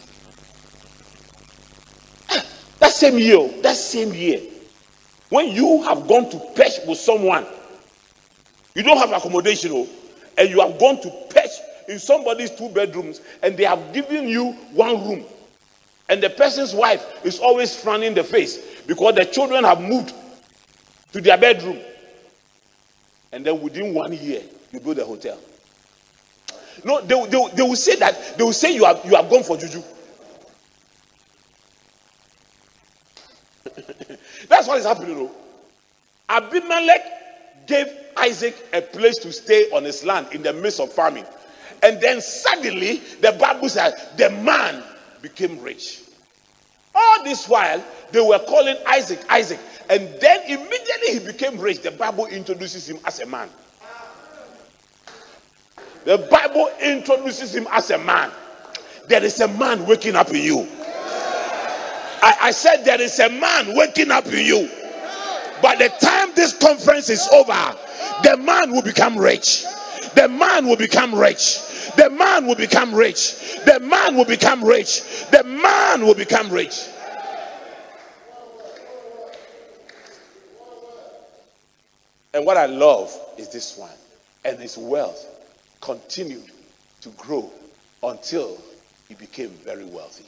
Ah, 2.30 2.44
that 2.78 2.92
same 2.92 3.18
year, 3.18 3.34
oh, 3.36 3.48
that 3.62 3.74
same 3.74 4.14
year, 4.14 4.40
when 5.30 5.48
you 5.48 5.82
have 5.82 6.06
gone 6.06 6.30
to 6.30 6.38
perch 6.54 6.74
with 6.86 6.98
someone, 6.98 7.44
you 8.76 8.84
don't 8.84 8.98
have 8.98 9.10
accommodation, 9.10 9.72
oh, 9.74 9.88
and 10.38 10.48
you 10.50 10.60
have 10.60 10.78
gone 10.78 11.00
to 11.00 11.10
perch 11.30 11.50
in 11.88 11.98
somebody's 11.98 12.52
two 12.52 12.68
bedrooms, 12.68 13.20
and 13.42 13.56
they 13.56 13.64
have 13.64 13.92
given 13.92 14.28
you 14.28 14.52
one 14.72 15.04
room, 15.04 15.24
and 16.08 16.22
the 16.22 16.30
person's 16.30 16.72
wife 16.72 17.04
is 17.24 17.40
always 17.40 17.74
frowning 17.74 18.14
the 18.14 18.22
face 18.22 18.60
because 18.86 19.16
the 19.16 19.24
children 19.24 19.64
have 19.64 19.80
moved 19.80 20.14
to 21.10 21.20
their 21.20 21.38
bedroom, 21.38 21.80
and 23.32 23.44
then 23.44 23.60
within 23.60 23.92
one 23.92 24.12
year, 24.12 24.42
you 24.76 24.80
build 24.80 24.98
a 24.98 25.04
hotel. 25.04 25.38
No, 26.84 27.00
they, 27.00 27.26
they, 27.26 27.48
they 27.54 27.62
will 27.62 27.76
say 27.76 27.96
that 27.96 28.36
they 28.36 28.44
will 28.44 28.52
say 28.52 28.74
you 28.74 28.84
have 28.84 29.00
you 29.04 29.16
have 29.16 29.30
gone 29.30 29.42
for 29.42 29.56
juju. 29.56 29.82
That's 34.48 34.68
what 34.68 34.78
is 34.78 34.84
happening. 34.84 35.16
Though. 35.16 35.30
Abimelech 36.28 37.66
gave 37.66 37.86
Isaac 38.18 38.54
a 38.72 38.82
place 38.82 39.16
to 39.18 39.32
stay 39.32 39.70
on 39.70 39.84
his 39.84 40.04
land 40.04 40.28
in 40.32 40.42
the 40.42 40.52
midst 40.52 40.80
of 40.80 40.92
farming. 40.92 41.24
And 41.82 42.00
then 42.00 42.20
suddenly, 42.20 42.96
the 43.20 43.32
Bible 43.32 43.68
says 43.68 43.94
the 44.16 44.30
man 44.30 44.82
became 45.22 45.60
rich. 45.60 46.02
All 46.94 47.24
this 47.24 47.48
while, 47.48 47.82
they 48.10 48.20
were 48.20 48.38
calling 48.40 48.76
Isaac, 48.86 49.20
Isaac. 49.30 49.60
And 49.88 50.08
then 50.20 50.40
immediately 50.46 51.12
he 51.12 51.18
became 51.20 51.58
rich. 51.58 51.82
The 51.82 51.90
Bible 51.90 52.26
introduces 52.26 52.88
him 52.88 52.98
as 53.04 53.20
a 53.20 53.26
man. 53.26 53.48
The 56.06 56.18
Bible 56.18 56.70
introduces 56.80 57.52
him 57.52 57.66
as 57.72 57.90
a 57.90 57.98
man. 57.98 58.30
There 59.08 59.24
is 59.24 59.40
a 59.40 59.48
man 59.48 59.84
waking 59.86 60.14
up 60.14 60.28
in 60.28 60.40
you. 60.40 60.68
I, 62.22 62.36
I 62.42 62.50
said, 62.52 62.84
There 62.84 63.00
is 63.00 63.18
a 63.18 63.28
man 63.28 63.76
waking 63.76 64.12
up 64.12 64.24
in 64.26 64.46
you. 64.46 64.70
By 65.60 65.74
the 65.74 65.88
time 66.00 66.30
this 66.36 66.56
conference 66.56 67.10
is 67.10 67.26
over, 67.32 67.76
the 68.22 68.36
man 68.36 68.70
will 68.70 68.82
become 68.82 69.18
rich. 69.18 69.64
The 70.14 70.28
man 70.28 70.68
will 70.68 70.76
become 70.76 71.12
rich. 71.12 71.58
The 71.96 72.08
man 72.08 72.46
will 72.46 72.54
become 72.54 72.94
rich. 72.94 73.58
The 73.64 73.80
man 73.80 74.14
will 74.14 74.24
become 74.24 74.64
rich. 74.64 75.26
The 75.32 75.42
man 75.42 76.06
will 76.06 76.14
become 76.14 76.52
rich. 76.52 76.86
And 82.32 82.46
what 82.46 82.56
I 82.56 82.66
love 82.66 83.12
is 83.36 83.48
this 83.48 83.76
one. 83.76 83.90
And 84.44 84.56
his 84.60 84.78
wealth 84.78 85.35
continued 85.80 86.50
to 87.00 87.08
grow 87.10 87.50
until 88.02 88.60
he 89.08 89.14
became 89.14 89.50
very 89.50 89.84
wealthy. 89.84 90.26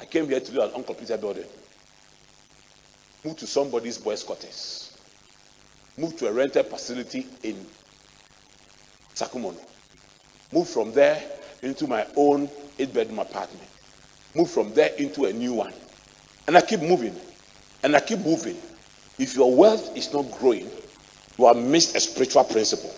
I 0.00 0.04
came 0.04 0.26
here 0.28 0.40
to 0.40 0.52
do 0.52 0.60
an 0.62 0.70
uncompleted 0.74 1.20
building. 1.20 1.44
Moved 3.24 3.38
to 3.38 3.46
somebody's 3.46 3.98
boys' 3.98 4.24
quarters. 4.24 4.98
Moved 5.96 6.18
to 6.18 6.28
a 6.28 6.32
rented 6.32 6.66
facility 6.66 7.26
in 7.44 7.54
Sakumono. 9.14 9.60
Moved 10.52 10.70
from 10.70 10.92
there 10.92 11.22
into 11.62 11.86
my 11.86 12.06
own 12.16 12.50
eight 12.78 12.92
bedroom 12.92 13.20
apartment. 13.20 13.68
Moved 14.34 14.50
from 14.50 14.74
there 14.74 14.90
into 14.98 15.26
a 15.26 15.32
new 15.32 15.54
one. 15.54 15.72
And 16.46 16.56
I 16.56 16.62
keep 16.62 16.80
moving. 16.80 17.14
And 17.84 17.94
I 17.94 18.00
keep 18.00 18.18
moving. 18.20 18.56
If 19.18 19.36
your 19.36 19.54
wealth 19.54 19.96
is 19.96 20.12
not 20.12 20.30
growing, 20.32 20.68
you 21.38 21.46
have 21.46 21.56
missed 21.56 21.96
a 21.96 22.00
spiritual 22.00 22.44
principle. 22.44 22.94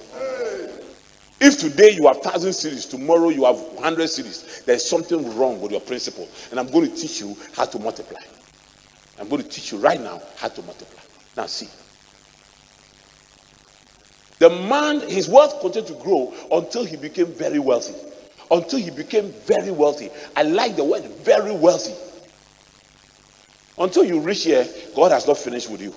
If 1.40 1.58
today 1.58 1.90
you 1.90 2.06
have 2.06 2.18
thousand 2.18 2.50
cedis, 2.52 2.88
tomorrow 2.88 3.28
you 3.28 3.44
have 3.44 3.58
hundred 3.78 4.04
cedis, 4.04 4.64
there's 4.64 4.88
something 4.88 5.36
wrong 5.36 5.60
with 5.60 5.72
your 5.72 5.80
principle. 5.80 6.28
And 6.50 6.60
I'm 6.60 6.70
going 6.70 6.90
to 6.90 6.96
teach 6.96 7.20
you 7.20 7.36
how 7.54 7.64
to 7.66 7.78
multiply. 7.78 8.20
I'm 9.18 9.28
going 9.28 9.42
to 9.42 9.48
teach 9.48 9.72
you 9.72 9.78
right 9.78 10.00
now 10.00 10.22
how 10.36 10.48
to 10.48 10.62
multiply. 10.62 11.02
Now 11.36 11.46
see. 11.46 11.68
The 14.38 14.50
man, 14.50 15.00
his 15.08 15.28
wealth 15.28 15.60
continued 15.60 15.88
to 15.88 16.02
grow 16.02 16.34
until 16.50 16.84
he 16.84 16.96
became 16.96 17.26
very 17.26 17.58
wealthy. 17.58 17.94
Until 18.50 18.78
he 18.78 18.90
became 18.90 19.30
very 19.30 19.70
wealthy. 19.70 20.10
I 20.36 20.42
like 20.42 20.76
the 20.76 20.84
word 20.84 21.04
very 21.04 21.52
wealthy. 21.52 21.94
Until 23.78 24.04
you 24.04 24.20
reach 24.20 24.44
here, 24.44 24.66
God 24.94 25.12
has 25.12 25.26
not 25.26 25.38
finished 25.38 25.70
with 25.70 25.80
you. 25.80 25.94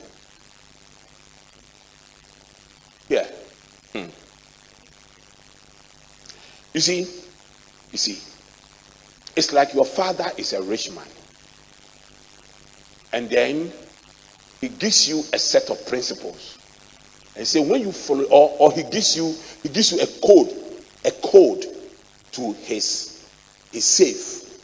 Yeah. 3.09 3.27
Hmm. 3.93 4.09
You 6.77 6.81
see, 6.81 6.99
you 7.91 7.97
see, 7.97 8.19
it's 9.35 9.51
like 9.51 9.73
your 9.73 9.83
father 9.83 10.29
is 10.37 10.53
a 10.53 10.61
rich 10.61 10.91
man. 10.91 11.07
And 13.11 13.27
then 13.31 13.73
he 14.61 14.69
gives 14.69 15.09
you 15.09 15.23
a 15.33 15.39
set 15.39 15.71
of 15.71 15.83
principles. 15.87 16.59
And 17.35 17.47
say 17.47 17.67
when 17.67 17.81
you 17.81 17.91
follow, 17.91 18.25
or, 18.25 18.55
or 18.59 18.71
he 18.73 18.83
gives 18.83 19.17
you, 19.17 19.33
he 19.63 19.69
gives 19.69 19.91
you 19.91 20.01
a 20.01 20.05
code, 20.23 20.53
a 21.03 21.09
code 21.27 21.65
to 22.33 22.53
his 22.53 23.27
his 23.71 23.83
safe. 23.83 24.61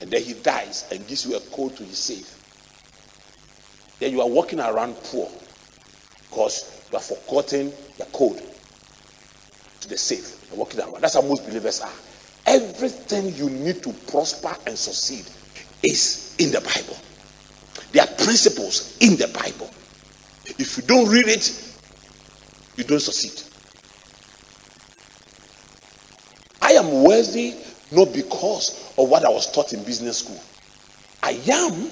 And 0.00 0.10
then 0.10 0.22
he 0.22 0.32
dies 0.32 0.86
and 0.90 1.06
gives 1.06 1.26
you 1.26 1.36
a 1.36 1.40
code 1.40 1.76
to 1.76 1.84
his 1.84 1.98
safe. 1.98 2.40
Then 4.00 4.12
you 4.12 4.22
are 4.22 4.28
walking 4.28 4.60
around 4.60 4.94
poor 5.04 5.30
because 6.30 6.86
you 6.90 6.96
have 6.96 7.04
forgotten 7.04 7.70
the 7.98 8.06
code 8.14 8.40
to 9.84 9.90
the 9.90 9.98
safe. 9.98 10.48
You're 10.48 10.58
walking 10.58 10.80
around. 10.80 11.00
That's 11.00 11.14
how 11.14 11.22
most 11.22 11.46
believers 11.46 11.80
are. 11.80 11.92
Everything 12.46 13.34
you 13.34 13.48
need 13.48 13.82
to 13.82 13.92
prosper 14.10 14.54
and 14.66 14.76
succeed 14.76 15.24
is 15.82 16.34
in 16.38 16.50
the 16.50 16.60
Bible. 16.60 16.96
There 17.92 18.02
are 18.02 18.14
principles 18.24 18.98
in 19.00 19.16
the 19.16 19.28
Bible. 19.28 19.70
If 20.58 20.76
you 20.76 20.82
don't 20.82 21.08
read 21.08 21.28
it, 21.28 21.76
you 22.76 22.84
don't 22.84 23.00
succeed. 23.00 23.40
I 26.60 26.72
am 26.72 27.04
worthy 27.04 27.54
not 27.92 28.12
because 28.12 28.92
of 28.98 29.08
what 29.08 29.24
I 29.24 29.28
was 29.28 29.50
taught 29.52 29.72
in 29.72 29.84
business 29.84 30.18
school. 30.18 30.40
I 31.22 31.40
am 31.50 31.90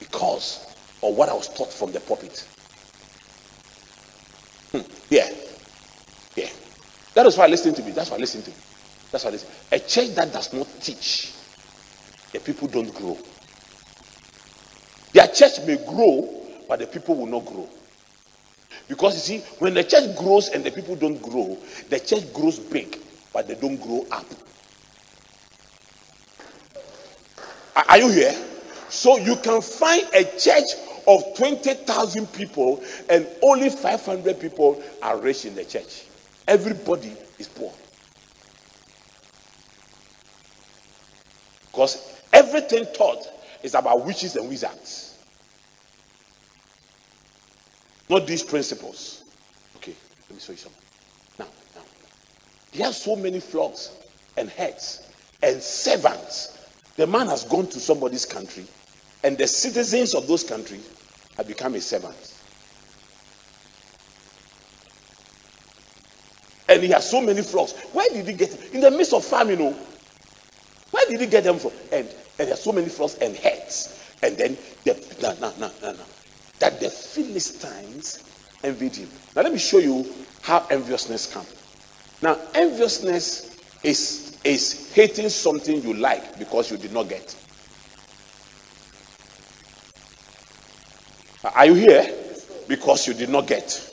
because 0.00 0.66
of 1.02 1.16
what 1.16 1.28
I 1.28 1.34
was 1.34 1.48
taught 1.48 1.72
from 1.72 1.92
the 1.92 2.00
pulpit. 2.00 2.46
Hmm. 4.72 4.80
Yeah. 5.10 5.30
Yeah. 6.36 6.48
That 7.14 7.26
is 7.26 7.36
why 7.36 7.46
listen 7.46 7.72
to 7.74 7.82
me. 7.82 7.92
That's 7.92 8.10
why 8.10 8.16
listen 8.16 8.42
to 8.42 8.50
me. 8.50 8.56
That's 9.10 9.24
why 9.24 9.30
listen. 9.30 9.48
A 9.72 9.78
church 9.78 10.14
that 10.16 10.32
does 10.32 10.52
not 10.52 10.66
teach, 10.80 11.32
the 12.32 12.40
people 12.40 12.68
don't 12.68 12.92
grow. 12.94 13.16
Their 15.12 15.28
church 15.28 15.60
may 15.64 15.76
grow, 15.76 16.28
but 16.68 16.80
the 16.80 16.86
people 16.88 17.14
will 17.14 17.26
not 17.26 17.44
grow. 17.46 17.68
Because 18.88 19.14
you 19.14 19.38
see, 19.38 19.46
when 19.60 19.74
the 19.74 19.84
church 19.84 20.16
grows 20.16 20.48
and 20.48 20.64
the 20.64 20.70
people 20.70 20.96
don't 20.96 21.22
grow, 21.22 21.56
the 21.88 22.00
church 22.00 22.32
grows 22.32 22.58
big, 22.58 22.98
but 23.32 23.46
they 23.46 23.54
don't 23.54 23.80
grow 23.80 24.04
up. 24.10 24.26
Are 27.88 27.98
you 27.98 28.10
here? 28.10 28.34
So 28.88 29.16
you 29.18 29.36
can 29.36 29.60
find 29.62 30.04
a 30.14 30.24
church 30.24 30.64
of 31.06 31.22
20,000 31.36 32.26
people 32.32 32.82
and 33.08 33.26
only 33.42 33.70
500 33.70 34.40
people 34.40 34.82
are 35.02 35.16
rich 35.18 35.44
in 35.44 35.54
the 35.54 35.64
church. 35.64 36.04
Everybody 36.46 37.16
is 37.38 37.48
poor. 37.48 37.72
Because 41.70 42.20
everything 42.32 42.86
taught 42.94 43.26
is 43.62 43.74
about 43.74 44.04
witches 44.04 44.36
and 44.36 44.48
wizards. 44.48 45.18
Not 48.08 48.26
these 48.26 48.42
principles. 48.42 49.24
Okay, 49.76 49.94
let 50.28 50.36
me 50.36 50.40
show 50.40 50.52
you 50.52 50.58
something. 50.58 50.82
Now, 51.38 51.46
now. 51.74 51.82
He 52.70 52.82
has 52.82 53.00
so 53.00 53.16
many 53.16 53.40
flocks 53.40 53.90
and 54.36 54.48
heads 54.50 55.08
and 55.42 55.60
servants. 55.60 56.58
The 56.96 57.06
man 57.06 57.26
has 57.28 57.44
gone 57.44 57.66
to 57.68 57.80
somebody's 57.80 58.26
country, 58.26 58.66
and 59.24 59.36
the 59.36 59.46
citizens 59.46 60.14
of 60.14 60.28
those 60.28 60.44
countries 60.44 60.88
have 61.36 61.48
become 61.48 61.72
his 61.72 61.86
servants. 61.86 62.42
And 66.68 66.73
he 66.86 66.92
has 66.92 67.08
so 67.08 67.20
many 67.20 67.42
flocks. 67.42 67.72
Where 67.92 68.08
did 68.10 68.26
he 68.26 68.32
get 68.34 68.54
it? 68.54 68.74
In 68.74 68.80
the 68.80 68.90
midst 68.90 69.12
of 69.12 69.24
famine, 69.24 69.58
you 69.58 69.64
know. 69.70 69.76
Where 70.90 71.06
did 71.06 71.20
he 71.20 71.26
get 71.26 71.44
them 71.44 71.58
from? 71.58 71.72
And, 71.92 72.08
and 72.38 72.48
there 72.48 72.54
are 72.54 72.56
so 72.56 72.72
many 72.72 72.88
flocks 72.88 73.16
and 73.16 73.34
heads. 73.36 74.00
And 74.22 74.36
then, 74.36 74.56
the, 74.84 74.94
no, 75.20 75.34
no, 75.40 75.52
no, 75.58 75.70
no, 75.82 75.92
no. 75.92 76.04
That 76.60 76.80
the 76.80 76.90
Philistines 76.90 78.22
envied 78.62 78.96
him. 78.96 79.08
Now, 79.34 79.42
let 79.42 79.52
me 79.52 79.58
show 79.58 79.78
you 79.78 80.12
how 80.42 80.66
enviousness 80.70 81.32
comes. 81.32 81.52
Now, 82.22 82.38
enviousness 82.54 83.58
is, 83.82 84.38
is 84.44 84.92
hating 84.94 85.28
something 85.28 85.82
you 85.82 85.94
like 85.94 86.38
because 86.38 86.70
you 86.70 86.76
did 86.76 86.92
not 86.92 87.08
get. 87.08 87.36
Are 91.54 91.66
you 91.66 91.74
here? 91.74 92.10
Because 92.66 93.06
you 93.06 93.14
did 93.14 93.28
not 93.28 93.46
get. 93.46 93.90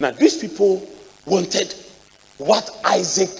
Now, 0.00 0.10
these 0.10 0.36
people 0.36 0.86
wanted 1.26 1.74
what 2.38 2.70
Isaac, 2.84 3.30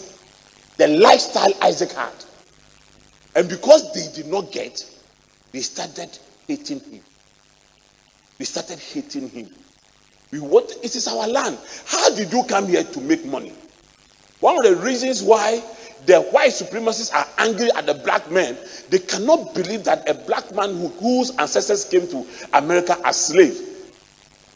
the 0.77 0.89
lifestyle 0.89 1.53
Isaac 1.63 1.93
had. 1.93 2.13
And 3.35 3.49
because 3.49 3.93
they 3.93 4.13
did 4.21 4.31
not 4.31 4.53
get, 4.53 4.85
they 5.53 5.61
started 5.61 6.19
hating 6.47 6.81
him. 6.81 7.01
They 8.39 8.45
started 8.45 8.79
hating 8.79 9.31
him. 9.31 9.49
We 10.31 10.41
want 10.41 10.73
it 10.83 10.95
is 10.95 11.09
our 11.09 11.27
land. 11.27 11.59
How 11.87 12.15
did 12.15 12.33
you 12.33 12.43
come 12.45 12.67
here 12.67 12.85
to 12.85 13.01
make 13.01 13.25
money? 13.25 13.53
One 14.41 14.59
of 14.59 14.65
the 14.65 14.77
reasons 14.85 15.23
why 15.23 15.63
the 16.07 16.21
white 16.21 16.51
supremacists 16.51 17.13
are 17.13 17.27
angry 17.39 17.71
at 17.73 17.87
the 17.87 17.95
black 17.95 18.31
men, 18.31 18.57
they 18.91 18.99
cannot 18.99 19.55
believe 19.55 19.85
that 19.85 20.09
a 20.09 20.15
black 20.15 20.55
man 20.55 20.77
who, 20.77 20.89
whose 20.89 21.31
ancestors 21.39 21.85
came 21.85 22.07
to 22.09 22.27
America 22.53 22.97
as 23.05 23.17
slaves 23.17 23.63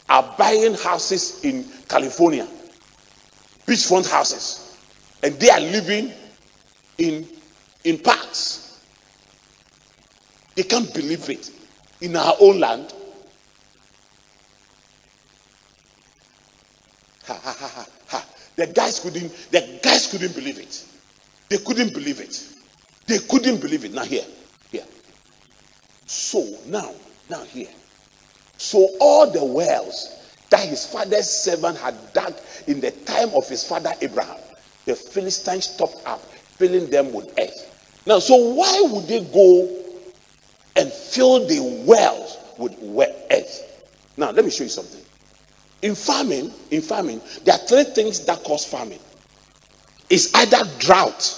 are 0.09 0.35
buying 0.37 0.73
houses 0.75 1.43
in 1.43 1.65
California 1.89 2.47
beachfront 3.65 4.09
houses, 4.09 4.77
and 5.21 5.35
they 5.35 5.49
are 5.49 5.59
living 5.59 6.11
in, 6.97 7.27
in 7.83 7.97
parks. 7.97 8.81
They 10.55 10.63
can't 10.63 10.93
believe 10.93 11.29
it. 11.29 11.51
In 12.01 12.15
our 12.15 12.35
own 12.39 12.59
land. 12.59 12.93
Ha 17.25 17.33
ha 17.33 17.55
ha 17.57 17.67
ha. 17.67 17.87
The 18.55 18.67
guys 18.67 18.99
couldn't 18.99 19.31
the 19.51 19.79
guys 19.81 20.07
couldn't 20.07 20.35
believe 20.35 20.59
it. 20.59 20.85
They 21.49 21.57
couldn't 21.57 21.93
believe 21.93 22.19
it. 22.19 22.47
They 23.07 23.19
couldn't 23.19 23.61
believe 23.61 23.85
it. 23.85 23.93
Now, 23.93 24.03
here, 24.03 24.25
here. 24.71 24.85
So, 26.05 26.45
now, 26.67 26.91
now, 27.29 27.43
here. 27.43 27.69
So, 28.57 28.89
all 28.99 29.29
the 29.29 29.43
wells 29.43 30.22
that 30.53 30.69
his 30.69 30.85
father's 30.85 31.27
servant 31.27 31.75
had 31.79 31.95
dug 32.13 32.31
in 32.67 32.79
the 32.79 32.91
time 32.91 33.29
of 33.33 33.49
his 33.49 33.67
father 33.67 33.91
Abraham, 34.01 34.37
the 34.85 34.95
Philistines 34.95 35.65
stopped 35.65 36.05
up, 36.05 36.21
filling 36.21 36.91
them 36.91 37.11
with 37.11 37.27
earth. 37.39 38.03
Now, 38.05 38.19
so 38.19 38.35
why 38.53 38.87
would 38.91 39.07
they 39.07 39.23
go 39.23 39.67
and 40.75 40.93
fill 40.93 41.47
the 41.47 41.83
wells 41.87 42.37
with 42.59 42.77
wet 42.81 43.25
earth? 43.31 43.89
Now, 44.15 44.29
let 44.29 44.45
me 44.45 44.51
show 44.51 44.65
you 44.65 44.69
something. 44.69 45.01
In 45.81 45.95
farming, 45.95 46.53
in 46.69 46.83
farming, 46.83 47.19
there 47.45 47.55
are 47.55 47.65
three 47.65 47.85
things 47.85 48.23
that 48.25 48.43
cause 48.43 48.63
farming. 48.63 48.99
It's 50.07 50.31
either 50.35 50.69
drought, 50.77 51.35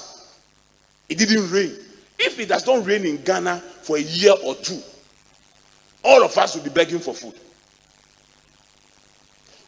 it 1.07 1.17
didn't 1.17 1.49
rain. 1.51 1.73
If 2.19 2.37
it 2.37 2.49
does 2.49 2.67
not 2.67 2.85
rain 2.85 3.05
in 3.05 3.23
Ghana 3.23 3.61
for 3.81 3.95
a 3.95 4.01
year 4.01 4.33
or 4.43 4.55
two, 4.55 4.81
all 6.03 6.21
of 6.21 6.37
us 6.37 6.57
will 6.57 6.63
be 6.63 6.69
begging 6.69 6.99
for 6.99 7.13
food. 7.13 7.39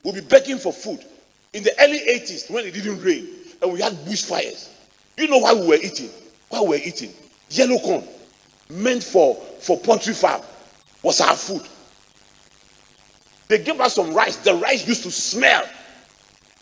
We'll 0.08 0.16
be 0.16 0.22
begging 0.22 0.58
for 0.58 0.72
food. 0.72 1.04
In 1.52 1.64
the 1.64 1.74
early 1.82 2.00
80s, 2.00 2.50
when 2.50 2.66
it 2.66 2.74
didn't 2.74 3.02
rain 3.02 3.28
and 3.62 3.74
we 3.74 3.82
had 3.82 3.92
bushfires, 3.92 4.70
you 5.18 5.28
know 5.28 5.40
why 5.40 5.54
we 5.54 5.68
were 5.68 5.76
eating? 5.76 6.10
Why 6.48 6.62
we 6.62 6.70
were 6.70 6.76
eating? 6.76 7.12
Yellow 7.50 7.78
corn, 7.78 8.06
meant 8.70 9.04
for, 9.04 9.36
for 9.36 9.78
poultry 9.78 10.14
farm, 10.14 10.42
was 11.04 11.20
our 11.20 11.36
food. 11.36 11.62
They 13.50 13.58
gave 13.58 13.82
us 13.82 13.96
some 13.96 14.14
rice. 14.14 14.38
The 14.38 14.54
rice 14.56 14.88
used 14.88 15.04
to 15.04 15.12
smell. 15.12 15.68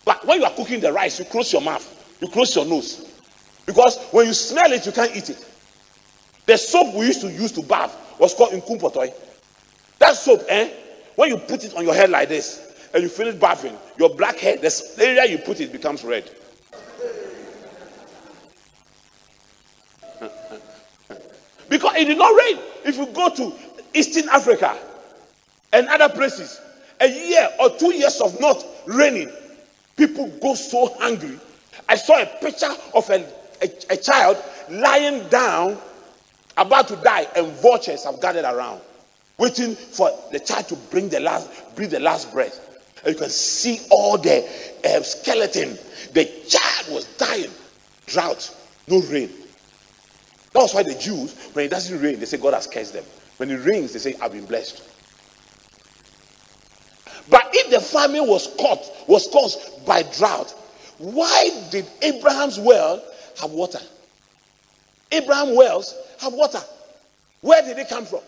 But 0.04 0.26
when 0.26 0.40
you 0.40 0.44
are 0.44 0.52
cooking 0.52 0.80
the 0.80 0.92
rice, 0.92 1.20
you 1.20 1.24
close 1.26 1.52
your 1.52 1.62
mouth, 1.62 2.18
you 2.20 2.26
close 2.26 2.52
your 2.56 2.64
nose. 2.66 3.08
Because 3.64 3.96
when 4.10 4.26
you 4.26 4.32
smell 4.32 4.72
it, 4.72 4.84
you 4.84 4.90
can't 4.90 5.14
eat 5.14 5.30
it. 5.30 5.48
The 6.46 6.58
soap 6.58 6.96
we 6.96 7.06
used 7.06 7.20
to 7.20 7.30
use 7.30 7.52
to 7.52 7.62
bath 7.62 7.96
was 8.18 8.34
called 8.34 8.54
inkumpotoy. 8.54 9.12
That 10.00 10.16
soap, 10.16 10.42
eh? 10.48 10.68
When 11.14 11.28
you 11.28 11.36
put 11.36 11.62
it 11.62 11.76
on 11.76 11.84
your 11.84 11.94
head 11.94 12.10
like 12.10 12.28
this 12.28 12.65
and 12.96 13.02
you 13.02 13.10
finish 13.10 13.34
bathing, 13.34 13.76
your 13.98 14.08
black 14.08 14.38
hair, 14.38 14.56
the 14.56 14.94
area 14.98 15.26
you 15.26 15.36
put 15.36 15.60
it 15.60 15.70
becomes 15.70 16.02
red. 16.02 16.24
because 21.68 21.94
it 21.94 22.06
did 22.06 22.16
not 22.16 22.34
rain. 22.34 22.58
If 22.86 22.96
you 22.96 23.04
go 23.08 23.28
to 23.34 23.52
Eastern 23.92 24.30
Africa 24.30 24.74
and 25.74 25.86
other 25.88 26.08
places, 26.08 26.58
a 26.98 27.06
year 27.06 27.50
or 27.60 27.68
two 27.76 27.92
years 27.92 28.18
of 28.22 28.40
not 28.40 28.64
raining, 28.86 29.30
people 29.98 30.28
go 30.40 30.54
so 30.54 30.94
hungry. 30.98 31.38
I 31.90 31.96
saw 31.96 32.18
a 32.22 32.24
picture 32.40 32.72
of 32.94 33.10
a, 33.10 33.16
a, 33.60 33.68
a 33.90 33.96
child 33.98 34.42
lying 34.70 35.28
down, 35.28 35.76
about 36.56 36.88
to 36.88 36.96
die, 36.96 37.26
and 37.36 37.48
vultures 37.60 38.04
have 38.04 38.22
gathered 38.22 38.46
around, 38.46 38.80
waiting 39.36 39.74
for 39.74 40.08
the 40.32 40.40
child 40.40 40.66
to 40.68 40.76
bring 40.90 41.10
the 41.10 41.20
last, 41.20 41.76
breathe 41.76 41.90
the 41.90 42.00
last 42.00 42.32
breath. 42.32 42.62
And 43.06 43.14
you 43.14 43.20
can 43.20 43.30
see 43.30 43.80
all 43.88 44.18
the 44.18 44.44
uh, 44.84 45.00
skeleton. 45.02 45.78
The 46.12 46.24
child 46.48 46.92
was 46.92 47.04
dying. 47.16 47.52
Drought, 48.06 48.52
no 48.88 49.00
rain. 49.02 49.30
That's 50.52 50.74
why 50.74 50.82
the 50.82 50.94
Jews, 50.94 51.50
when 51.52 51.66
it 51.66 51.68
doesn't 51.68 52.02
rain, 52.02 52.18
they 52.18 52.26
say 52.26 52.36
God 52.36 52.54
has 52.54 52.66
cursed 52.66 52.94
them. 52.94 53.04
When 53.36 53.48
it 53.50 53.64
rains, 53.64 53.92
they 53.92 54.00
say, 54.00 54.16
I've 54.20 54.32
been 54.32 54.46
blessed. 54.46 54.82
But 57.30 57.48
if 57.52 57.70
the 57.70 57.80
famine 57.80 58.26
was 58.26 58.48
caught, 58.58 58.80
was 59.06 59.28
caused 59.28 59.86
by 59.86 60.02
drought, 60.02 60.50
why 60.98 61.50
did 61.70 61.86
Abraham's 62.02 62.58
well 62.58 63.02
have 63.40 63.52
water? 63.52 63.80
Abraham 65.12 65.54
wells 65.54 65.94
have 66.20 66.32
water. 66.32 66.60
Where 67.40 67.62
did 67.62 67.78
it 67.78 67.88
come 67.88 68.04
from? 68.04 68.20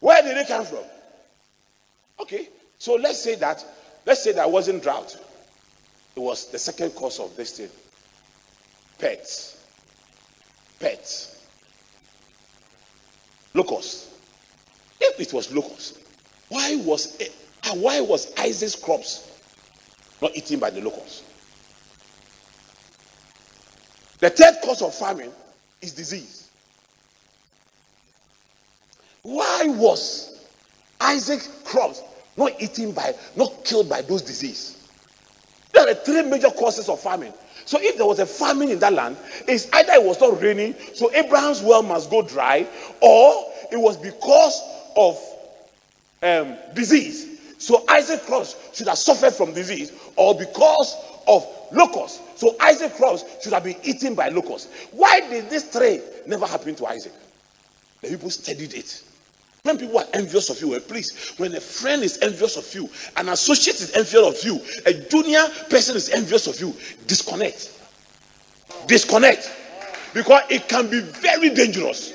Where 0.00 0.22
did 0.22 0.38
it 0.38 0.48
come 0.48 0.64
from? 0.64 0.84
Okay, 2.20 2.48
so 2.78 2.94
let's 2.94 3.20
say 3.20 3.34
that 3.36 3.64
let's 4.06 4.22
say 4.22 4.32
that 4.32 4.50
wasn't 4.50 4.82
drought. 4.82 5.16
It 6.16 6.20
was 6.20 6.46
the 6.50 6.58
second 6.58 6.90
cause 6.90 7.18
of 7.18 7.34
this 7.36 7.58
thing. 7.58 7.68
Pets. 8.98 9.66
Pets. 10.78 11.46
Locusts. 13.52 14.10
If 15.00 15.20
it 15.20 15.32
was 15.32 15.52
locusts, 15.52 15.98
why 16.48 16.76
was 16.76 17.20
uh, 17.20 17.74
why 17.74 18.00
was 18.00 18.32
Isaac's 18.38 18.76
crops 18.76 19.40
not 20.22 20.36
eaten 20.36 20.60
by 20.60 20.70
the 20.70 20.80
locusts? 20.80 21.22
The 24.20 24.30
third 24.30 24.56
cause 24.64 24.80
of 24.80 24.94
famine 24.94 25.30
is 25.82 25.92
disease. 25.92 26.48
Why 29.22 29.64
was 29.66 30.33
Isaac's 31.04 31.48
crops 31.64 32.02
not 32.36 32.60
eaten 32.60 32.92
by, 32.92 33.14
not 33.36 33.64
killed 33.64 33.88
by 33.88 34.02
those 34.02 34.22
diseases? 34.22 34.88
There 35.72 35.88
are 35.88 35.94
three 35.94 36.22
major 36.22 36.50
causes 36.50 36.88
of 36.88 37.00
famine. 37.00 37.32
So 37.66 37.78
if 37.80 37.96
there 37.96 38.06
was 38.06 38.18
a 38.18 38.26
famine 38.26 38.70
in 38.70 38.78
that 38.80 38.92
land, 38.92 39.16
it's 39.46 39.68
either 39.72 39.92
it 39.94 40.02
was 40.02 40.20
not 40.20 40.40
raining, 40.40 40.74
so 40.94 41.12
Abraham's 41.12 41.62
well 41.62 41.82
must 41.82 42.10
go 42.10 42.22
dry, 42.22 42.66
or 43.00 43.52
it 43.72 43.76
was 43.76 43.96
because 43.96 44.60
of 44.96 45.18
um, 46.22 46.56
disease. 46.74 47.40
So 47.58 47.84
Isaac 47.88 48.22
crops 48.22 48.56
should 48.72 48.88
have 48.88 48.98
suffered 48.98 49.32
from 49.32 49.54
disease, 49.54 49.92
or 50.16 50.34
because 50.34 50.94
of 51.26 51.46
locusts. 51.72 52.20
So 52.36 52.56
Isaac 52.60 52.94
crops 52.94 53.24
should 53.42 53.52
have 53.52 53.64
been 53.64 53.76
eaten 53.82 54.14
by 54.14 54.28
locusts. 54.28 54.68
Why 54.92 55.20
did 55.20 55.48
this 55.48 55.64
three 55.64 56.00
never 56.26 56.46
happen 56.46 56.74
to 56.76 56.86
Isaac? 56.86 57.12
The 58.02 58.08
people 58.08 58.30
studied 58.30 58.74
it. 58.74 59.02
When 59.64 59.78
people 59.78 59.98
are 59.98 60.06
envious 60.12 60.50
of 60.50 60.60
you, 60.60 60.68
well, 60.68 60.80
please, 60.80 61.32
when 61.38 61.54
a 61.54 61.60
friend 61.60 62.02
is 62.02 62.18
envious 62.20 62.58
of 62.58 62.74
you, 62.74 62.86
an 63.16 63.30
associate 63.30 63.80
is 63.80 63.96
envious 63.96 64.22
of 64.22 64.44
you, 64.44 64.60
a 64.84 64.92
junior 64.92 65.42
person 65.70 65.96
is 65.96 66.10
envious 66.10 66.46
of 66.46 66.60
you, 66.60 66.74
disconnect. 67.06 67.72
Disconnect. 68.86 69.50
Because 70.12 70.42
it 70.50 70.68
can 70.68 70.90
be 70.90 71.00
very 71.00 71.48
dangerous. 71.48 72.12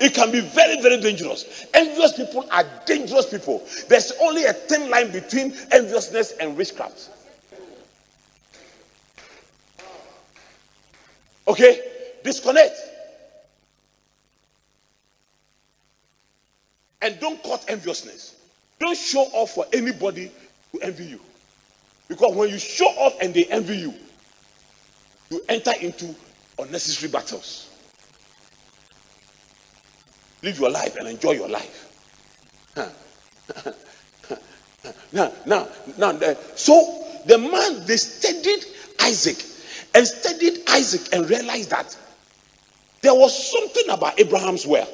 It 0.00 0.12
can 0.12 0.30
be 0.30 0.40
very, 0.40 0.82
very 0.82 1.00
dangerous. 1.00 1.64
Envious 1.72 2.12
people 2.12 2.46
are 2.52 2.64
dangerous 2.84 3.26
people. 3.26 3.66
There's 3.88 4.12
only 4.20 4.44
a 4.44 4.52
thin 4.52 4.90
line 4.90 5.10
between 5.12 5.54
enviousness 5.70 6.32
and 6.32 6.54
witchcraft. 6.58 7.08
Okay? 11.48 11.80
Disconnect. 12.22 12.91
And 17.02 17.18
don't 17.20 17.42
court 17.42 17.64
enviousness. 17.68 18.36
Don't 18.78 18.96
show 18.96 19.22
off 19.32 19.50
for 19.52 19.66
anybody 19.72 20.30
to 20.72 20.80
envy 20.80 21.04
you. 21.04 21.20
Because 22.08 22.34
when 22.34 22.48
you 22.48 22.58
show 22.58 22.86
off 22.86 23.14
and 23.20 23.34
they 23.34 23.44
envy 23.46 23.76
you, 23.76 23.94
you 25.30 25.42
enter 25.48 25.72
into 25.80 26.14
unnecessary 26.58 27.10
battles 27.10 27.68
live 30.42 30.58
your 30.58 30.70
life 30.70 30.96
and 30.96 31.08
enjoy 31.08 31.32
your 31.32 31.48
life. 31.48 31.88
now, 35.12 35.32
now, 35.46 35.68
now, 35.98 36.10
eh, 36.10 36.34
so 36.54 37.04
the 37.26 37.38
man 37.38 37.86
they 37.86 37.96
studied 37.96 38.64
Isaac 39.00 39.36
and 39.94 40.06
studied 40.06 40.60
Isaac 40.68 41.02
and 41.12 41.28
realized 41.28 41.70
that 41.70 41.96
there 43.02 43.14
was 43.14 43.50
something 43.50 43.88
about 43.90 44.18
Abraham's 44.18 44.66
well. 44.66 44.88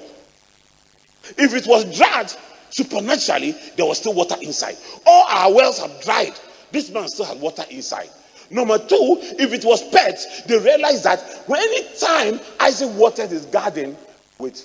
If 1.37 1.55
it 1.55 1.67
was 1.67 1.85
dried 1.97 2.33
supernaturally, 2.71 3.55
there 3.77 3.87
was 3.87 3.99
still 3.99 4.15
water 4.15 4.37
inside. 4.41 4.77
All 5.07 5.27
our 5.29 5.53
wells 5.55 5.79
have 5.79 6.01
dried. 6.03 6.35
This 6.71 6.91
man 6.91 7.09
still 7.09 7.27
had 7.27 7.41
water 7.41 7.65
inside. 7.71 8.11
Number 8.51 8.79
two, 8.79 9.19
if 9.39 9.53
it 9.53 9.65
was 9.65 9.87
pets, 9.91 10.43
they 10.45 10.59
realized 10.59 11.05
that 11.05 11.21
when 11.47 11.61
any 11.61 11.99
time 11.99 12.41
Isaac 12.61 12.91
watered 12.95 13.31
his 13.31 13.45
garden 13.47 13.97
with 14.39 14.65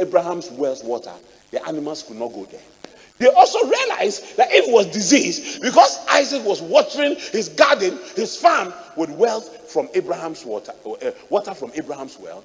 Abraham's 0.00 0.50
well's 0.50 0.84
water, 0.84 1.12
the 1.50 1.66
animals 1.66 2.02
could 2.02 2.16
not 2.16 2.32
go 2.32 2.44
there. 2.44 2.60
They 3.18 3.28
also 3.28 3.58
realized 3.66 4.36
that 4.36 4.48
if 4.50 4.68
it 4.68 4.72
was 4.72 4.86
disease, 4.86 5.58
because 5.58 6.04
Isaac 6.08 6.44
was 6.44 6.60
watering 6.60 7.16
his 7.16 7.48
garden, 7.48 7.98
his 8.14 8.36
farm 8.36 8.74
with 8.96 9.10
wealth 9.10 9.70
from 9.70 9.88
Abraham's 9.94 10.44
water, 10.44 10.72
uh, 10.84 11.10
water 11.30 11.54
from 11.54 11.72
Abraham's 11.74 12.18
well, 12.18 12.44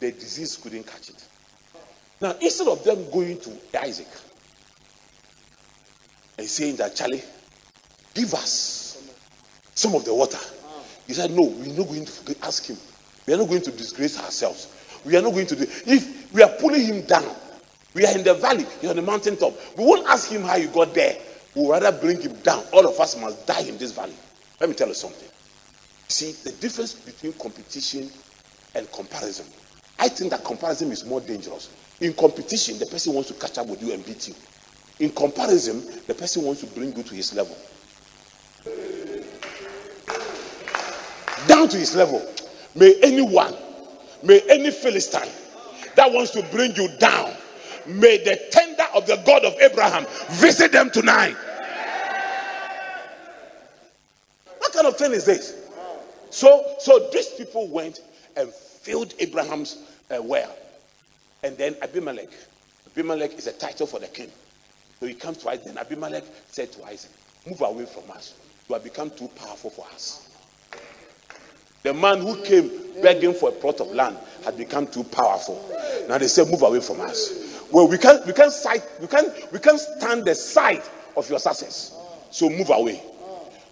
the 0.00 0.12
disease 0.12 0.56
couldn't 0.56 0.86
catch 0.86 1.10
it. 1.10 1.24
Now, 2.20 2.34
instead 2.40 2.68
of 2.68 2.82
them 2.84 3.10
going 3.10 3.38
to 3.40 3.52
Isaac 3.80 4.08
and 6.38 6.46
saying 6.46 6.76
that, 6.76 6.96
Charlie, 6.96 7.22
give 8.14 8.32
us 8.34 9.12
some 9.74 9.94
of 9.94 10.04
the 10.04 10.14
water, 10.14 10.38
he 11.06 11.12
said, 11.12 11.30
No, 11.30 11.42
we're 11.42 11.66
not 11.76 11.86
going 11.88 12.06
to 12.06 12.36
ask 12.42 12.66
him. 12.66 12.76
We 13.26 13.34
are 13.34 13.36
not 13.36 13.48
going 13.48 13.62
to 13.62 13.70
disgrace 13.70 14.18
ourselves. 14.18 14.72
We 15.04 15.16
are 15.16 15.22
not 15.22 15.32
going 15.32 15.46
to 15.46 15.56
do 15.56 15.62
If 15.62 16.32
we 16.32 16.42
are 16.42 16.50
pulling 16.60 16.84
him 16.84 17.02
down, 17.02 17.34
we 17.94 18.04
are 18.04 18.16
in 18.16 18.24
the 18.24 18.34
valley, 18.34 18.66
he's 18.80 18.90
on 18.90 18.96
the 18.96 19.02
mountain 19.02 19.36
top. 19.36 19.54
We 19.76 19.84
won't 19.84 20.06
ask 20.06 20.28
him 20.30 20.42
how 20.42 20.56
you 20.56 20.68
got 20.68 20.94
there. 20.94 21.16
We'll 21.54 21.70
rather 21.70 21.92
bring 21.92 22.20
him 22.20 22.34
down. 22.40 22.64
All 22.72 22.86
of 22.86 22.98
us 23.00 23.18
must 23.18 23.46
die 23.46 23.62
in 23.62 23.78
this 23.78 23.92
valley. 23.92 24.14
Let 24.60 24.68
me 24.68 24.76
tell 24.76 24.88
you 24.88 24.94
something. 24.94 25.28
See, 26.08 26.32
the 26.32 26.52
difference 26.58 26.92
between 26.92 27.32
competition 27.34 28.10
and 28.74 28.90
comparison. 28.92 29.46
I 29.98 30.08
think 30.08 30.30
that 30.30 30.44
comparison 30.44 30.92
is 30.92 31.04
more 31.04 31.20
dangerous. 31.20 31.70
In 32.00 32.12
competition, 32.12 32.78
the 32.78 32.86
person 32.86 33.14
wants 33.14 33.30
to 33.30 33.34
catch 33.34 33.58
up 33.58 33.66
with 33.66 33.82
you 33.82 33.92
and 33.92 34.04
beat 34.04 34.28
you. 34.28 34.34
In 34.98 35.10
comparison, 35.10 35.82
the 36.06 36.14
person 36.14 36.42
wants 36.42 36.60
to 36.62 36.66
bring 36.68 36.94
you 36.96 37.02
to 37.02 37.14
his 37.14 37.34
level. 37.34 37.56
Down 41.46 41.68
to 41.68 41.76
his 41.76 41.94
level. 41.94 42.26
May 42.74 42.98
anyone, 43.02 43.54
may 44.22 44.40
any 44.50 44.70
Philistine 44.70 45.30
that 45.94 46.12
wants 46.12 46.30
to 46.32 46.42
bring 46.50 46.74
you 46.76 46.88
down, 46.98 47.32
may 47.86 48.18
the 48.18 48.38
tender 48.50 48.84
of 48.94 49.06
the 49.06 49.16
God 49.26 49.44
of 49.44 49.54
Abraham 49.60 50.06
visit 50.30 50.72
them 50.72 50.90
tonight. 50.90 51.36
What 54.58 54.72
kind 54.72 54.86
of 54.86 54.96
thing 54.96 55.12
is 55.12 55.24
this? 55.24 55.68
So, 56.30 56.74
so 56.78 57.08
these 57.12 57.28
people 57.28 57.68
went 57.68 58.00
and 58.36 58.52
filled 58.86 59.14
Abraham's 59.18 59.78
uh, 60.10 60.22
well. 60.22 60.54
And 61.42 61.58
then 61.58 61.74
Abimelech, 61.82 62.28
Abimelech 62.86 63.34
is 63.36 63.48
a 63.48 63.52
title 63.52 63.86
for 63.86 63.98
the 63.98 64.06
king. 64.06 64.30
So 65.00 65.06
he 65.06 65.14
comes 65.14 65.44
Isaac. 65.44 65.64
Then 65.64 65.76
Abimelech 65.76 66.22
said 66.48 66.70
to 66.72 66.84
Isaac, 66.84 67.10
Move 67.48 67.60
away 67.62 67.84
from 67.84 68.08
us. 68.12 68.34
You 68.68 68.74
have 68.74 68.84
become 68.84 69.10
too 69.10 69.28
powerful 69.34 69.70
for 69.70 69.84
us. 69.92 70.30
The 71.82 71.92
man 71.92 72.20
who 72.20 72.40
came 72.44 72.70
begging 73.02 73.34
for 73.34 73.48
a 73.48 73.52
plot 73.52 73.80
of 73.80 73.88
land 73.92 74.16
had 74.44 74.56
become 74.56 74.86
too 74.86 75.02
powerful. 75.02 75.60
Now 76.08 76.18
they 76.18 76.28
say, 76.28 76.44
Move 76.44 76.62
away 76.62 76.80
from 76.80 77.00
us. 77.00 77.66
Well, 77.72 77.88
we 77.88 77.98
can't 77.98 78.24
we 78.24 78.32
can't 78.32 78.52
sight, 78.52 78.84
we 79.00 79.08
can't 79.08 79.32
we 79.52 79.58
can't 79.58 79.80
stand 79.80 80.24
the 80.24 80.34
sight 80.36 80.88
of 81.16 81.28
your 81.28 81.40
success. 81.40 81.92
So 82.30 82.48
move 82.48 82.70
away. 82.70 83.02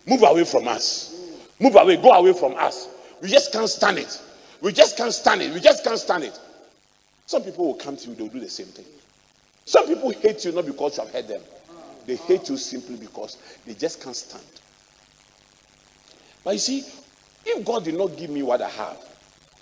Move 0.06 0.24
away 0.24 0.44
from 0.44 0.66
us. 0.66 1.14
Move 1.60 1.76
away, 1.76 1.96
go 1.98 2.10
away 2.10 2.32
from 2.32 2.56
us. 2.56 2.88
We 3.22 3.28
just 3.28 3.52
can't 3.52 3.70
stand 3.70 3.98
it. 3.98 4.20
We 4.64 4.72
just 4.72 4.96
can't 4.96 5.12
stand 5.12 5.42
it. 5.42 5.52
We 5.52 5.60
just 5.60 5.84
can't 5.84 5.98
stand 5.98 6.24
it. 6.24 6.40
Some 7.26 7.42
people 7.42 7.66
will 7.66 7.74
come 7.74 7.98
to 7.98 8.08
you, 8.08 8.14
they'll 8.14 8.28
do 8.28 8.40
the 8.40 8.48
same 8.48 8.68
thing. 8.68 8.86
Some 9.66 9.86
people 9.86 10.08
hate 10.10 10.42
you 10.42 10.52
not 10.52 10.64
because 10.64 10.96
you 10.96 11.04
have 11.04 11.12
heard 11.12 11.28
them, 11.28 11.42
they 12.06 12.16
hate 12.16 12.48
you 12.48 12.56
simply 12.56 12.96
because 12.96 13.36
they 13.66 13.74
just 13.74 14.02
can't 14.02 14.16
stand. 14.16 14.42
But 16.42 16.54
you 16.54 16.60
see, 16.60 16.82
if 17.44 17.62
God 17.62 17.84
did 17.84 17.98
not 17.98 18.16
give 18.16 18.30
me 18.30 18.42
what 18.42 18.62
I 18.62 18.70
have, 18.70 18.96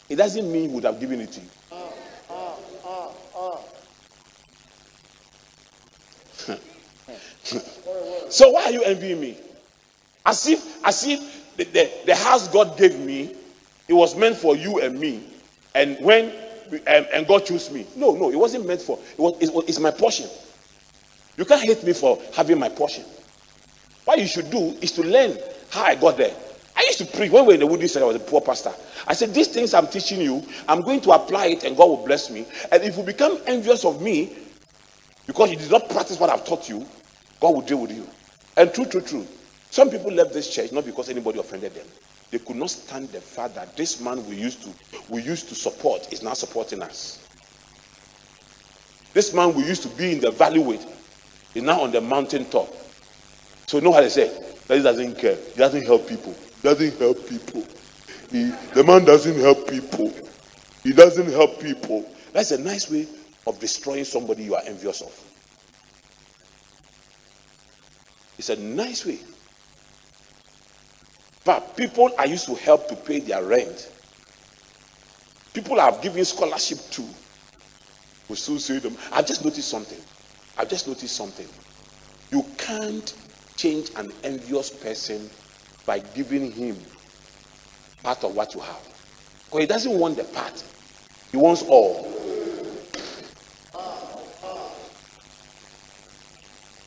it 0.08 0.14
doesn't 0.16 0.52
mean 0.52 0.68
He 0.68 0.74
would 0.74 0.84
have 0.84 1.00
given 1.00 1.20
it 1.20 1.32
to 1.32 1.40
you. 1.40 1.48
so 8.30 8.50
why 8.50 8.64
are 8.66 8.70
you 8.70 8.84
envying 8.84 9.20
me? 9.20 9.36
As 10.24 10.46
if, 10.46 10.84
as 10.86 11.04
if 11.04 11.56
the, 11.56 11.64
the, 11.64 11.90
the 12.06 12.14
house 12.14 12.46
God 12.46 12.78
gave 12.78 12.96
me, 13.00 13.34
it 13.92 13.94
was 13.94 14.16
meant 14.16 14.38
for 14.38 14.56
you 14.56 14.80
and 14.80 14.98
me. 14.98 15.22
And 15.74 15.98
when 16.00 16.32
and, 16.86 17.06
and 17.12 17.26
God 17.26 17.44
chose 17.44 17.70
me. 17.70 17.86
No, 17.94 18.14
no, 18.14 18.30
it 18.30 18.36
wasn't 18.36 18.66
meant 18.66 18.80
for. 18.80 18.98
It 18.98 19.18
was, 19.18 19.36
it 19.38 19.52
was, 19.52 19.66
it's 19.68 19.78
my 19.78 19.90
portion. 19.90 20.30
You 21.36 21.44
can't 21.44 21.60
hate 21.60 21.84
me 21.84 21.92
for 21.92 22.18
having 22.34 22.58
my 22.58 22.70
portion. 22.70 23.04
What 24.06 24.18
you 24.18 24.26
should 24.26 24.50
do 24.50 24.74
is 24.80 24.92
to 24.92 25.02
learn 25.02 25.36
how 25.68 25.82
I 25.82 25.94
got 25.94 26.16
there. 26.16 26.34
I 26.74 26.84
used 26.84 27.00
to 27.00 27.04
preach 27.04 27.30
when 27.30 27.44
we 27.44 27.58
were 27.58 27.74
in 27.74 27.80
the 27.80 27.88
Center, 27.88 28.06
I 28.06 28.08
was 28.08 28.16
a 28.16 28.20
poor 28.20 28.40
pastor. 28.40 28.72
I 29.06 29.12
said, 29.12 29.34
These 29.34 29.48
things 29.48 29.74
I'm 29.74 29.86
teaching 29.86 30.22
you, 30.22 30.42
I'm 30.66 30.80
going 30.80 31.02
to 31.02 31.10
apply 31.10 31.48
it 31.48 31.64
and 31.64 31.76
God 31.76 31.84
will 31.90 32.06
bless 32.06 32.30
me. 32.30 32.46
And 32.72 32.82
if 32.82 32.96
you 32.96 33.02
become 33.02 33.38
envious 33.46 33.84
of 33.84 34.00
me 34.00 34.34
because 35.26 35.50
you 35.50 35.56
did 35.58 35.70
not 35.70 35.90
practice 35.90 36.18
what 36.18 36.30
I've 36.30 36.46
taught 36.46 36.66
you, 36.66 36.86
God 37.40 37.54
will 37.54 37.60
deal 37.60 37.82
with 37.82 37.92
you. 37.92 38.06
And 38.56 38.72
true, 38.72 38.86
true, 38.86 39.02
true. 39.02 39.26
Some 39.70 39.90
people 39.90 40.10
left 40.10 40.32
this 40.32 40.48
church 40.48 40.72
not 40.72 40.86
because 40.86 41.10
anybody 41.10 41.38
offended 41.38 41.74
them. 41.74 41.86
They 42.32 42.38
could 42.38 42.56
not 42.56 42.70
stand 42.70 43.10
the 43.10 43.20
fact 43.20 43.54
that 43.56 43.76
this 43.76 44.00
man 44.00 44.26
we 44.26 44.36
used 44.36 44.62
to 44.62 44.70
we 45.10 45.22
used 45.22 45.50
to 45.50 45.54
support 45.54 46.10
is 46.14 46.22
now 46.22 46.32
supporting 46.32 46.82
us. 46.82 47.28
This 49.12 49.34
man 49.34 49.52
we 49.54 49.64
used 49.66 49.82
to 49.82 49.88
be 49.90 50.12
in 50.12 50.20
the 50.20 50.30
valley 50.30 50.58
with 50.58 50.82
is 51.54 51.62
now 51.62 51.82
on 51.82 51.92
the 51.92 52.00
mountain 52.00 52.46
top. 52.46 52.72
So 53.66 53.80
know 53.80 53.92
how 53.92 54.00
they 54.00 54.08
say 54.08 54.28
that 54.66 54.78
he 54.78 54.82
doesn't 54.82 55.16
care. 55.18 55.36
He 55.36 55.56
doesn't 55.58 55.84
help 55.84 56.08
people. 56.08 56.32
He 56.32 56.62
doesn't 56.62 56.98
help 56.98 57.28
people. 57.28 57.66
He, 58.30 58.50
the 58.72 58.82
man 58.82 59.04
doesn't 59.04 59.38
help 59.38 59.68
people. 59.68 60.10
He 60.82 60.94
doesn't 60.94 61.30
help 61.30 61.60
people. 61.60 62.10
That's 62.32 62.50
a 62.52 62.58
nice 62.58 62.90
way 62.90 63.06
of 63.46 63.60
destroying 63.60 64.04
somebody 64.04 64.44
you 64.44 64.54
are 64.54 64.62
envious 64.64 65.02
of. 65.02 65.12
It's 68.38 68.48
a 68.48 68.56
nice 68.56 69.04
way. 69.04 69.18
But 71.44 71.76
people 71.76 72.10
I 72.18 72.24
used 72.24 72.46
to 72.46 72.54
help 72.54 72.88
to 72.88 72.96
pay 72.96 73.20
their 73.20 73.44
rent. 73.44 73.90
People 75.52 75.80
I've 75.80 76.00
given 76.00 76.24
scholarship 76.24 76.78
to 76.92 77.02
will 78.28 78.36
still 78.36 78.58
say 78.58 78.78
them. 78.78 78.96
I've 79.12 79.26
just 79.26 79.44
noticed 79.44 79.68
something. 79.68 79.98
I've 80.56 80.68
just 80.68 80.86
noticed 80.86 81.16
something. 81.16 81.48
You 82.30 82.46
can't 82.56 83.14
change 83.56 83.90
an 83.96 84.12
envious 84.24 84.70
person 84.70 85.28
by 85.84 85.98
giving 85.98 86.50
him 86.50 86.76
part 88.02 88.24
of 88.24 88.34
what 88.34 88.54
you 88.54 88.60
have. 88.60 88.88
Because 89.46 89.60
he 89.60 89.66
doesn't 89.66 89.98
want 89.98 90.16
the 90.16 90.24
part, 90.24 90.64
he 91.30 91.36
wants 91.36 91.62
all. 91.62 92.10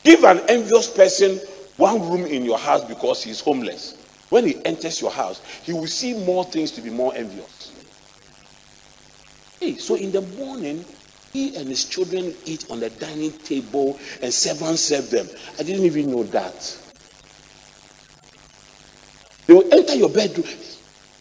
Give 0.02 0.24
an 0.24 0.40
envious 0.48 0.88
person 0.88 1.40
one 1.76 2.00
room 2.10 2.26
in 2.26 2.44
your 2.44 2.58
house 2.58 2.84
because 2.84 3.22
he's 3.22 3.40
homeless. 3.40 4.05
When 4.28 4.46
he 4.46 4.64
enters 4.64 5.00
your 5.00 5.10
house, 5.10 5.40
he 5.62 5.72
will 5.72 5.86
see 5.86 6.14
more 6.24 6.44
things 6.44 6.72
to 6.72 6.80
be 6.80 6.90
more 6.90 7.14
envious. 7.14 7.72
Hey, 9.60 9.76
so 9.76 9.94
in 9.94 10.12
the 10.12 10.22
morning, 10.22 10.84
he 11.32 11.56
and 11.56 11.68
his 11.68 11.84
children 11.84 12.34
eat 12.44 12.66
on 12.70 12.80
the 12.80 12.90
dining 12.90 13.32
table 13.32 13.98
and 14.22 14.32
servants 14.32 14.82
serve 14.82 15.10
them. 15.10 15.28
I 15.58 15.62
didn't 15.62 15.84
even 15.84 16.10
know 16.10 16.24
that. 16.24 16.78
They 19.46 19.54
will 19.54 19.72
enter 19.72 19.94
your 19.94 20.08
bedroom. 20.08 20.46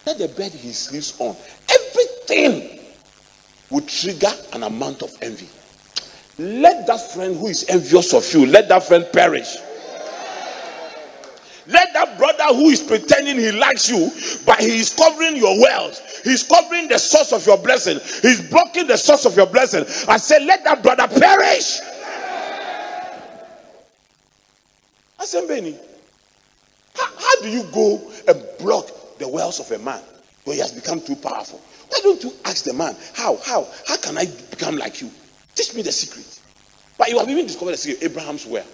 Let 0.06 0.18
the 0.18 0.28
bed 0.28 0.51
he 0.51 0.72
sleeps 0.72 1.20
on. 1.20 1.36
Everything 1.70 2.80
will 3.70 3.82
trigger 3.82 4.32
an 4.53 4.64
amount 4.64 5.01
of 5.03 5.12
envy. 5.22 5.49
Let 6.38 6.86
that 6.88 7.12
friend 7.14 7.36
who 7.38 7.47
is 7.47 7.66
envious 7.70 8.14
of 8.14 8.32
you, 8.34 8.45
let 8.45 8.68
that 8.70 8.84
friend 8.84 9.06
perish. 9.12 9.58
Let 11.68 11.93
that 11.93 12.18
brother 12.18 12.45
who 12.55 12.70
is 12.70 12.82
pretending 12.82 13.38
he 13.38 13.51
likes 13.51 13.89
you, 13.89 14.11
but 14.45 14.59
he 14.59 14.80
is 14.80 14.93
covering 14.93 15.36
your 15.36 15.59
wealth, 15.59 16.22
he's 16.24 16.43
covering 16.43 16.88
the 16.88 16.97
source 16.97 17.34
of 17.34 17.45
your 17.45 17.57
blessing, 17.57 17.99
he's 18.22 18.47
blocking 18.49 18.88
the 18.88 18.97
source 18.97 19.26
of 19.26 19.36
your 19.36 19.47
blessing. 19.47 19.84
I 20.07 20.18
said, 20.18 20.43
let 20.43 20.63
that 20.63 20.84
brother 20.84 21.07
perish. 21.07 21.80
I 25.18 25.26
said, 25.26 25.47
Benny, 25.47 25.76
how, 26.95 27.07
how 27.18 27.41
do 27.41 27.49
you 27.49 27.63
go 27.74 28.11
and 28.28 28.43
block 28.59 29.18
the 29.18 29.28
wealth 29.28 29.59
of 29.59 29.80
a 29.80 29.84
man 29.84 30.01
when 30.43 30.57
he 30.57 30.61
has 30.61 30.72
become 30.72 31.01
too 31.01 31.16
powerful? 31.16 31.59
Why 31.89 31.99
don't 32.03 32.24
you 32.24 32.32
ask 32.45 32.63
the 32.63 32.74
man, 32.74 32.95
how, 33.16 33.38
how, 33.38 33.68
how 33.88 33.97
can 33.97 34.18
I 34.18 34.26
become 34.51 34.78
like 34.78 35.01
you? 35.01 35.09
Teach 35.55 35.74
me 35.74 35.82
the 35.82 35.91
secret. 35.91 36.41
But 36.97 37.09
you 37.09 37.18
have 37.18 37.30
even 37.30 37.47
discovered 37.47 37.72
the 37.72 37.78
secret, 37.78 38.03
Abraham's 38.03 38.45
well. 38.45 38.66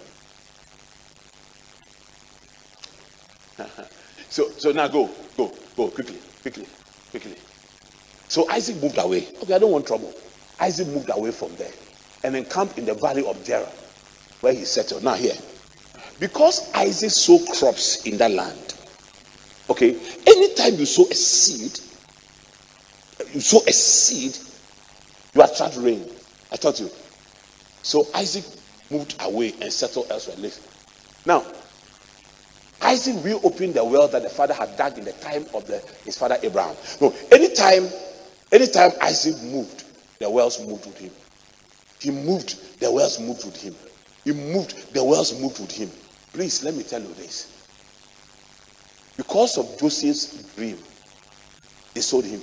So, 4.32 4.48
so 4.48 4.72
now 4.72 4.88
go, 4.88 5.10
go, 5.36 5.52
go 5.76 5.88
quickly, 5.90 6.18
quickly, 6.40 6.66
quickly. 7.10 7.36
So 8.28 8.48
Isaac 8.48 8.82
moved 8.82 8.96
away. 8.96 9.28
Okay, 9.42 9.52
I 9.52 9.58
don't 9.58 9.70
want 9.70 9.86
trouble. 9.86 10.10
Isaac 10.58 10.86
moved 10.88 11.10
away 11.14 11.32
from 11.32 11.54
there 11.56 11.70
and 12.24 12.34
then 12.34 12.46
camped 12.46 12.78
in 12.78 12.86
the 12.86 12.94
valley 12.94 13.26
of 13.26 13.44
Gerar, 13.44 13.68
where 14.40 14.54
he 14.54 14.64
settled. 14.64 15.04
Now 15.04 15.12
here, 15.16 15.34
because 16.18 16.72
Isaac 16.72 17.10
sowed 17.10 17.46
crops 17.58 18.06
in 18.06 18.16
that 18.16 18.30
land. 18.30 18.74
Okay, 19.68 19.98
anytime 20.26 20.76
you 20.76 20.86
sow 20.86 21.04
a 21.10 21.14
seed, 21.14 21.78
you 23.34 23.40
sow 23.42 23.60
a 23.68 23.72
seed, 23.72 24.38
you 25.34 25.42
attract 25.42 25.76
rain. 25.76 26.08
I 26.50 26.56
told 26.56 26.80
you. 26.80 26.88
So 27.82 28.06
Isaac 28.14 28.44
moved 28.90 29.14
away 29.20 29.52
and 29.60 29.70
settled 29.70 30.06
elsewhere. 30.10 30.50
Now, 31.26 31.44
Isaac 32.82 33.16
reopened 33.24 33.74
the 33.74 33.84
well 33.84 34.08
that 34.08 34.22
the 34.22 34.28
father 34.28 34.54
had 34.54 34.76
dug 34.76 34.98
in 34.98 35.04
the 35.04 35.12
time 35.12 35.46
of 35.54 35.66
the, 35.66 35.78
his 36.04 36.18
father 36.18 36.36
Abraham. 36.42 36.76
No, 37.00 37.14
anytime, 37.30 37.88
anytime 38.50 38.90
Isaac 39.00 39.40
moved, 39.42 39.84
the 40.18 40.28
wells 40.28 40.64
moved 40.66 40.86
with 40.86 40.98
him. 40.98 41.10
He 42.00 42.10
moved, 42.10 42.80
the 42.80 42.90
wells 42.90 43.20
moved 43.20 43.44
with 43.44 43.60
him. 43.60 43.74
He 44.24 44.32
moved, 44.32 44.92
the 44.92 45.02
wells 45.02 45.38
moved 45.40 45.60
with 45.60 45.70
him. 45.70 45.90
Please 46.32 46.64
let 46.64 46.74
me 46.74 46.82
tell 46.82 47.00
you 47.00 47.12
this. 47.14 47.48
Because 49.16 49.58
of 49.58 49.78
Joseph's 49.78 50.54
dream, 50.56 50.78
they 51.94 52.00
sold 52.00 52.24
him. 52.24 52.40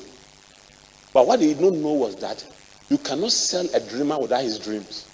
But 1.14 1.28
what 1.28 1.40
they 1.40 1.48
did 1.48 1.62
not 1.62 1.74
know 1.74 1.94
was 1.94 2.16
that 2.18 2.46
you 2.90 2.98
cannot 2.98 3.32
sell 3.32 3.68
a 3.74 3.80
dreamer 3.80 4.20
without 4.20 4.44
his 4.44 4.60
dreams. 4.60 5.08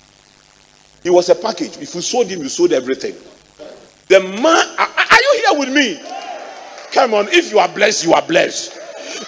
He 1.04 1.10
was 1.10 1.30
a 1.30 1.36
package. 1.36 1.78
If 1.78 1.96
you 1.96 2.02
sold 2.02 2.28
him, 2.28 2.42
you 2.42 2.50
sold 2.50 2.74
everything. 2.74 3.16
The 4.08 4.20
man, 4.20 4.76
are, 5.46 5.52
are 5.52 5.60
you 5.60 5.66
here 5.66 5.74
with 5.74 5.76
me? 5.76 6.00
Come 6.91 7.14
on, 7.14 7.28
if 7.30 7.52
you 7.52 7.60
are 7.60 7.70
blessed, 7.70 8.06
you 8.06 8.14
are 8.14 8.22
blessed. 8.22 8.80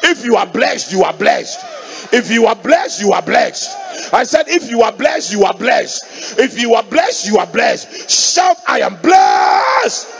If 0.03 0.23
you 0.23 0.35
are 0.35 0.47
blessed, 0.47 0.91
you 0.91 1.03
are 1.03 1.13
blessed. 1.13 2.13
If 2.13 2.31
you 2.31 2.45
are 2.45 2.55
blessed, 2.55 3.01
you 3.01 3.11
are 3.11 3.21
blessed. 3.21 4.13
I 4.13 4.23
said, 4.23 4.47
if 4.47 4.69
you 4.69 4.81
are 4.81 4.91
blessed, 4.91 5.31
you 5.33 5.43
are 5.43 5.53
blessed. 5.53 6.39
If 6.39 6.59
you 6.59 6.73
are 6.75 6.83
blessed, 6.83 7.27
you 7.27 7.37
are 7.37 7.47
blessed. 7.47 8.09
Shout, 8.09 8.57
I 8.67 8.79
am 8.81 8.95
blessed. 9.01 10.13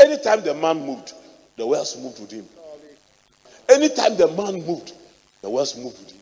Anytime 0.00 0.42
the 0.42 0.54
man 0.54 0.84
moved, 0.86 1.12
the 1.56 1.66
wells 1.66 1.96
moved 1.96 2.20
with 2.20 2.30
him. 2.30 2.46
Anytime 3.68 4.16
the 4.16 4.28
man 4.28 4.66
moved, 4.66 4.92
the 5.42 5.50
wells 5.50 5.76
moved 5.76 5.98
with 5.98 6.10
him. 6.10 6.20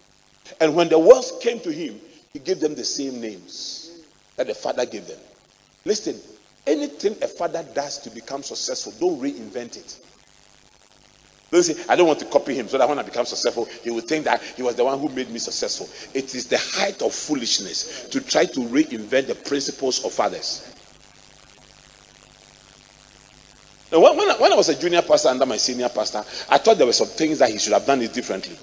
And 0.61 0.75
when 0.75 0.89
the 0.89 0.99
wells 0.99 1.33
came 1.41 1.61
to 1.61 1.73
him, 1.73 2.01
he 2.33 2.39
gave 2.39 2.61
them 2.61 2.75
the 2.75 2.85
same 2.85 3.21
names 3.21 4.03
that 4.37 4.47
the 4.47 4.55
father 4.55 4.87
gave 4.87 5.07
them. 5.07 5.19
Listen, 5.89 6.21
anything 6.67 7.17
a 7.23 7.27
father 7.27 7.65
does 7.75 7.97
to 8.01 8.11
become 8.11 8.43
successful, 8.43 8.93
don't 9.01 9.19
reinvent 9.19 9.79
it. 9.79 9.99
Don't 11.51 11.63
say, 11.63 11.83
I 11.89 11.97
don't 11.97 12.07
want 12.07 12.19
to 12.19 12.27
copy 12.27 12.55
him 12.55 12.69
so 12.69 12.77
that 12.77 12.87
when 12.87 12.99
I 12.99 13.03
become 13.03 13.25
successful, 13.25 13.65
he 13.83 13.89
will 13.91 14.03
think 14.03 14.27
that 14.27 14.43
he 14.43 14.63
was 14.63 14.75
the 14.75 14.85
one 14.85 14.99
who 14.99 15.09
made 15.09 15.31
me 15.31 15.39
successful. 15.39 15.89
It 16.13 16.35
is 16.35 16.47
the 16.47 16.59
height 16.59 17.01
of 17.01 17.15
foolishness 17.15 18.07
to 18.11 18.21
try 18.21 18.45
to 18.45 18.61
reinvent 18.61 19.29
the 19.29 19.35
principles 19.35 20.05
of 20.05 20.21
others. 20.21 20.75
Now, 23.91 24.01
when, 24.01 24.15
when, 24.19 24.31
I, 24.31 24.35
when 24.35 24.53
I 24.53 24.57
was 24.57 24.69
a 24.69 24.79
junior 24.79 25.01
pastor 25.01 25.31
under 25.31 25.47
my 25.47 25.57
senior 25.57 25.89
pastor, 25.89 26.23
I 26.51 26.59
thought 26.59 26.77
there 26.77 26.87
were 26.87 26.93
some 26.93 27.07
things 27.07 27.39
that 27.39 27.49
he 27.49 27.59
should 27.59 27.73
have 27.73 27.87
done 27.87 28.03
it 28.03 28.13
differently. 28.13 28.59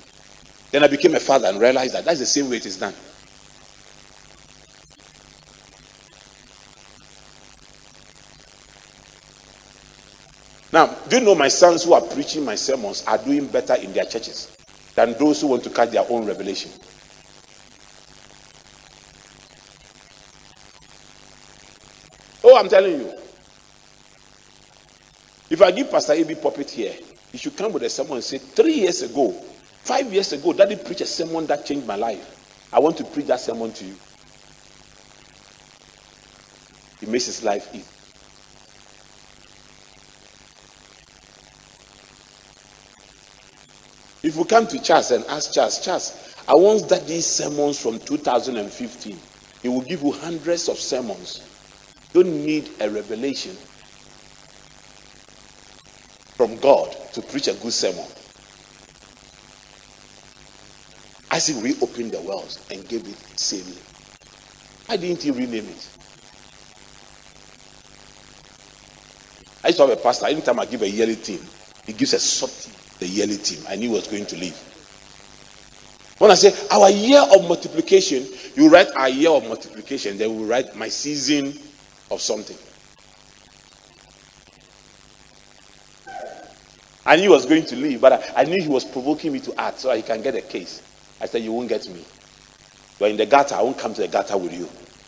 Then 0.70 0.84
I 0.84 0.88
became 0.88 1.16
a 1.16 1.20
father 1.20 1.48
and 1.48 1.60
realized 1.60 1.96
that 1.96 2.06
that's 2.06 2.20
the 2.20 2.28
same 2.28 2.52
way 2.52 2.58
it 2.58 2.68
is 2.68 2.78
done. 2.78 2.94
Now, 10.76 10.88
do 11.08 11.20
you 11.20 11.24
know 11.24 11.36
my 11.36 11.48
sons 11.48 11.86
who 11.86 11.94
are 11.94 12.02
preaching 12.02 12.44
my 12.44 12.56
sermons 12.56 13.02
are 13.08 13.18
doing 13.18 13.48
better 13.48 13.76
in 13.76 13.94
their 13.94 14.04
churches 14.04 14.58
than 14.94 15.14
those 15.14 15.40
who 15.40 15.48
want 15.48 15.64
to 15.64 15.70
catch 15.70 15.92
their 15.92 16.04
own 16.10 16.26
revelation? 16.26 16.70
Oh, 22.44 22.58
I'm 22.58 22.68
telling 22.68 23.00
you. 23.00 23.14
If 25.50 25.62
I 25.62 25.72
give 25.72 25.90
Pastor 25.90 26.12
A.B. 26.12 26.36
Puppet 26.36 26.70
here, 26.70 26.96
he 27.32 27.38
should 27.38 27.56
come 27.56 27.72
with 27.72 27.84
a 27.84 27.90
sermon 27.90 28.16
and 28.16 28.24
say, 28.26 28.38
Three 28.40 28.74
years 28.74 29.02
ago, 29.02 29.32
five 29.32 30.12
years 30.12 30.34
ago, 30.34 30.52
Daddy 30.52 30.76
preached 30.76 31.00
a 31.00 31.06
sermon 31.06 31.46
that 31.46 31.66
changed 31.66 31.88
my 31.88 31.96
life. 31.96 32.68
I 32.74 32.82
want 32.82 32.98
to 32.98 33.06
preach 33.06 33.28
that 33.28 33.40
sermon 33.40 33.72
to 33.72 33.86
you. 33.86 33.96
It 37.02 37.08
makes 37.08 37.28
his 37.28 37.46
life 37.46 37.74
easy. 37.74 37.95
If 44.26 44.36
you 44.38 44.44
come 44.44 44.66
to 44.66 44.80
Charles 44.82 45.12
and 45.12 45.24
ask 45.26 45.54
Charles, 45.54 45.78
Charles, 45.86 46.34
I 46.48 46.56
want 46.56 46.90
that 46.90 47.06
these 47.06 47.28
sermons 47.28 47.80
from 47.80 48.00
2015, 48.00 49.20
he 49.62 49.70
will 49.70 49.82
give 49.82 50.02
you 50.02 50.12
hundreds 50.14 50.68
of 50.68 50.80
sermons. 50.80 51.42
Don't 52.12 52.44
need 52.44 52.72
a 52.80 52.90
revelation 52.90 53.56
from 56.34 56.56
God 56.58 56.98
to 57.14 57.22
preach 57.22 57.48
a 57.50 57.54
good 57.54 57.72
sermon. 57.72 58.04
As 61.30 61.46
he 61.46 61.62
reopened 61.62 62.12
the 62.12 62.22
wells 62.22 62.66
and 62.72 62.88
gave 62.88 63.08
it 63.08 63.40
same 63.40 63.76
Why 64.88 64.98
didn't 64.98 65.22
he 65.22 65.30
rename 65.30 65.68
it? 65.68 65.90
I 69.64 69.68
used 69.68 69.78
to 69.78 69.86
have 69.86 69.96
a 69.96 70.02
pastor, 70.02 70.26
anytime 70.26 70.60
I 70.60 70.66
give 70.66 70.82
a 70.82 70.90
yearly 70.90 71.14
theme, 71.14 71.46
he 71.86 71.94
gives 71.94 72.14
a 72.14 72.20
short 72.20 72.85
the 73.00 73.08
yearly 73.08 73.38
team. 73.38 73.64
I 73.68 73.76
knew 73.76 73.90
he 73.90 73.96
was 73.96 74.08
going 74.08 74.26
to 74.28 74.36
leave. 74.38 74.58
When 76.18 76.32
I 76.32 76.36
say 76.36 76.54
our 76.72 76.90
year 76.90 77.20
of 77.22 77.48
multiplication, 77.48 78.26
you 78.56 78.70
write 78.70 78.88
our 78.96 79.10
year 79.10 79.32
of 79.32 79.48
multiplication, 79.48 80.18
then 80.18 80.36
we 80.40 80.46
write 80.46 80.76
my 80.76 80.88
season 80.88 81.48
of 82.10 82.22
something. 82.22 82.58
I 87.06 87.18
knew 87.18 87.24
he 87.24 87.30
was 87.30 87.46
going 87.46 87.66
to 87.66 87.76
leave, 87.76 88.02
but 88.02 88.14
I, 88.14 88.42
I 88.42 88.44
knew 88.46 88.62
he 88.62 88.70
was 88.70 88.84
provoking 88.84 89.34
me 89.34 89.40
to 89.42 89.60
act 89.60 89.80
so 89.80 89.94
he 89.94 90.02
can 90.02 90.22
get 90.22 90.36
a 90.36 90.42
case. 90.42 90.82
I 91.22 91.28
said, 91.28 91.44
You 91.44 91.52
won't 91.54 91.70
get 91.70 91.88
me. 91.88 92.04
You're 93.00 93.10
in 93.10 93.18
the 93.18 93.26
gutter. 93.26 93.56
I 93.56 93.62
won't 93.62 93.78
come 93.78 93.94
to 93.94 94.02
the 94.02 94.08
gutter 94.08 94.38
with 94.38 94.54
you. 94.58 94.68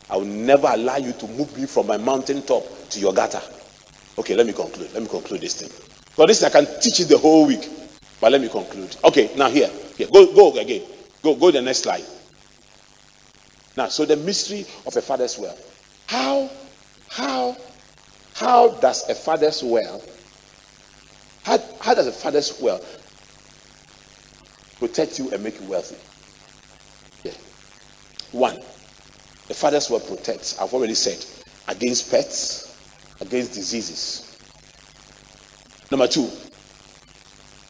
I 0.10 0.18
will 0.18 0.26
never 0.26 0.68
allow 0.70 0.98
you 0.98 1.14
to 1.14 1.28
move 1.28 1.58
me 1.58 1.66
from 1.66 1.88
my 1.88 1.98
mountain 1.98 2.42
top 2.44 2.64
to 2.90 3.00
your 3.00 3.14
gutter. 3.14 3.42
Okay, 4.20 4.36
let 4.36 4.46
me 4.46 4.54
conclude. 4.54 4.94
Let 4.94 5.04
me 5.04 5.10
conclude 5.10 5.42
this 5.42 5.56
thing. 5.62 5.70
For 5.70 6.28
this, 6.28 6.44
I 6.44 6.50
can 6.50 6.66
teach 6.82 7.00
it 7.00 7.06
the 7.06 7.18
whole 7.18 7.48
week. 7.48 7.68
But 8.20 8.32
let 8.32 8.41
me 8.41 8.49
conclude. 8.49 8.95
Okay, 9.03 9.32
now 9.36 9.49
here. 9.49 9.70
Here. 9.97 10.07
Go, 10.11 10.34
go 10.34 10.57
again. 10.57 10.84
Go, 11.22 11.36
go 11.36 11.51
the 11.51 11.61
next 11.61 11.84
slide. 11.84 12.03
Now, 13.76 13.88
so 13.89 14.05
the 14.05 14.15
mystery 14.18 14.65
of 14.88 14.95
a 14.95 15.01
father's 15.01 15.38
well. 15.38 15.55
How, 16.07 16.49
how, 17.09 17.55
how 18.34 18.70
does 18.70 19.07
a 19.09 19.15
father's 19.15 19.63
well, 19.63 20.01
how, 21.43 21.59
how 21.80 21.93
does 21.93 22.07
a 22.07 22.11
father's 22.11 22.59
well 22.61 22.82
protect 24.80 25.20
you 25.20 25.32
and 25.32 25.43
make 25.43 25.59
you 25.61 25.68
wealthy? 25.68 25.97
Yeah. 27.24 27.36
One, 28.32 28.55
the 29.47 29.53
father's 29.53 29.89
well 29.89 29.99
protects, 29.99 30.59
I've 30.59 30.74
already 30.74 30.95
said, 30.95 31.24
against 31.68 32.09
pets, 32.09 32.76
against 33.22 33.53
diseases. 33.53 34.38
Number 35.91 36.07
two, 36.07 36.30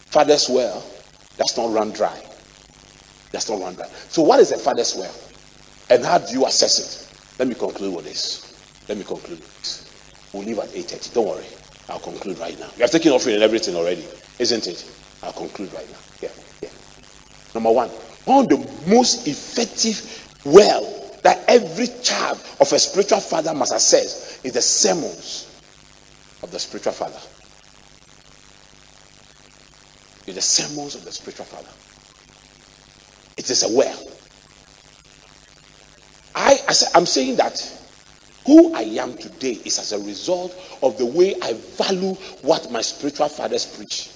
father's 0.07 0.49
well 0.49 0.83
does 1.37 1.57
not 1.57 1.71
run 1.71 1.91
dry. 1.91 2.21
Does 3.31 3.49
not 3.49 3.61
run 3.61 3.75
dry. 3.75 3.87
So, 4.09 4.21
what 4.21 4.39
is 4.39 4.51
a 4.51 4.57
father's 4.57 4.95
well? 4.95 5.13
And 5.89 6.03
how 6.03 6.17
do 6.17 6.33
you 6.33 6.45
assess 6.45 6.79
it? 6.79 7.39
Let 7.39 7.47
me 7.47 7.55
conclude 7.55 7.95
with 7.95 8.05
this. 8.05 8.83
Let 8.89 8.97
me 8.97 9.03
conclude. 9.03 9.41
We'll 10.33 10.43
leave 10.43 10.59
at 10.59 10.69
8:30. 10.69 11.13
Don't 11.13 11.27
worry. 11.27 11.45
I'll 11.89 11.99
conclude 11.99 12.37
right 12.39 12.59
now. 12.59 12.69
You 12.75 12.81
have 12.81 12.91
taken 12.91 13.11
offering 13.11 13.35
and 13.35 13.43
everything 13.43 13.75
already, 13.75 14.05
isn't 14.39 14.67
it? 14.67 14.85
I'll 15.23 15.33
conclude 15.33 15.73
right 15.73 15.89
now. 15.89 15.97
Yeah, 16.21 16.29
yeah. 16.61 16.69
Number 17.53 17.71
one, 17.71 17.89
one 18.25 18.43
of 18.43 18.49
the 18.49 18.89
most 18.89 19.27
effective 19.27 20.27
well 20.45 20.83
that 21.23 21.43
every 21.47 21.87
child 22.03 22.41
of 22.59 22.71
a 22.71 22.79
spiritual 22.79 23.19
father 23.19 23.53
must 23.53 23.73
assess 23.73 24.43
is 24.43 24.53
the 24.53 24.61
sermons 24.61 25.61
of 26.43 26.51
the 26.51 26.59
spiritual 26.59 26.93
father 26.93 27.19
is 30.27 30.35
the 30.35 30.41
sermons 30.41 30.93
of 30.93 31.05
the 31.05 31.11
spiritual 31.11 31.45
father. 31.45 31.69
It 33.37 33.49
is 33.49 33.63
a 33.63 33.75
well. 33.75 34.03
I, 36.35 36.59
I'm 36.93 37.05
saying 37.05 37.37
that 37.37 37.59
who 38.45 38.73
I 38.73 38.81
am 38.81 39.17
today 39.17 39.53
is 39.65 39.79
as 39.79 39.93
a 39.93 39.99
result 39.99 40.55
of 40.83 40.97
the 40.97 41.05
way 41.05 41.35
I 41.41 41.53
value 41.53 42.13
what 42.41 42.71
my 42.71 42.81
spiritual 42.81 43.29
fathers 43.29 43.65
preach. 43.65 44.11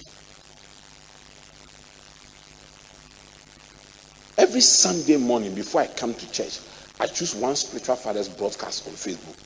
Every 4.38 4.60
Sunday 4.60 5.16
morning 5.16 5.54
before 5.54 5.82
I 5.82 5.86
come 5.86 6.14
to 6.14 6.32
church, 6.32 6.60
I 7.00 7.06
choose 7.06 7.34
one 7.34 7.56
spiritual 7.56 7.96
father's 7.96 8.28
broadcast 8.28 8.86
on 8.86 8.94
Facebook 8.94 9.36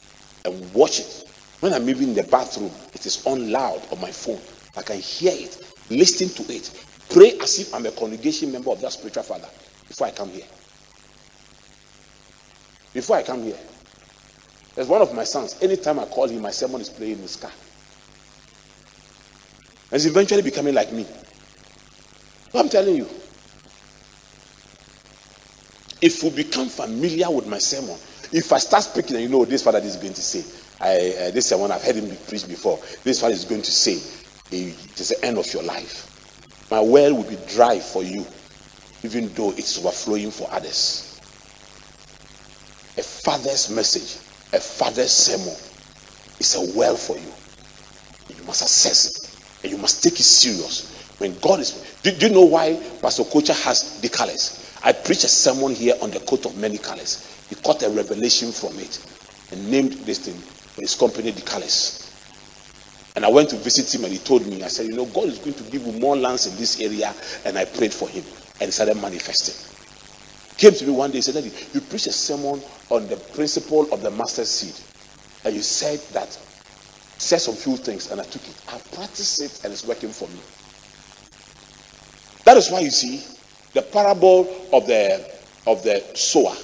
and 0.44 0.74
watch 0.74 1.00
it. 1.00 1.24
When 1.60 1.72
I'm 1.72 1.88
even 1.88 2.10
in 2.10 2.14
the 2.14 2.22
bathroom, 2.24 2.70
it 2.92 3.06
is 3.06 3.24
on 3.26 3.50
loud 3.50 3.82
on 3.90 4.00
my 4.00 4.10
phone. 4.10 4.40
I 4.76 4.82
can 4.82 4.98
hear 4.98 5.32
it 5.34 5.75
listen 5.90 6.28
to 6.28 6.52
it, 6.52 6.86
pray 7.10 7.38
as 7.40 7.58
if 7.58 7.74
I'm 7.74 7.86
a 7.86 7.90
congregation 7.90 8.52
member 8.52 8.70
of 8.70 8.80
that 8.80 8.92
spiritual 8.92 9.22
father 9.22 9.48
before 9.88 10.06
I 10.06 10.10
come 10.10 10.30
here. 10.30 10.46
Before 12.92 13.16
I 13.16 13.22
come 13.22 13.42
here, 13.42 13.58
there's 14.74 14.88
one 14.88 15.02
of 15.02 15.14
my 15.14 15.24
sons. 15.24 15.56
Anytime 15.62 15.98
I 15.98 16.06
call 16.06 16.28
him, 16.28 16.42
my 16.42 16.50
sermon 16.50 16.80
is 16.80 16.88
playing 16.88 17.12
in 17.12 17.18
his 17.18 17.36
car. 17.36 17.50
And 19.90 20.00
he's 20.00 20.06
eventually 20.06 20.42
becoming 20.42 20.74
like 20.74 20.92
me. 20.92 21.06
I'm 22.54 22.68
telling 22.68 22.96
you, 22.96 23.08
if 26.00 26.22
we 26.22 26.30
become 26.30 26.68
familiar 26.68 27.30
with 27.30 27.46
my 27.46 27.58
sermon, 27.58 27.96
if 28.32 28.52
I 28.52 28.58
start 28.58 28.84
speaking 28.84 29.16
and 29.16 29.24
you 29.24 29.28
know 29.28 29.44
this 29.44 29.62
father 29.62 29.78
is 29.78 29.96
going 29.96 30.14
to 30.14 30.22
say, 30.22 30.44
I, 30.80 31.26
uh, 31.26 31.30
this 31.30 31.46
sermon 31.46 31.70
I've 31.70 31.82
heard 31.82 31.96
him 31.96 32.14
preach 32.28 32.46
before, 32.46 32.78
this 33.04 33.20
father 33.20 33.34
is 33.34 33.44
going 33.44 33.62
to 33.62 33.70
say, 33.70 34.25
it 34.50 35.00
is 35.00 35.08
the 35.08 35.24
end 35.24 35.38
of 35.38 35.52
your 35.52 35.62
life. 35.62 36.68
My 36.70 36.80
well 36.80 37.14
will 37.14 37.24
be 37.24 37.38
dry 37.48 37.78
for 37.78 38.02
you, 38.02 38.26
even 39.02 39.32
though 39.34 39.50
it's 39.52 39.78
overflowing 39.78 40.30
for 40.30 40.48
others. 40.52 41.20
A 42.98 43.02
father's 43.02 43.70
message, 43.70 44.16
a 44.52 44.60
father's 44.60 45.12
sermon 45.12 45.54
is 46.40 46.54
a 46.56 46.76
well 46.78 46.96
for 46.96 47.16
you. 47.16 47.32
You 48.36 48.44
must 48.44 48.62
assess 48.62 49.06
it 49.06 49.62
and 49.64 49.72
you 49.72 49.78
must 49.78 50.02
take 50.02 50.18
it 50.18 50.24
serious. 50.24 50.92
When 51.18 51.38
God 51.40 51.60
is, 51.60 51.98
do, 52.02 52.10
do 52.12 52.28
you 52.28 52.34
know 52.34 52.44
why 52.44 52.74
Pastor 53.00 53.24
Kocha 53.24 53.54
has 53.64 54.00
the 54.00 54.08
colors? 54.08 54.62
I 54.84 54.92
preach 54.92 55.24
a 55.24 55.28
sermon 55.28 55.74
here 55.74 55.94
on 56.02 56.10
the 56.10 56.20
coat 56.20 56.46
of 56.46 56.56
many 56.58 56.78
colors. 56.78 57.46
He 57.48 57.54
caught 57.56 57.82
a 57.82 57.88
revelation 57.88 58.52
from 58.52 58.78
it 58.78 59.04
and 59.50 59.70
named 59.70 59.92
this 60.04 60.18
thing 60.18 60.34
for 60.34 60.82
his 60.82 60.94
company 60.94 61.30
the 61.30 61.42
colors. 61.42 62.05
And 63.16 63.24
I 63.24 63.30
went 63.30 63.48
to 63.50 63.56
visit 63.56 63.92
him 63.94 64.04
and 64.04 64.12
he 64.12 64.18
told 64.18 64.46
me, 64.46 64.62
I 64.62 64.68
said, 64.68 64.86
You 64.86 64.94
know, 64.94 65.06
God 65.06 65.24
is 65.24 65.38
going 65.38 65.54
to 65.54 65.62
give 65.64 65.86
you 65.86 65.92
more 65.92 66.16
lands 66.16 66.46
in 66.46 66.54
this 66.56 66.80
area. 66.80 67.14
And 67.46 67.56
I 67.56 67.64
prayed 67.64 67.92
for 67.92 68.08
him 68.08 68.22
and 68.60 68.72
started 68.72 69.00
manifesting. 69.00 69.54
Came 70.58 70.72
to 70.72 70.86
me 70.86 70.92
one 70.92 71.10
day, 71.10 71.18
he 71.18 71.22
said, 71.22 71.34
Daddy, 71.34 71.50
you 71.72 71.80
preached 71.80 72.06
a 72.06 72.12
sermon 72.12 72.62
on 72.90 73.08
the 73.08 73.16
principle 73.34 73.90
of 73.92 74.02
the 74.02 74.10
mustard 74.10 74.46
seed. 74.46 74.74
And 75.44 75.54
you 75.54 75.62
said 75.62 75.98
that, 76.12 76.28
said 77.18 77.38
some 77.38 77.54
few 77.54 77.76
things, 77.76 78.10
and 78.10 78.20
I 78.20 78.24
took 78.24 78.46
it. 78.46 78.62
I 78.68 78.78
practiced 78.94 79.40
it 79.40 79.64
and 79.64 79.72
it's 79.72 79.86
working 79.86 80.10
for 80.10 80.28
me. 80.28 80.40
That 82.44 82.58
is 82.58 82.70
why 82.70 82.80
you 82.80 82.90
see 82.90 83.24
the 83.72 83.82
parable 83.82 84.46
of 84.72 84.86
the 84.86 85.36
of 85.66 85.82
the 85.82 86.00
sower 86.14 86.54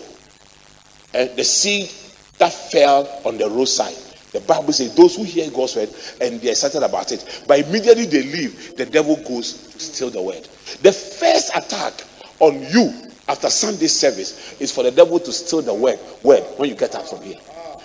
and 1.13 1.31
the 1.37 1.45
seed 1.45 1.91
that 2.39 2.53
fell 2.53 3.21
on 3.25 3.37
the 3.37 3.49
roadside. 3.49 4.12
The 4.33 4.41
Bible 4.41 4.73
says 4.73 4.95
those 4.95 5.17
who 5.17 5.25
hear 5.25 5.51
God's 5.51 5.77
word 5.77 5.91
and 6.21 6.41
they're 6.41 6.53
excited 6.53 6.83
about 6.83 7.13
it, 7.13 7.45
but 7.47 7.61
immediately 7.61 8.07
they 8.07 8.23
leave, 8.23 8.77
the 8.77 8.87
devil 8.87 9.17
goes 9.17 9.53
to 9.69 9.79
steal 9.79 10.11
the 10.11 10.23
word. 10.23 10.45
The 10.83 10.93
first 10.93 11.55
attack 11.55 11.93
on 12.41 12.63
you 12.71 13.11
after 13.29 13.51
Sunday 13.51 13.87
service 13.87 14.61
is 14.61 14.73
for 14.73 14.83
the 14.85 14.91
devil 14.91 15.21
to 15.21 15.33
steal 15.33 15.63
the 15.63 15.75
word, 15.75 15.99
word 16.23 16.43
when 16.57 16.71
you 16.71 16.75
get 16.75 16.95
out 16.95 17.09
from 17.09 17.23
here. 17.23 17.37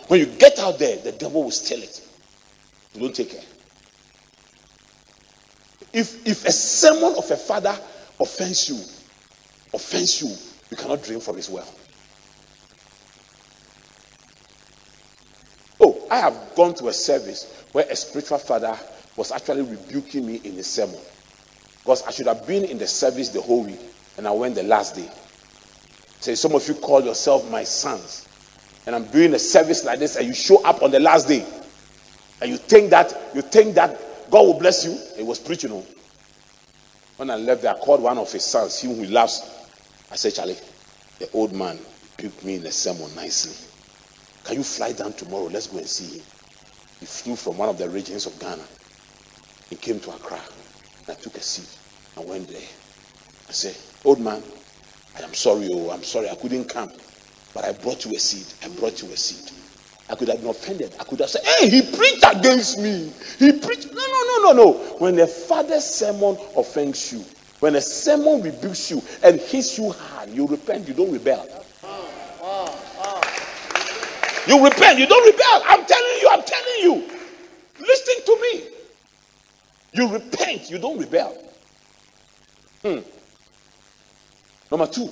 When 0.08 0.20
you 0.22 0.26
get 0.26 0.58
out 0.60 0.80
there, 0.80 0.98
the 0.98 1.12
devil 1.12 1.44
will 1.44 1.52
steal 1.52 1.84
it. 1.84 2.02
You 2.94 3.02
don't 3.02 3.16
take 3.16 3.32
care. 3.32 3.42
If 5.94 6.26
if 6.28 6.46
a 6.46 6.52
sermon 6.52 7.16
of 7.18 7.30
a 7.30 7.36
father 7.36 7.78
offends 8.20 8.70
you, 8.70 8.78
offends 9.74 10.22
you, 10.22 10.30
you 10.70 10.78
cannot 10.78 11.04
drink 11.04 11.24
from 11.24 11.38
his 11.38 11.50
well. 11.50 11.68
Oh, 15.80 15.97
I 16.10 16.18
have 16.18 16.54
gone 16.56 16.74
to 16.76 16.88
a 16.88 16.94
service 16.94 17.66
where 17.72 17.86
a 17.90 17.96
spiritual 17.96 18.38
father 18.38 18.78
was 19.16 19.32
actually 19.32 19.64
rebuking 19.64 20.26
me 20.26 20.42
in 20.44 20.56
the 20.56 20.64
sermon. 20.64 21.00
Because 21.80 22.04
I 22.04 22.12
should 22.12 22.28
have 22.28 22.46
been 22.46 22.66
in 22.66 22.78
the 22.78 22.88
service 22.88 23.30
the 23.30 23.42
whole 23.42 23.64
week 23.64 23.80
and 24.18 24.28
I 24.28 24.32
went 24.32 24.56
the 24.56 24.64
last 24.64 24.96
day. 24.96 25.10
Say, 26.20 26.36
some 26.36 26.56
of 26.56 26.68
you 26.68 26.74
call 26.74 27.04
yourself 27.04 27.50
my 27.52 27.64
sons, 27.64 28.28
and 28.86 28.96
I'm 28.96 29.06
doing 29.06 29.34
a 29.36 29.40
service 29.40 29.86
like 29.86 30.00
this, 30.00 30.16
and 30.16 30.26
you 30.26 30.34
show 30.34 30.64
up 30.64 30.82
on 30.82 30.92
the 30.92 31.00
last 31.00 31.28
day, 31.28 31.46
and 32.42 32.50
you 32.50 32.58
think 32.58 32.90
that 32.90 33.14
you 33.36 33.42
think 33.42 33.76
that 33.76 34.00
God 34.32 34.42
will 34.42 34.60
bless 34.60 34.84
you. 34.84 34.98
It 35.18 35.26
was 35.26 35.40
preaching. 35.40 35.70
You 35.70 35.78
know. 35.78 35.86
When 37.18 37.30
I 37.30 37.36
left 37.36 37.62
there, 37.62 37.76
I 37.76 37.78
called 37.78 38.02
one 38.02 38.18
of 38.18 38.32
his 38.32 38.44
sons, 38.44 38.80
him 38.80 38.96
who 38.96 39.06
loves. 39.06 39.42
I 40.12 40.16
said, 40.16 40.34
Charlie, 40.34 40.58
the 41.20 41.30
old 41.34 41.54
man 41.54 41.78
rebuked 42.18 42.44
me 42.44 42.56
in 42.56 42.64
the 42.64 42.72
sermon 42.72 43.14
nicely. 43.16 43.67
Can 44.48 44.56
you 44.56 44.64
fly 44.64 44.94
down 44.94 45.12
tomorrow? 45.12 45.48
Let's 45.48 45.68
go 45.68 45.78
and 45.78 45.86
see 45.86 46.20
him. 46.20 46.24
He 47.02 47.06
flew 47.06 47.36
from 47.36 47.58
one 47.58 47.68
of 47.68 47.78
the 47.78 47.90
regions 47.90 48.26
of 48.26 48.40
Ghana. 48.40 48.64
He 49.70 49.76
came 49.76 50.00
to 50.00 50.12
Accra. 50.12 50.40
And 51.06 51.18
I 51.18 51.20
took 51.20 51.36
a 51.36 51.42
seat 51.42 51.68
and 52.16 52.30
went 52.30 52.48
there. 52.48 52.62
I 53.50 53.52
said, 53.52 53.76
Old 54.06 54.22
man, 54.22 54.42
I 55.18 55.24
am 55.24 55.34
sorry, 55.34 55.68
oh, 55.74 55.90
I'm 55.92 56.02
sorry, 56.02 56.30
I 56.30 56.36
couldn't 56.36 56.70
come. 56.70 56.90
But 57.54 57.66
I 57.66 57.74
brought 57.74 58.06
you 58.06 58.16
a 58.16 58.20
seed. 58.20 58.48
I 58.64 58.74
brought 58.80 59.02
you 59.02 59.10
a 59.10 59.18
seed. 59.18 59.52
I 60.10 60.16
could 60.16 60.30
have 60.30 60.40
been 60.40 60.50
offended. 60.50 60.96
I 60.98 61.04
could 61.04 61.20
have 61.20 61.30
said, 61.30 61.42
Hey, 61.44 61.70
he 61.70 61.82
preached 61.82 62.24
against 62.26 62.80
me. 62.80 63.12
He 63.40 63.52
preached. 63.52 63.94
No, 63.94 64.00
no, 64.02 64.24
no, 64.24 64.54
no, 64.54 64.64
no. 64.64 64.72
When 65.00 65.20
a 65.20 65.28
father's 65.28 65.84
sermon 65.84 66.38
offends 66.56 67.12
you, 67.12 67.26
when 67.60 67.76
a 67.76 67.82
sermon 67.82 68.42
rebukes 68.42 68.92
you 68.92 69.04
and 69.24 69.42
hits 69.42 69.78
you 69.78 69.92
hard, 69.92 70.30
you 70.30 70.48
repent, 70.48 70.88
you 70.88 70.94
don't 70.94 71.12
rebel. 71.12 71.57
You 74.48 74.64
repent, 74.64 74.98
you 74.98 75.08
don't 75.08 75.26
rebel. 75.26 75.64
I'm 75.68 75.86
telling 75.86 76.18
you, 76.22 76.30
I'm 76.32 76.44
telling 76.44 76.82
you. 76.82 77.10
Listen 77.80 78.26
to 78.26 78.42
me. 78.42 78.64
You 79.94 80.14
repent, 80.14 80.70
you 80.72 80.80
don't 80.80 80.98
rebel. 80.98 81.38
Hmm. 82.82 83.00
Number 84.72 84.88
two, 84.88 85.10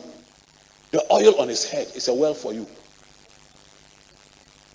the 0.92 1.04
oil 1.12 1.40
on 1.42 1.50
his 1.50 1.70
head 1.70 1.88
is 1.96 2.08
a 2.08 2.14
well 2.14 2.34
for 2.34 2.54
you. 2.54 2.66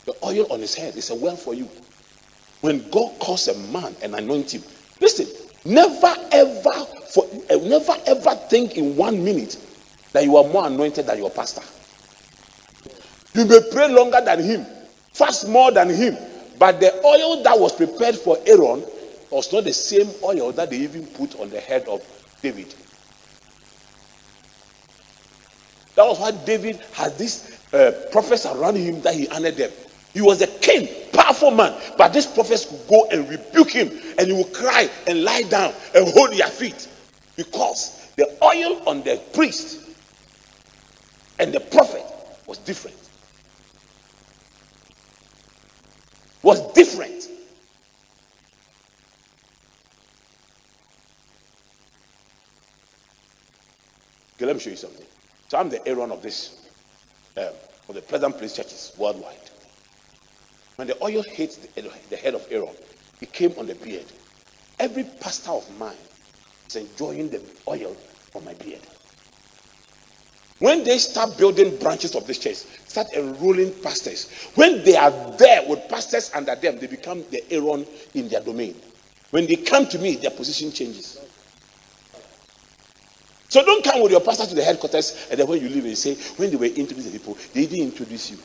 The 0.05 0.15
oil 0.25 0.47
on 0.53 0.61
his 0.61 0.75
head 0.75 0.97
is 0.97 1.11
a 1.11 1.15
well 1.15 1.37
for 1.37 1.55
you. 1.55 1.69
When 2.61 2.89
God 2.91 3.19
calls 3.19 3.49
a 3.49 3.57
man 3.73 3.95
and 4.03 4.15
anoint 4.15 4.53
him, 4.55 4.63
listen, 5.01 5.27
never 5.65 6.15
ever 6.33 6.85
for 7.13 7.25
uh, 7.51 7.57
never 7.57 7.95
ever 8.07 8.35
think 8.49 8.77
in 8.77 8.97
one 8.97 9.25
minute 9.25 9.57
that 10.13 10.25
you 10.25 10.37
are 10.37 10.45
more 10.45 10.67
anointed 10.67 11.07
than 11.07 11.19
your 11.19 11.31
pastor. 11.31 11.63
You 13.41 13.47
may 13.47 13.61
pray 13.73 13.91
longer 13.91 14.21
than 14.23 14.43
him, 14.43 14.67
fast 15.15 15.49
more 15.49 15.73
than 15.73 15.89
him, 15.89 16.15
but 16.59 16.79
the 16.79 16.93
oil 17.03 17.43
that 17.43 17.59
was 17.59 17.73
prepared 17.73 18.15
for 18.15 18.37
Aaron 18.45 18.85
was 19.31 19.51
not 19.51 19.65
the 19.65 19.73
same 19.73 20.11
oil 20.23 20.53
that 20.53 20.69
they 20.69 20.77
even 20.77 21.07
put 21.07 21.41
on 21.41 21.49
the 21.49 21.59
head 21.59 21.89
of 21.89 22.03
David. 22.43 22.75
That 25.95 26.05
was 26.05 26.21
why 26.21 26.33
David 26.33 26.81
had 26.93 27.17
these 27.17 27.59
uh, 27.73 27.93
prophets 28.13 28.45
around 28.45 28.77
him 28.77 29.01
that 29.01 29.15
he 29.15 29.27
honored 29.29 29.57
them. 29.57 29.71
He 30.13 30.21
was 30.21 30.43
a 30.43 30.47
king, 30.47 30.87
powerful 31.11 31.51
man, 31.51 31.81
but 31.97 32.13
these 32.13 32.27
prophets 32.27 32.67
could 32.67 32.87
go 32.91 33.09
and 33.11 33.27
rebuke 33.27 33.71
him, 33.71 33.89
and 34.19 34.27
he 34.27 34.35
would 34.35 34.53
cry 34.53 34.87
and 35.07 35.25
lie 35.25 35.45
down 35.49 35.73
and 35.95 36.07
hold 36.13 36.35
their 36.35 36.49
feet 36.49 36.89
because 37.37 38.07
the 38.17 38.27
oil 38.43 38.87
on 38.87 39.03
the 39.03 39.19
priest 39.33 39.89
and 41.39 41.55
the 41.55 41.61
prophet 41.61 42.05
was 42.47 42.59
different. 42.59 43.00
Was 46.43 46.73
different. 46.73 47.29
Okay, 54.37 54.47
let 54.47 54.57
me 54.57 54.61
show 54.61 54.71
you 54.71 54.77
something. 54.77 55.07
So 55.49 55.59
I'm 55.59 55.69
the 55.69 55.87
Aaron 55.87 56.11
of 56.11 56.23
this, 56.23 56.71
um, 57.37 57.49
of 57.89 57.95
the 57.95 58.01
Pleasant 58.01 58.39
Place 58.39 58.57
churches 58.57 58.93
worldwide. 58.97 59.37
When 60.77 60.89
the 60.89 60.97
oil 61.05 61.23
hit 61.23 61.59
the, 61.75 61.91
the 62.09 62.17
head 62.17 62.35
of 62.35 62.47
Aaron, 62.51 62.75
it 63.21 63.33
came 63.35 63.53
on 63.59 63.67
the 63.67 63.75
beard. 63.75 64.07
Every 64.79 65.05
pastor 65.05 65.51
of 65.51 65.79
mine 65.79 65.93
is 66.69 66.77
enjoying 66.77 67.29
the 67.29 67.43
oil 67.69 67.95
on 68.35 68.45
my 68.47 68.55
beard. 68.55 68.81
When 70.61 70.85
they 70.85 70.99
start 70.99 71.39
building 71.39 71.77
branches 71.79 72.15
of 72.15 72.27
this 72.27 72.39
church, 72.39 72.57
start 72.87 73.09
enrolling 73.15 73.73
pastors. 73.83 74.31
When 74.55 74.85
they 74.85 74.95
are 74.95 75.11
there 75.39 75.67
with 75.67 75.89
pastors 75.89 76.31
under 76.35 76.55
them, 76.55 76.79
they 76.79 76.87
become 76.87 77.25
the 77.31 77.43
Aaron 77.51 77.87
in 78.15 78.29
their 78.29 78.43
domain. 78.43 78.75
When 79.31 79.47
they 79.47 79.57
come 79.57 79.87
to 79.87 79.99
me, 79.99 80.17
their 80.17 80.31
position 80.31 80.71
changes. 80.71 81.19
So 83.49 83.65
don't 83.65 83.83
come 83.83 84.03
with 84.03 84.13
your 84.13 84.21
pastor 84.21 84.47
to 84.47 84.55
the 84.55 84.63
headquarters 84.63 85.27
and 85.31 85.41
then 85.41 85.49
when 85.49 85.61
you 85.61 85.69
leave 85.71 85.85
and 85.87 85.99
say, 85.99 86.15
when 86.37 86.51
they 86.51 86.57
were 86.57 86.67
introducing 86.67 87.11
people, 87.11 87.37
they 87.55 87.67
didn't 87.67 87.87
introduce 87.87 88.31
you. 88.31 88.39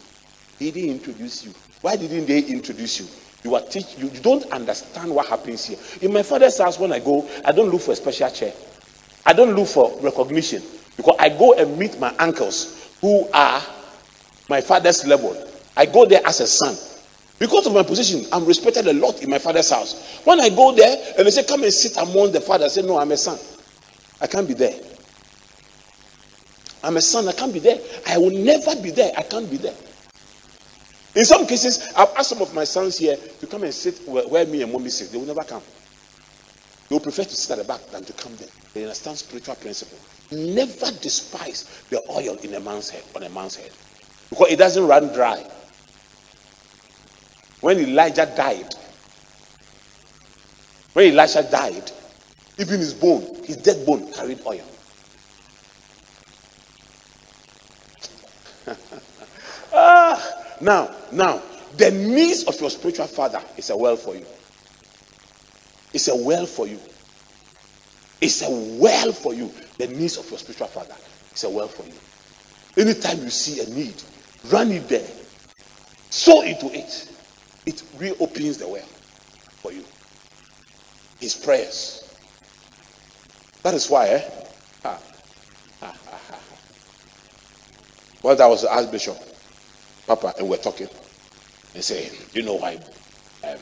They 0.57 0.72
didn't 0.72 0.91
introduce 0.91 1.45
you. 1.45 1.53
Why 1.82 1.97
didn't 1.97 2.26
they 2.26 2.39
introduce 2.39 3.01
you? 3.01 3.07
You 3.43 3.55
are 3.55 3.61
teach 3.61 3.97
you, 3.99 4.09
you 4.09 4.20
don't 4.22 4.49
understand 4.51 5.13
what 5.13 5.28
happens 5.28 5.66
here. 5.66 5.78
In 6.01 6.13
my 6.13 6.24
father's 6.24 6.57
house, 6.57 6.80
when 6.80 6.93
I 6.93 6.99
go, 6.99 7.30
I 7.43 7.51
don't 7.51 7.70
look 7.70 7.82
for 7.82 7.91
a 7.91 7.95
special 7.95 8.30
chair. 8.32 8.53
I 9.26 9.34
don't 9.34 9.53
look 9.53 9.68
for 9.68 9.95
recognition. 10.01 10.63
Because 10.97 11.15
I 11.19 11.29
go 11.29 11.53
and 11.53 11.77
meet 11.77 11.99
my 11.99 12.13
uncles 12.17 12.95
who 13.01 13.27
are 13.33 13.61
my 14.49 14.61
father's 14.61 15.05
level. 15.05 15.35
I 15.75 15.85
go 15.85 16.05
there 16.05 16.21
as 16.25 16.39
a 16.39 16.47
son. 16.47 16.75
Because 17.37 17.67
of 17.67 17.73
my 17.73 17.83
position, 17.83 18.25
I'm 18.31 18.45
respected 18.45 18.87
a 18.87 18.93
lot 18.93 19.21
in 19.21 19.29
my 19.29 19.39
father's 19.39 19.69
house. 19.69 20.21
When 20.23 20.39
I 20.39 20.49
go 20.49 20.73
there 20.73 20.95
and 21.17 21.27
they 21.27 21.31
say, 21.31 21.43
Come 21.43 21.63
and 21.63 21.73
sit 21.73 21.97
among 21.97 22.31
the 22.31 22.39
father, 22.39 22.65
I 22.65 22.67
say, 22.69 22.81
No, 22.81 22.97
I'm 22.97 23.11
a 23.11 23.17
son. 23.17 23.37
I 24.21 24.27
can't 24.27 24.47
be 24.47 24.53
there. 24.53 24.79
I'm 26.81 26.95
a 26.95 27.01
son. 27.01 27.27
I 27.27 27.33
can't 27.33 27.51
be 27.51 27.59
there. 27.59 27.79
I 28.07 28.17
will 28.17 28.31
never 28.31 28.75
be 28.81 28.91
there. 28.91 29.11
I 29.17 29.23
can't 29.23 29.49
be 29.49 29.57
there. 29.57 29.73
In 31.15 31.25
some 31.25 31.45
cases, 31.45 31.91
I've 31.95 32.09
asked 32.17 32.29
some 32.29 32.41
of 32.41 32.53
my 32.53 32.63
sons 32.63 32.97
here 32.97 33.17
to 33.17 33.47
come 33.47 33.63
and 33.63 33.73
sit 33.73 34.07
where, 34.07 34.27
where 34.27 34.45
me 34.45 34.61
and 34.61 34.71
mommy 34.71 34.89
sit. 34.89 35.11
They 35.11 35.17
will 35.17 35.25
never 35.25 35.43
come. 35.43 35.63
They 36.87 36.95
will 36.95 37.01
prefer 37.01 37.23
to 37.23 37.35
sit 37.35 37.51
at 37.51 37.57
the 37.57 37.63
back 37.63 37.85
than 37.87 38.03
to 38.03 38.13
come 38.13 38.35
there. 38.37 38.47
They 38.73 38.83
understand 38.83 39.17
spiritual 39.17 39.55
principle. 39.55 39.97
Never 40.32 40.91
despise 41.01 41.84
the 41.89 42.01
oil 42.09 42.36
in 42.43 42.53
a 42.53 42.59
man's 42.59 42.89
head, 42.89 43.03
on 43.15 43.23
a 43.23 43.30
man's 43.30 43.55
head. 43.55 43.71
Because 44.30 44.51
it 44.51 44.57
doesn't 44.57 44.88
run 44.88 45.13
dry. 45.13 45.45
When 47.61 47.80
Elijah 47.80 48.32
died, 48.36 48.73
when 50.95 51.11
Elisha 51.11 51.43
died, 51.43 51.91
even 52.57 52.80
his 52.80 52.93
bone, 52.93 53.43
his 53.43 53.57
dead 53.57 53.86
bone 53.86 54.09
carried 54.13 54.39
oil. 54.47 54.63
ah, 59.73 60.43
now, 60.61 60.95
now, 61.11 61.41
the 61.76 61.91
needs 61.91 62.45
of 62.45 62.59
your 62.61 62.69
spiritual 62.69 63.07
father 63.07 63.41
is 63.57 63.69
a 63.69 63.76
well 63.76 63.97
for 63.97 64.15
you. 64.15 64.26
It's 65.93 66.07
a 66.07 66.15
well 66.15 66.45
for 66.45 66.65
you. 66.65 66.80
It's 68.21 68.41
a 68.41 68.49
well 68.80 69.11
for 69.11 69.34
you. 69.34 69.51
The 69.78 69.88
needs 69.88 70.17
of 70.17 70.30
your 70.30 70.39
spiritual 70.39 70.67
father 70.67 70.95
is 71.34 71.43
a 71.43 71.49
well 71.49 71.67
for 71.67 71.84
you. 71.86 71.93
Anytime 72.82 73.19
you 73.23 73.30
see 73.30 73.61
a 73.61 73.69
need, 73.73 74.01
run 74.51 74.71
it 74.71 74.88
there. 74.88 75.07
Sow 76.09 76.41
into 76.41 76.67
it. 76.73 77.09
It 77.65 77.84
reopens 77.97 78.57
the 78.57 78.67
well 78.67 78.86
for 79.61 79.71
you. 79.73 79.84
his 81.19 81.36
prayers. 81.36 82.03
That 83.63 83.73
is 83.73 83.89
why, 83.89 84.07
eh? 84.09 84.30
Ha, 84.84 84.99
Once 88.21 88.39
I 88.39 88.47
was 88.47 88.61
the 88.61 88.73
Archbishop, 88.73 89.17
Papa, 90.07 90.34
and 90.38 90.49
we're 90.49 90.57
talking, 90.57 90.88
and 91.73 91.84
say, 91.84 92.11
you 92.34 92.43
know 92.43 92.55
why 92.55 92.76
um, 93.43 93.57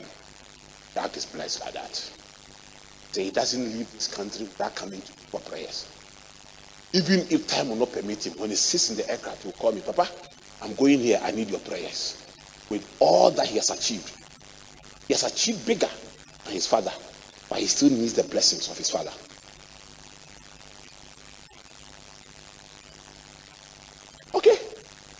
Jack 0.94 1.16
is 1.16 1.26
blessed 1.26 1.60
like 1.62 1.74
that? 1.74 1.94
Say 3.12 3.24
he 3.24 3.30
doesn't 3.30 3.62
leave 3.64 3.90
this 3.92 4.08
country 4.08 4.44
without 4.44 4.74
coming 4.74 5.00
for 5.00 5.40
prayers. 5.40 5.88
Even 6.94 7.26
if 7.28 7.48
time 7.48 7.68
will 7.70 7.76
not 7.76 7.92
permit 7.92 8.24
him, 8.24 8.34
when 8.34 8.50
he 8.50 8.54
sits 8.56 8.88
in 8.88 8.96
the 8.96 9.10
aircraft, 9.10 9.42
he 9.42 9.48
will 9.48 9.54
call 9.54 9.72
me, 9.72 9.80
Papa, 9.80 10.08
I'm 10.62 10.74
going 10.74 11.00
here, 11.00 11.18
I 11.24 11.32
need 11.32 11.50
your 11.50 11.58
prayers. 11.58 12.24
With 12.70 12.86
all 13.00 13.32
that 13.32 13.48
he 13.48 13.56
has 13.56 13.70
achieved, 13.70 14.12
he 15.08 15.14
has 15.14 15.24
achieved 15.24 15.66
bigger 15.66 15.88
than 16.44 16.54
his 16.54 16.68
father, 16.68 16.92
but 17.50 17.58
he 17.58 17.66
still 17.66 17.90
needs 17.90 18.12
the 18.12 18.22
blessings 18.22 18.70
of 18.70 18.78
his 18.78 18.90
father. 18.90 19.10
Okay. 24.36 24.56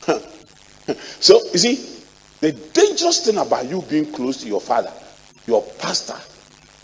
so, 1.20 1.40
you 1.52 1.58
see, 1.58 2.02
the 2.40 2.52
dangerous 2.72 3.26
thing 3.26 3.36
about 3.38 3.68
you 3.68 3.82
being 3.82 4.12
close 4.12 4.36
to 4.42 4.46
your 4.46 4.60
father, 4.60 4.92
your 5.48 5.62
pastor, 5.80 6.14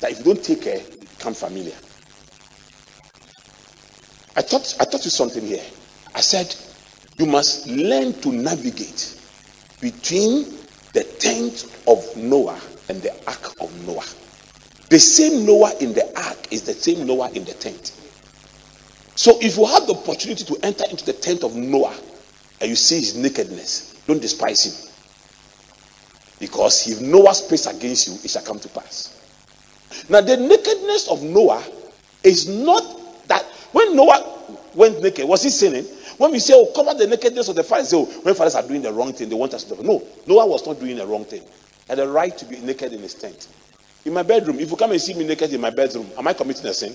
that 0.01 0.11
if 0.11 0.19
you 0.19 0.25
don't 0.25 0.43
take 0.43 0.63
care, 0.63 0.79
you 0.79 0.99
become 0.99 1.35
familiar. 1.35 1.77
I 4.37 4.43
taught, 4.43 4.77
I 4.81 4.85
taught 4.85 5.05
you 5.05 5.11
something 5.11 5.45
here. 5.45 5.65
I 6.15 6.21
said, 6.21 6.55
you 7.19 7.27
must 7.27 7.67
learn 7.67 8.13
to 8.21 8.33
navigate 8.33 9.19
between 9.81 10.45
the 10.93 11.05
tent 11.19 11.67
of 11.87 12.17
Noah 12.17 12.61
and 12.89 13.01
the 13.03 13.13
ark 13.27 13.61
of 13.61 13.87
Noah. 13.87 14.07
The 14.89 14.99
same 14.99 15.47
Noah 15.47 15.73
in 15.81 15.93
the 15.93 16.05
ark 16.19 16.53
is 16.53 16.63
the 16.63 16.73
same 16.73 17.07
Noah 17.07 17.31
in 17.31 17.45
the 17.45 17.53
tent. 17.53 17.93
So 19.15 19.39
if 19.41 19.57
you 19.57 19.67
have 19.67 19.87
the 19.87 19.95
opportunity 19.95 20.45
to 20.45 20.57
enter 20.65 20.85
into 20.91 21.05
the 21.05 21.13
tent 21.13 21.45
of 21.45 21.55
Noah 21.55 21.95
and 22.61 22.71
you 22.71 22.77
see 22.77 22.97
his 22.97 23.17
nakedness, 23.17 24.03
don't 24.07 24.21
despise 24.21 24.65
him. 24.65 24.91
Because 26.39 26.89
if 26.89 27.01
Noah 27.01 27.35
speaks 27.35 27.67
against 27.67 28.09
you, 28.09 28.15
it 28.25 28.31
shall 28.31 28.43
come 28.43 28.59
to 28.61 28.69
pass. 28.69 29.17
Now, 30.09 30.23
the 30.23 30.37
nakedness 30.37 31.09
of 31.09 31.23
Noah 31.23 31.63
is 32.25 32.49
not 32.49 33.00
when 33.73 33.97
Noah 33.97 34.39
went 34.75 35.03
naked, 35.03 35.27
was 35.29 35.43
he 35.43 35.51
sinning? 35.51 35.85
When 36.19 36.33
we 36.33 36.39
say, 36.39 36.55
oh, 36.55 36.71
cover 36.75 36.93
the 36.99 37.07
nakedness 37.07 37.49
of 37.49 37.57
the 37.57 37.65
fathers, 37.65 37.93
oh, 37.95 38.05
when 38.05 38.35
fathers 38.35 38.55
are 38.55 38.63
doing 38.63 38.83
the 38.83 38.93
wrong 38.93 39.13
thing, 39.13 39.29
they 39.29 39.35
want 39.35 39.55
us 39.55 39.65
to. 39.65 39.77
Do. 39.77 39.83
No, 39.83 40.03
Noah 40.27 40.47
was 40.47 40.67
not 40.67 40.79
doing 40.79 40.97
the 40.97 41.07
wrong 41.07 41.25
thing. 41.25 41.43
He 41.43 41.49
had 41.89 41.99
a 41.99 42.09
right 42.09 42.37
to 42.37 42.45
be 42.45 42.59
naked 42.59 42.93
in 42.93 43.01
his 43.01 43.15
tent. 43.15 43.49
In 44.05 44.13
my 44.13 44.23
bedroom, 44.23 44.59
if 44.59 44.71
you 44.71 44.77
come 44.77 44.93
and 44.93 45.01
see 45.01 45.15
me 45.15 45.27
naked 45.27 45.53
in 45.53 45.61
my 45.61 45.71
bedroom, 45.71 46.07
am 46.19 46.29
I 46.29 46.33
committing 46.33 46.67
a 46.67 46.75
sin? 46.75 46.95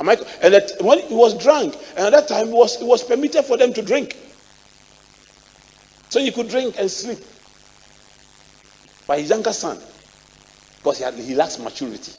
Am 0.00 0.08
I? 0.08 0.16
And 0.42 0.52
that, 0.52 0.72
when 0.80 0.98
he 1.00 1.14
was 1.14 1.36
drunk, 1.42 1.76
and 1.96 2.06
at 2.06 2.12
that 2.12 2.28
time 2.28 2.48
it 2.48 2.54
was, 2.54 2.80
it 2.80 2.86
was 2.86 3.02
permitted 3.02 3.44
for 3.44 3.56
them 3.56 3.72
to 3.72 3.82
drink. 3.82 4.16
So 6.10 6.20
he 6.20 6.30
could 6.30 6.48
drink 6.48 6.76
and 6.78 6.90
sleep. 6.90 7.18
By 9.06 9.20
his 9.20 9.30
younger 9.30 9.52
son, 9.52 9.78
because 10.78 10.98
he, 10.98 11.04
had, 11.04 11.14
he 11.14 11.34
lacks 11.34 11.58
maturity. 11.58 12.12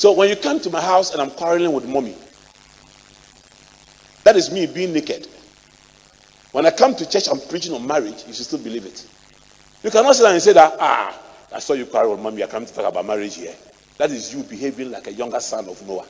So 0.00 0.12
when 0.12 0.30
you 0.30 0.36
come 0.36 0.58
to 0.60 0.70
my 0.70 0.80
house 0.80 1.12
and 1.12 1.20
I'm 1.20 1.30
quarreling 1.30 1.74
with 1.74 1.86
mommy, 1.86 2.16
that 4.24 4.34
is 4.34 4.50
me 4.50 4.64
being 4.64 4.94
naked. 4.94 5.28
When 6.52 6.64
I 6.64 6.70
come 6.70 6.94
to 6.94 7.06
church, 7.06 7.28
I'm 7.30 7.38
preaching 7.38 7.74
on 7.74 7.86
marriage, 7.86 8.24
you 8.26 8.32
should 8.32 8.46
still 8.46 8.60
believe 8.60 8.86
it. 8.86 9.06
You 9.84 9.90
cannot 9.90 10.16
sit 10.16 10.22
there 10.22 10.32
and 10.32 10.40
say 10.40 10.54
that, 10.54 10.74
ah, 10.80 11.20
I 11.54 11.58
saw 11.58 11.74
you 11.74 11.84
quarrel 11.84 12.12
with 12.12 12.20
mommy, 12.20 12.42
I 12.42 12.46
come 12.46 12.64
to 12.64 12.72
talk 12.72 12.86
about 12.86 13.04
marriage 13.04 13.34
here. 13.34 13.54
That 13.98 14.10
is 14.10 14.32
you 14.32 14.42
behaving 14.42 14.90
like 14.90 15.06
a 15.06 15.12
younger 15.12 15.38
son 15.38 15.68
of 15.68 15.86
Noah. 15.86 16.06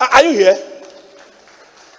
Are 0.00 0.22
you 0.22 0.30
here? 0.30 0.58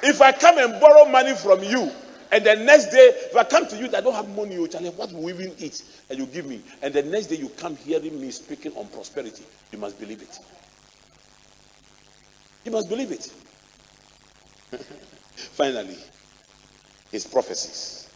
If 0.04 0.22
I 0.22 0.32
come 0.32 0.58
and 0.58 0.80
borrow 0.80 1.04
money 1.04 1.34
from 1.36 1.62
you, 1.64 1.91
and 2.32 2.43
the 2.45 2.55
next 2.57 2.91
day, 2.91 3.11
if 3.13 3.36
I 3.36 3.43
come 3.43 3.67
to 3.67 3.77
you, 3.77 3.86
I 3.95 4.01
don't 4.01 4.13
have 4.13 4.30
money, 4.36 4.53
you 4.53 4.67
tell 4.67 4.82
me 4.82 4.89
what 4.89 5.11
will 5.11 5.23
we 5.23 5.34
even 5.34 5.53
eat? 5.57 5.84
And 6.09 6.19
you 6.19 6.25
give 6.27 6.45
me. 6.45 6.61
And 6.82 6.93
the 6.93 7.01
next 7.01 7.27
day, 7.27 7.38
you 7.38 7.49
come 7.49 7.75
hearing 7.75 8.21
me 8.21 8.30
speaking 8.32 8.71
on 8.75 8.88
prosperity. 8.88 9.43
You 9.71 9.80
must 9.80 9.99
believe 9.99 10.21
it. 10.21 10.39
You 12.65 12.71
must 12.71 12.88
believe 12.88 13.11
it. 13.11 13.34
Finally, 15.36 15.97
his 17.11 17.25
prophecies, 17.25 18.09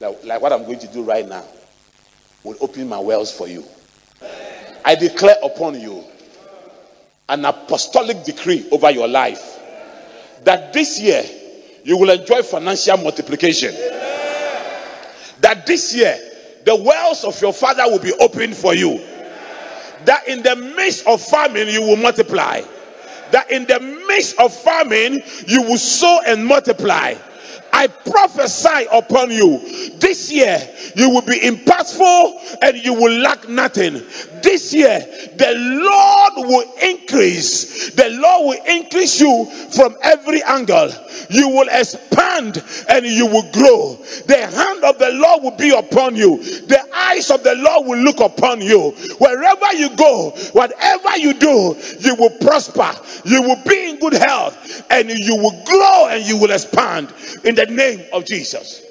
like, 0.00 0.24
like 0.24 0.40
what 0.40 0.52
I'm 0.52 0.64
going 0.64 0.80
to 0.80 0.88
do 0.88 1.04
right 1.04 1.28
now, 1.28 1.44
will 2.42 2.56
open 2.60 2.88
my 2.88 2.98
wells 2.98 3.30
for 3.30 3.46
you. 3.46 3.64
I 4.84 4.96
declare 4.96 5.36
upon 5.42 5.80
you 5.80 6.04
an 7.28 7.44
apostolic 7.44 8.24
decree 8.24 8.66
over 8.70 8.90
your 8.90 9.08
life 9.08 9.60
that 10.42 10.72
this 10.72 11.00
year 11.00 11.24
you 11.84 11.96
will 11.96 12.10
enjoy 12.10 12.42
financial 12.42 12.96
multiplication. 12.96 13.72
That 15.40 15.64
this 15.66 15.94
year 15.94 16.18
the 16.64 16.74
wells 16.74 17.24
of 17.24 17.40
your 17.40 17.52
father 17.52 17.84
will 17.86 18.00
be 18.00 18.12
opened 18.14 18.56
for 18.56 18.74
you. 18.74 18.98
That 20.06 20.26
in 20.26 20.42
the 20.42 20.56
midst 20.56 21.06
of 21.06 21.22
famine 21.22 21.68
you 21.68 21.82
will 21.82 21.96
multiply 21.96 22.62
that 23.34 23.50
in 23.50 23.64
the 23.64 23.80
midst 24.06 24.38
of 24.38 24.54
famine, 24.54 25.20
you 25.48 25.62
will 25.62 25.76
sow 25.76 26.20
and 26.24 26.46
multiply. 26.46 27.14
I 27.74 27.88
prophesy 27.88 28.86
upon 28.92 29.32
you 29.32 29.58
this 29.98 30.30
year 30.30 30.60
you 30.94 31.10
will 31.10 31.22
be 31.22 31.40
impactful 31.40 32.58
and 32.62 32.76
you 32.76 32.94
will 32.94 33.18
lack 33.20 33.48
nothing. 33.48 33.94
This 34.42 34.72
year 34.72 35.00
the 35.00 35.54
Lord 35.56 36.48
will 36.48 36.72
increase. 36.82 37.90
The 37.94 38.10
Lord 38.10 38.46
will 38.46 38.76
increase 38.76 39.20
you 39.20 39.46
from 39.74 39.96
every 40.02 40.42
angle. 40.44 40.90
You 41.30 41.48
will 41.48 41.68
expand 41.68 42.62
and 42.88 43.04
you 43.06 43.26
will 43.26 43.50
grow. 43.50 43.96
The 44.26 44.46
hand 44.46 44.84
of 44.84 44.98
the 44.98 45.10
Lord 45.10 45.42
will 45.42 45.56
be 45.56 45.70
upon 45.70 46.14
you. 46.14 46.36
The 46.38 46.83
eyes 46.94 47.30
of 47.30 47.42
the 47.42 47.54
Lord 47.54 47.86
will 47.86 47.98
look 47.98 48.20
upon 48.20 48.60
you. 48.60 48.90
Wherever 49.18 49.72
you 49.74 49.94
go, 49.96 50.30
whatever 50.52 51.16
you 51.18 51.34
do, 51.34 51.76
you 52.00 52.14
will 52.14 52.30
prosper. 52.40 52.90
You 53.24 53.42
will 53.42 53.62
be 53.66 53.90
in 53.90 53.98
good 53.98 54.14
health 54.14 54.84
and 54.90 55.10
you 55.10 55.36
will 55.36 55.64
grow 55.64 56.08
and 56.10 56.24
you 56.24 56.38
will 56.38 56.50
expand 56.50 57.12
in 57.44 57.54
the 57.54 57.66
name 57.66 58.04
of 58.12 58.24
Jesus. 58.24 58.82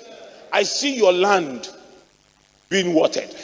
I 0.52 0.64
see 0.64 0.96
your 0.96 1.14
land 1.14 1.70
being 2.70 2.94
watered. 2.94 3.36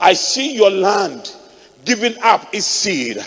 I 0.00 0.14
see 0.14 0.54
your 0.54 0.70
land 0.70 1.34
giving 1.84 2.14
up 2.22 2.54
its 2.54 2.66
seed. 2.66 3.18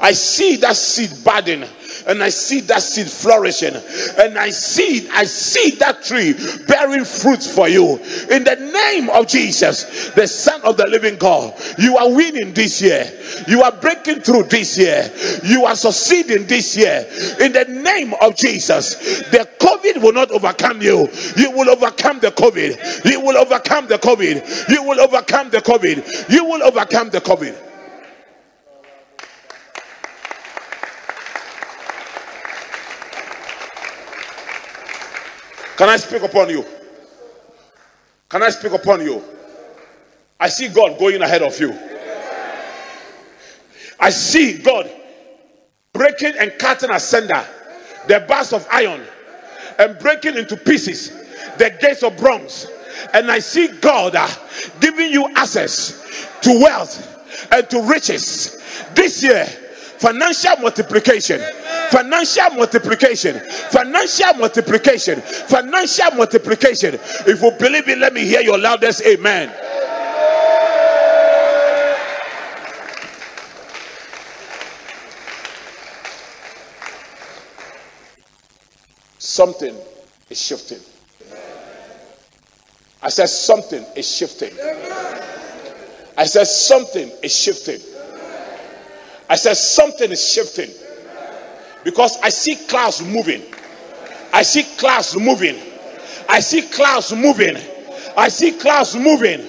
I 0.00 0.12
see 0.12 0.56
that 0.56 0.76
seed 0.76 1.24
budding 1.24 1.64
and 2.06 2.22
I 2.22 2.28
see 2.28 2.60
that 2.62 2.82
seed 2.82 3.08
flourishing 3.08 3.74
and 4.18 4.38
I 4.38 4.50
see 4.50 5.08
I 5.10 5.24
see 5.24 5.70
that 5.76 6.02
tree 6.02 6.34
bearing 6.66 7.04
fruits 7.04 7.52
for 7.52 7.68
you. 7.68 7.96
In 8.30 8.44
the 8.44 8.56
name 8.56 9.10
of 9.10 9.26
Jesus 9.26 10.10
the 10.10 10.26
son 10.26 10.60
of 10.62 10.76
the 10.76 10.86
living 10.86 11.16
God 11.16 11.54
you 11.78 11.96
are 11.96 12.10
winning 12.10 12.52
this 12.52 12.80
year. 12.80 13.10
You 13.48 13.62
are 13.62 13.72
breaking 13.72 14.20
through 14.20 14.44
this 14.44 14.76
year. 14.78 15.10
You 15.44 15.64
are 15.64 15.76
succeeding 15.76 16.46
this 16.46 16.76
year. 16.76 17.06
In 17.40 17.52
the 17.52 17.64
name 17.64 18.14
of 18.20 18.36
Jesus 18.36 18.94
the 19.30 19.48
covid 19.58 20.02
will 20.02 20.12
not 20.12 20.30
overcome 20.30 20.80
you. 20.82 21.08
You 21.36 21.50
will 21.50 21.70
overcome 21.70 22.20
the 22.20 22.30
covid. 22.30 23.04
You 23.04 23.20
will 23.20 23.36
overcome 23.36 23.86
the 23.86 23.98
covid. 23.98 24.68
You 24.68 24.82
will 24.82 25.00
overcome 25.00 25.50
the 25.50 25.58
covid. 25.58 26.30
You 26.30 26.44
will 26.44 26.62
overcome 26.62 27.10
the 27.10 27.20
covid 27.20 27.69
Can 35.80 35.88
I 35.88 35.96
speak 35.96 36.22
upon 36.22 36.50
you? 36.50 36.62
Can 38.28 38.42
I 38.42 38.50
speak 38.50 38.72
upon 38.72 39.00
you? 39.00 39.24
I 40.38 40.50
see 40.50 40.68
God 40.68 40.98
going 40.98 41.22
ahead 41.22 41.40
of 41.40 41.58
you. 41.58 41.72
I 43.98 44.10
see 44.10 44.58
God 44.58 44.90
breaking 45.94 46.34
and 46.38 46.52
cutting 46.58 46.90
asunder 46.90 47.42
the 48.08 48.20
bars 48.28 48.52
of 48.52 48.68
iron 48.70 49.00
and 49.78 49.98
breaking 50.00 50.36
into 50.36 50.54
pieces 50.54 51.12
the 51.56 51.74
gates 51.80 52.02
of 52.02 52.14
bronze. 52.18 52.66
And 53.14 53.30
I 53.30 53.38
see 53.38 53.68
God 53.68 54.14
uh, 54.14 54.28
giving 54.80 55.10
you 55.10 55.32
access 55.34 56.28
to 56.42 56.60
wealth 56.62 57.48
and 57.52 57.70
to 57.70 57.80
riches 57.84 58.62
this 58.92 59.22
year 59.22 59.46
financial 59.46 60.56
multiplication 60.58 61.40
financial 61.90 62.50
multiplication. 62.56 63.40
Financial 63.70 64.34
multiplication. 64.34 65.20
Financial 65.20 66.10
multiplication. 66.16 66.94
If 66.94 67.42
you 67.42 67.50
believe 67.58 67.88
it 67.88 67.98
let 67.98 68.12
me 68.12 68.24
hear 68.24 68.40
your 68.40 68.58
loudest 68.58 69.02
amen. 69.06 69.52
Something 79.18 79.76
is 80.28 80.40
shifting. 80.40 80.78
I 83.02 83.08
said 83.08 83.28
something 83.28 83.84
is 83.96 84.08
shifting. 84.08 84.52
I 86.20 86.24
said, 86.24 86.44
something 86.46 87.10
is 87.22 87.34
shifting. 87.34 87.80
I 89.30 89.36
said, 89.36 89.54
something 89.56 90.10
is 90.10 90.30
shifting. 90.30 90.68
Because 91.84 92.18
I 92.20 92.28
see 92.28 92.56
clouds 92.66 93.02
moving. 93.02 93.42
I 94.32 94.42
see 94.42 94.64
clouds 94.78 95.16
moving. 95.16 95.56
I 96.28 96.40
see 96.40 96.62
clouds 96.62 97.12
moving. 97.12 97.56
I 98.16 98.28
see 98.28 98.52
clouds 98.52 98.94
moving. 98.94 99.40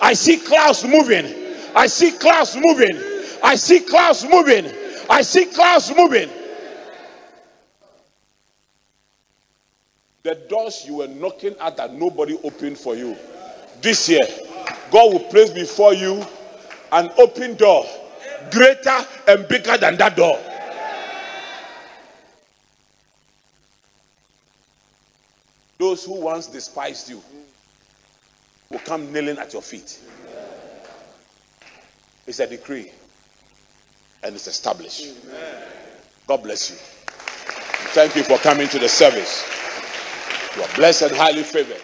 I 0.00 0.14
see 0.14 0.38
clouds 0.38 0.84
moving. 0.84 1.26
I 1.74 1.86
see 1.86 2.12
clouds 2.12 2.56
moving. 2.56 2.96
I 3.42 3.56
see 3.56 3.80
clouds 3.80 4.24
moving. 4.24 4.66
I 5.10 5.22
see 5.22 5.44
clouds 5.46 5.94
moving. 5.94 6.30
The 10.22 10.34
doors 10.48 10.84
you 10.86 10.96
were 10.96 11.08
knocking 11.08 11.54
at 11.60 11.76
that 11.76 11.92
nobody 11.92 12.38
opened 12.42 12.78
for 12.78 12.96
you. 12.96 13.14
This 13.82 14.08
year, 14.08 14.26
God 14.90 15.12
will 15.12 15.20
place 15.20 15.50
before 15.50 15.92
you 15.92 16.24
an 16.92 17.10
open 17.18 17.56
door 17.56 17.84
greater 18.50 18.98
and 19.28 19.46
bigger 19.48 19.76
than 19.76 19.96
that 19.98 20.16
door. 20.16 20.38
Those 25.84 26.02
who 26.02 26.14
once 26.14 26.46
despised 26.46 27.10
you 27.10 27.22
will 28.70 28.78
come 28.78 29.12
kneeling 29.12 29.36
at 29.36 29.52
your 29.52 29.60
feet. 29.60 30.00
It's 32.26 32.40
a 32.40 32.46
decree 32.46 32.90
and 34.22 34.34
it's 34.34 34.46
established. 34.46 35.14
God 36.26 36.42
bless 36.42 36.70
you. 36.70 36.76
Thank 37.92 38.16
you 38.16 38.22
for 38.22 38.38
coming 38.38 38.66
to 38.68 38.78
the 38.78 38.88
service. 38.88 39.46
You 40.56 40.62
are 40.62 40.74
blessed 40.74 41.02
and 41.02 41.16
highly 41.16 41.42
favored. 41.42 41.82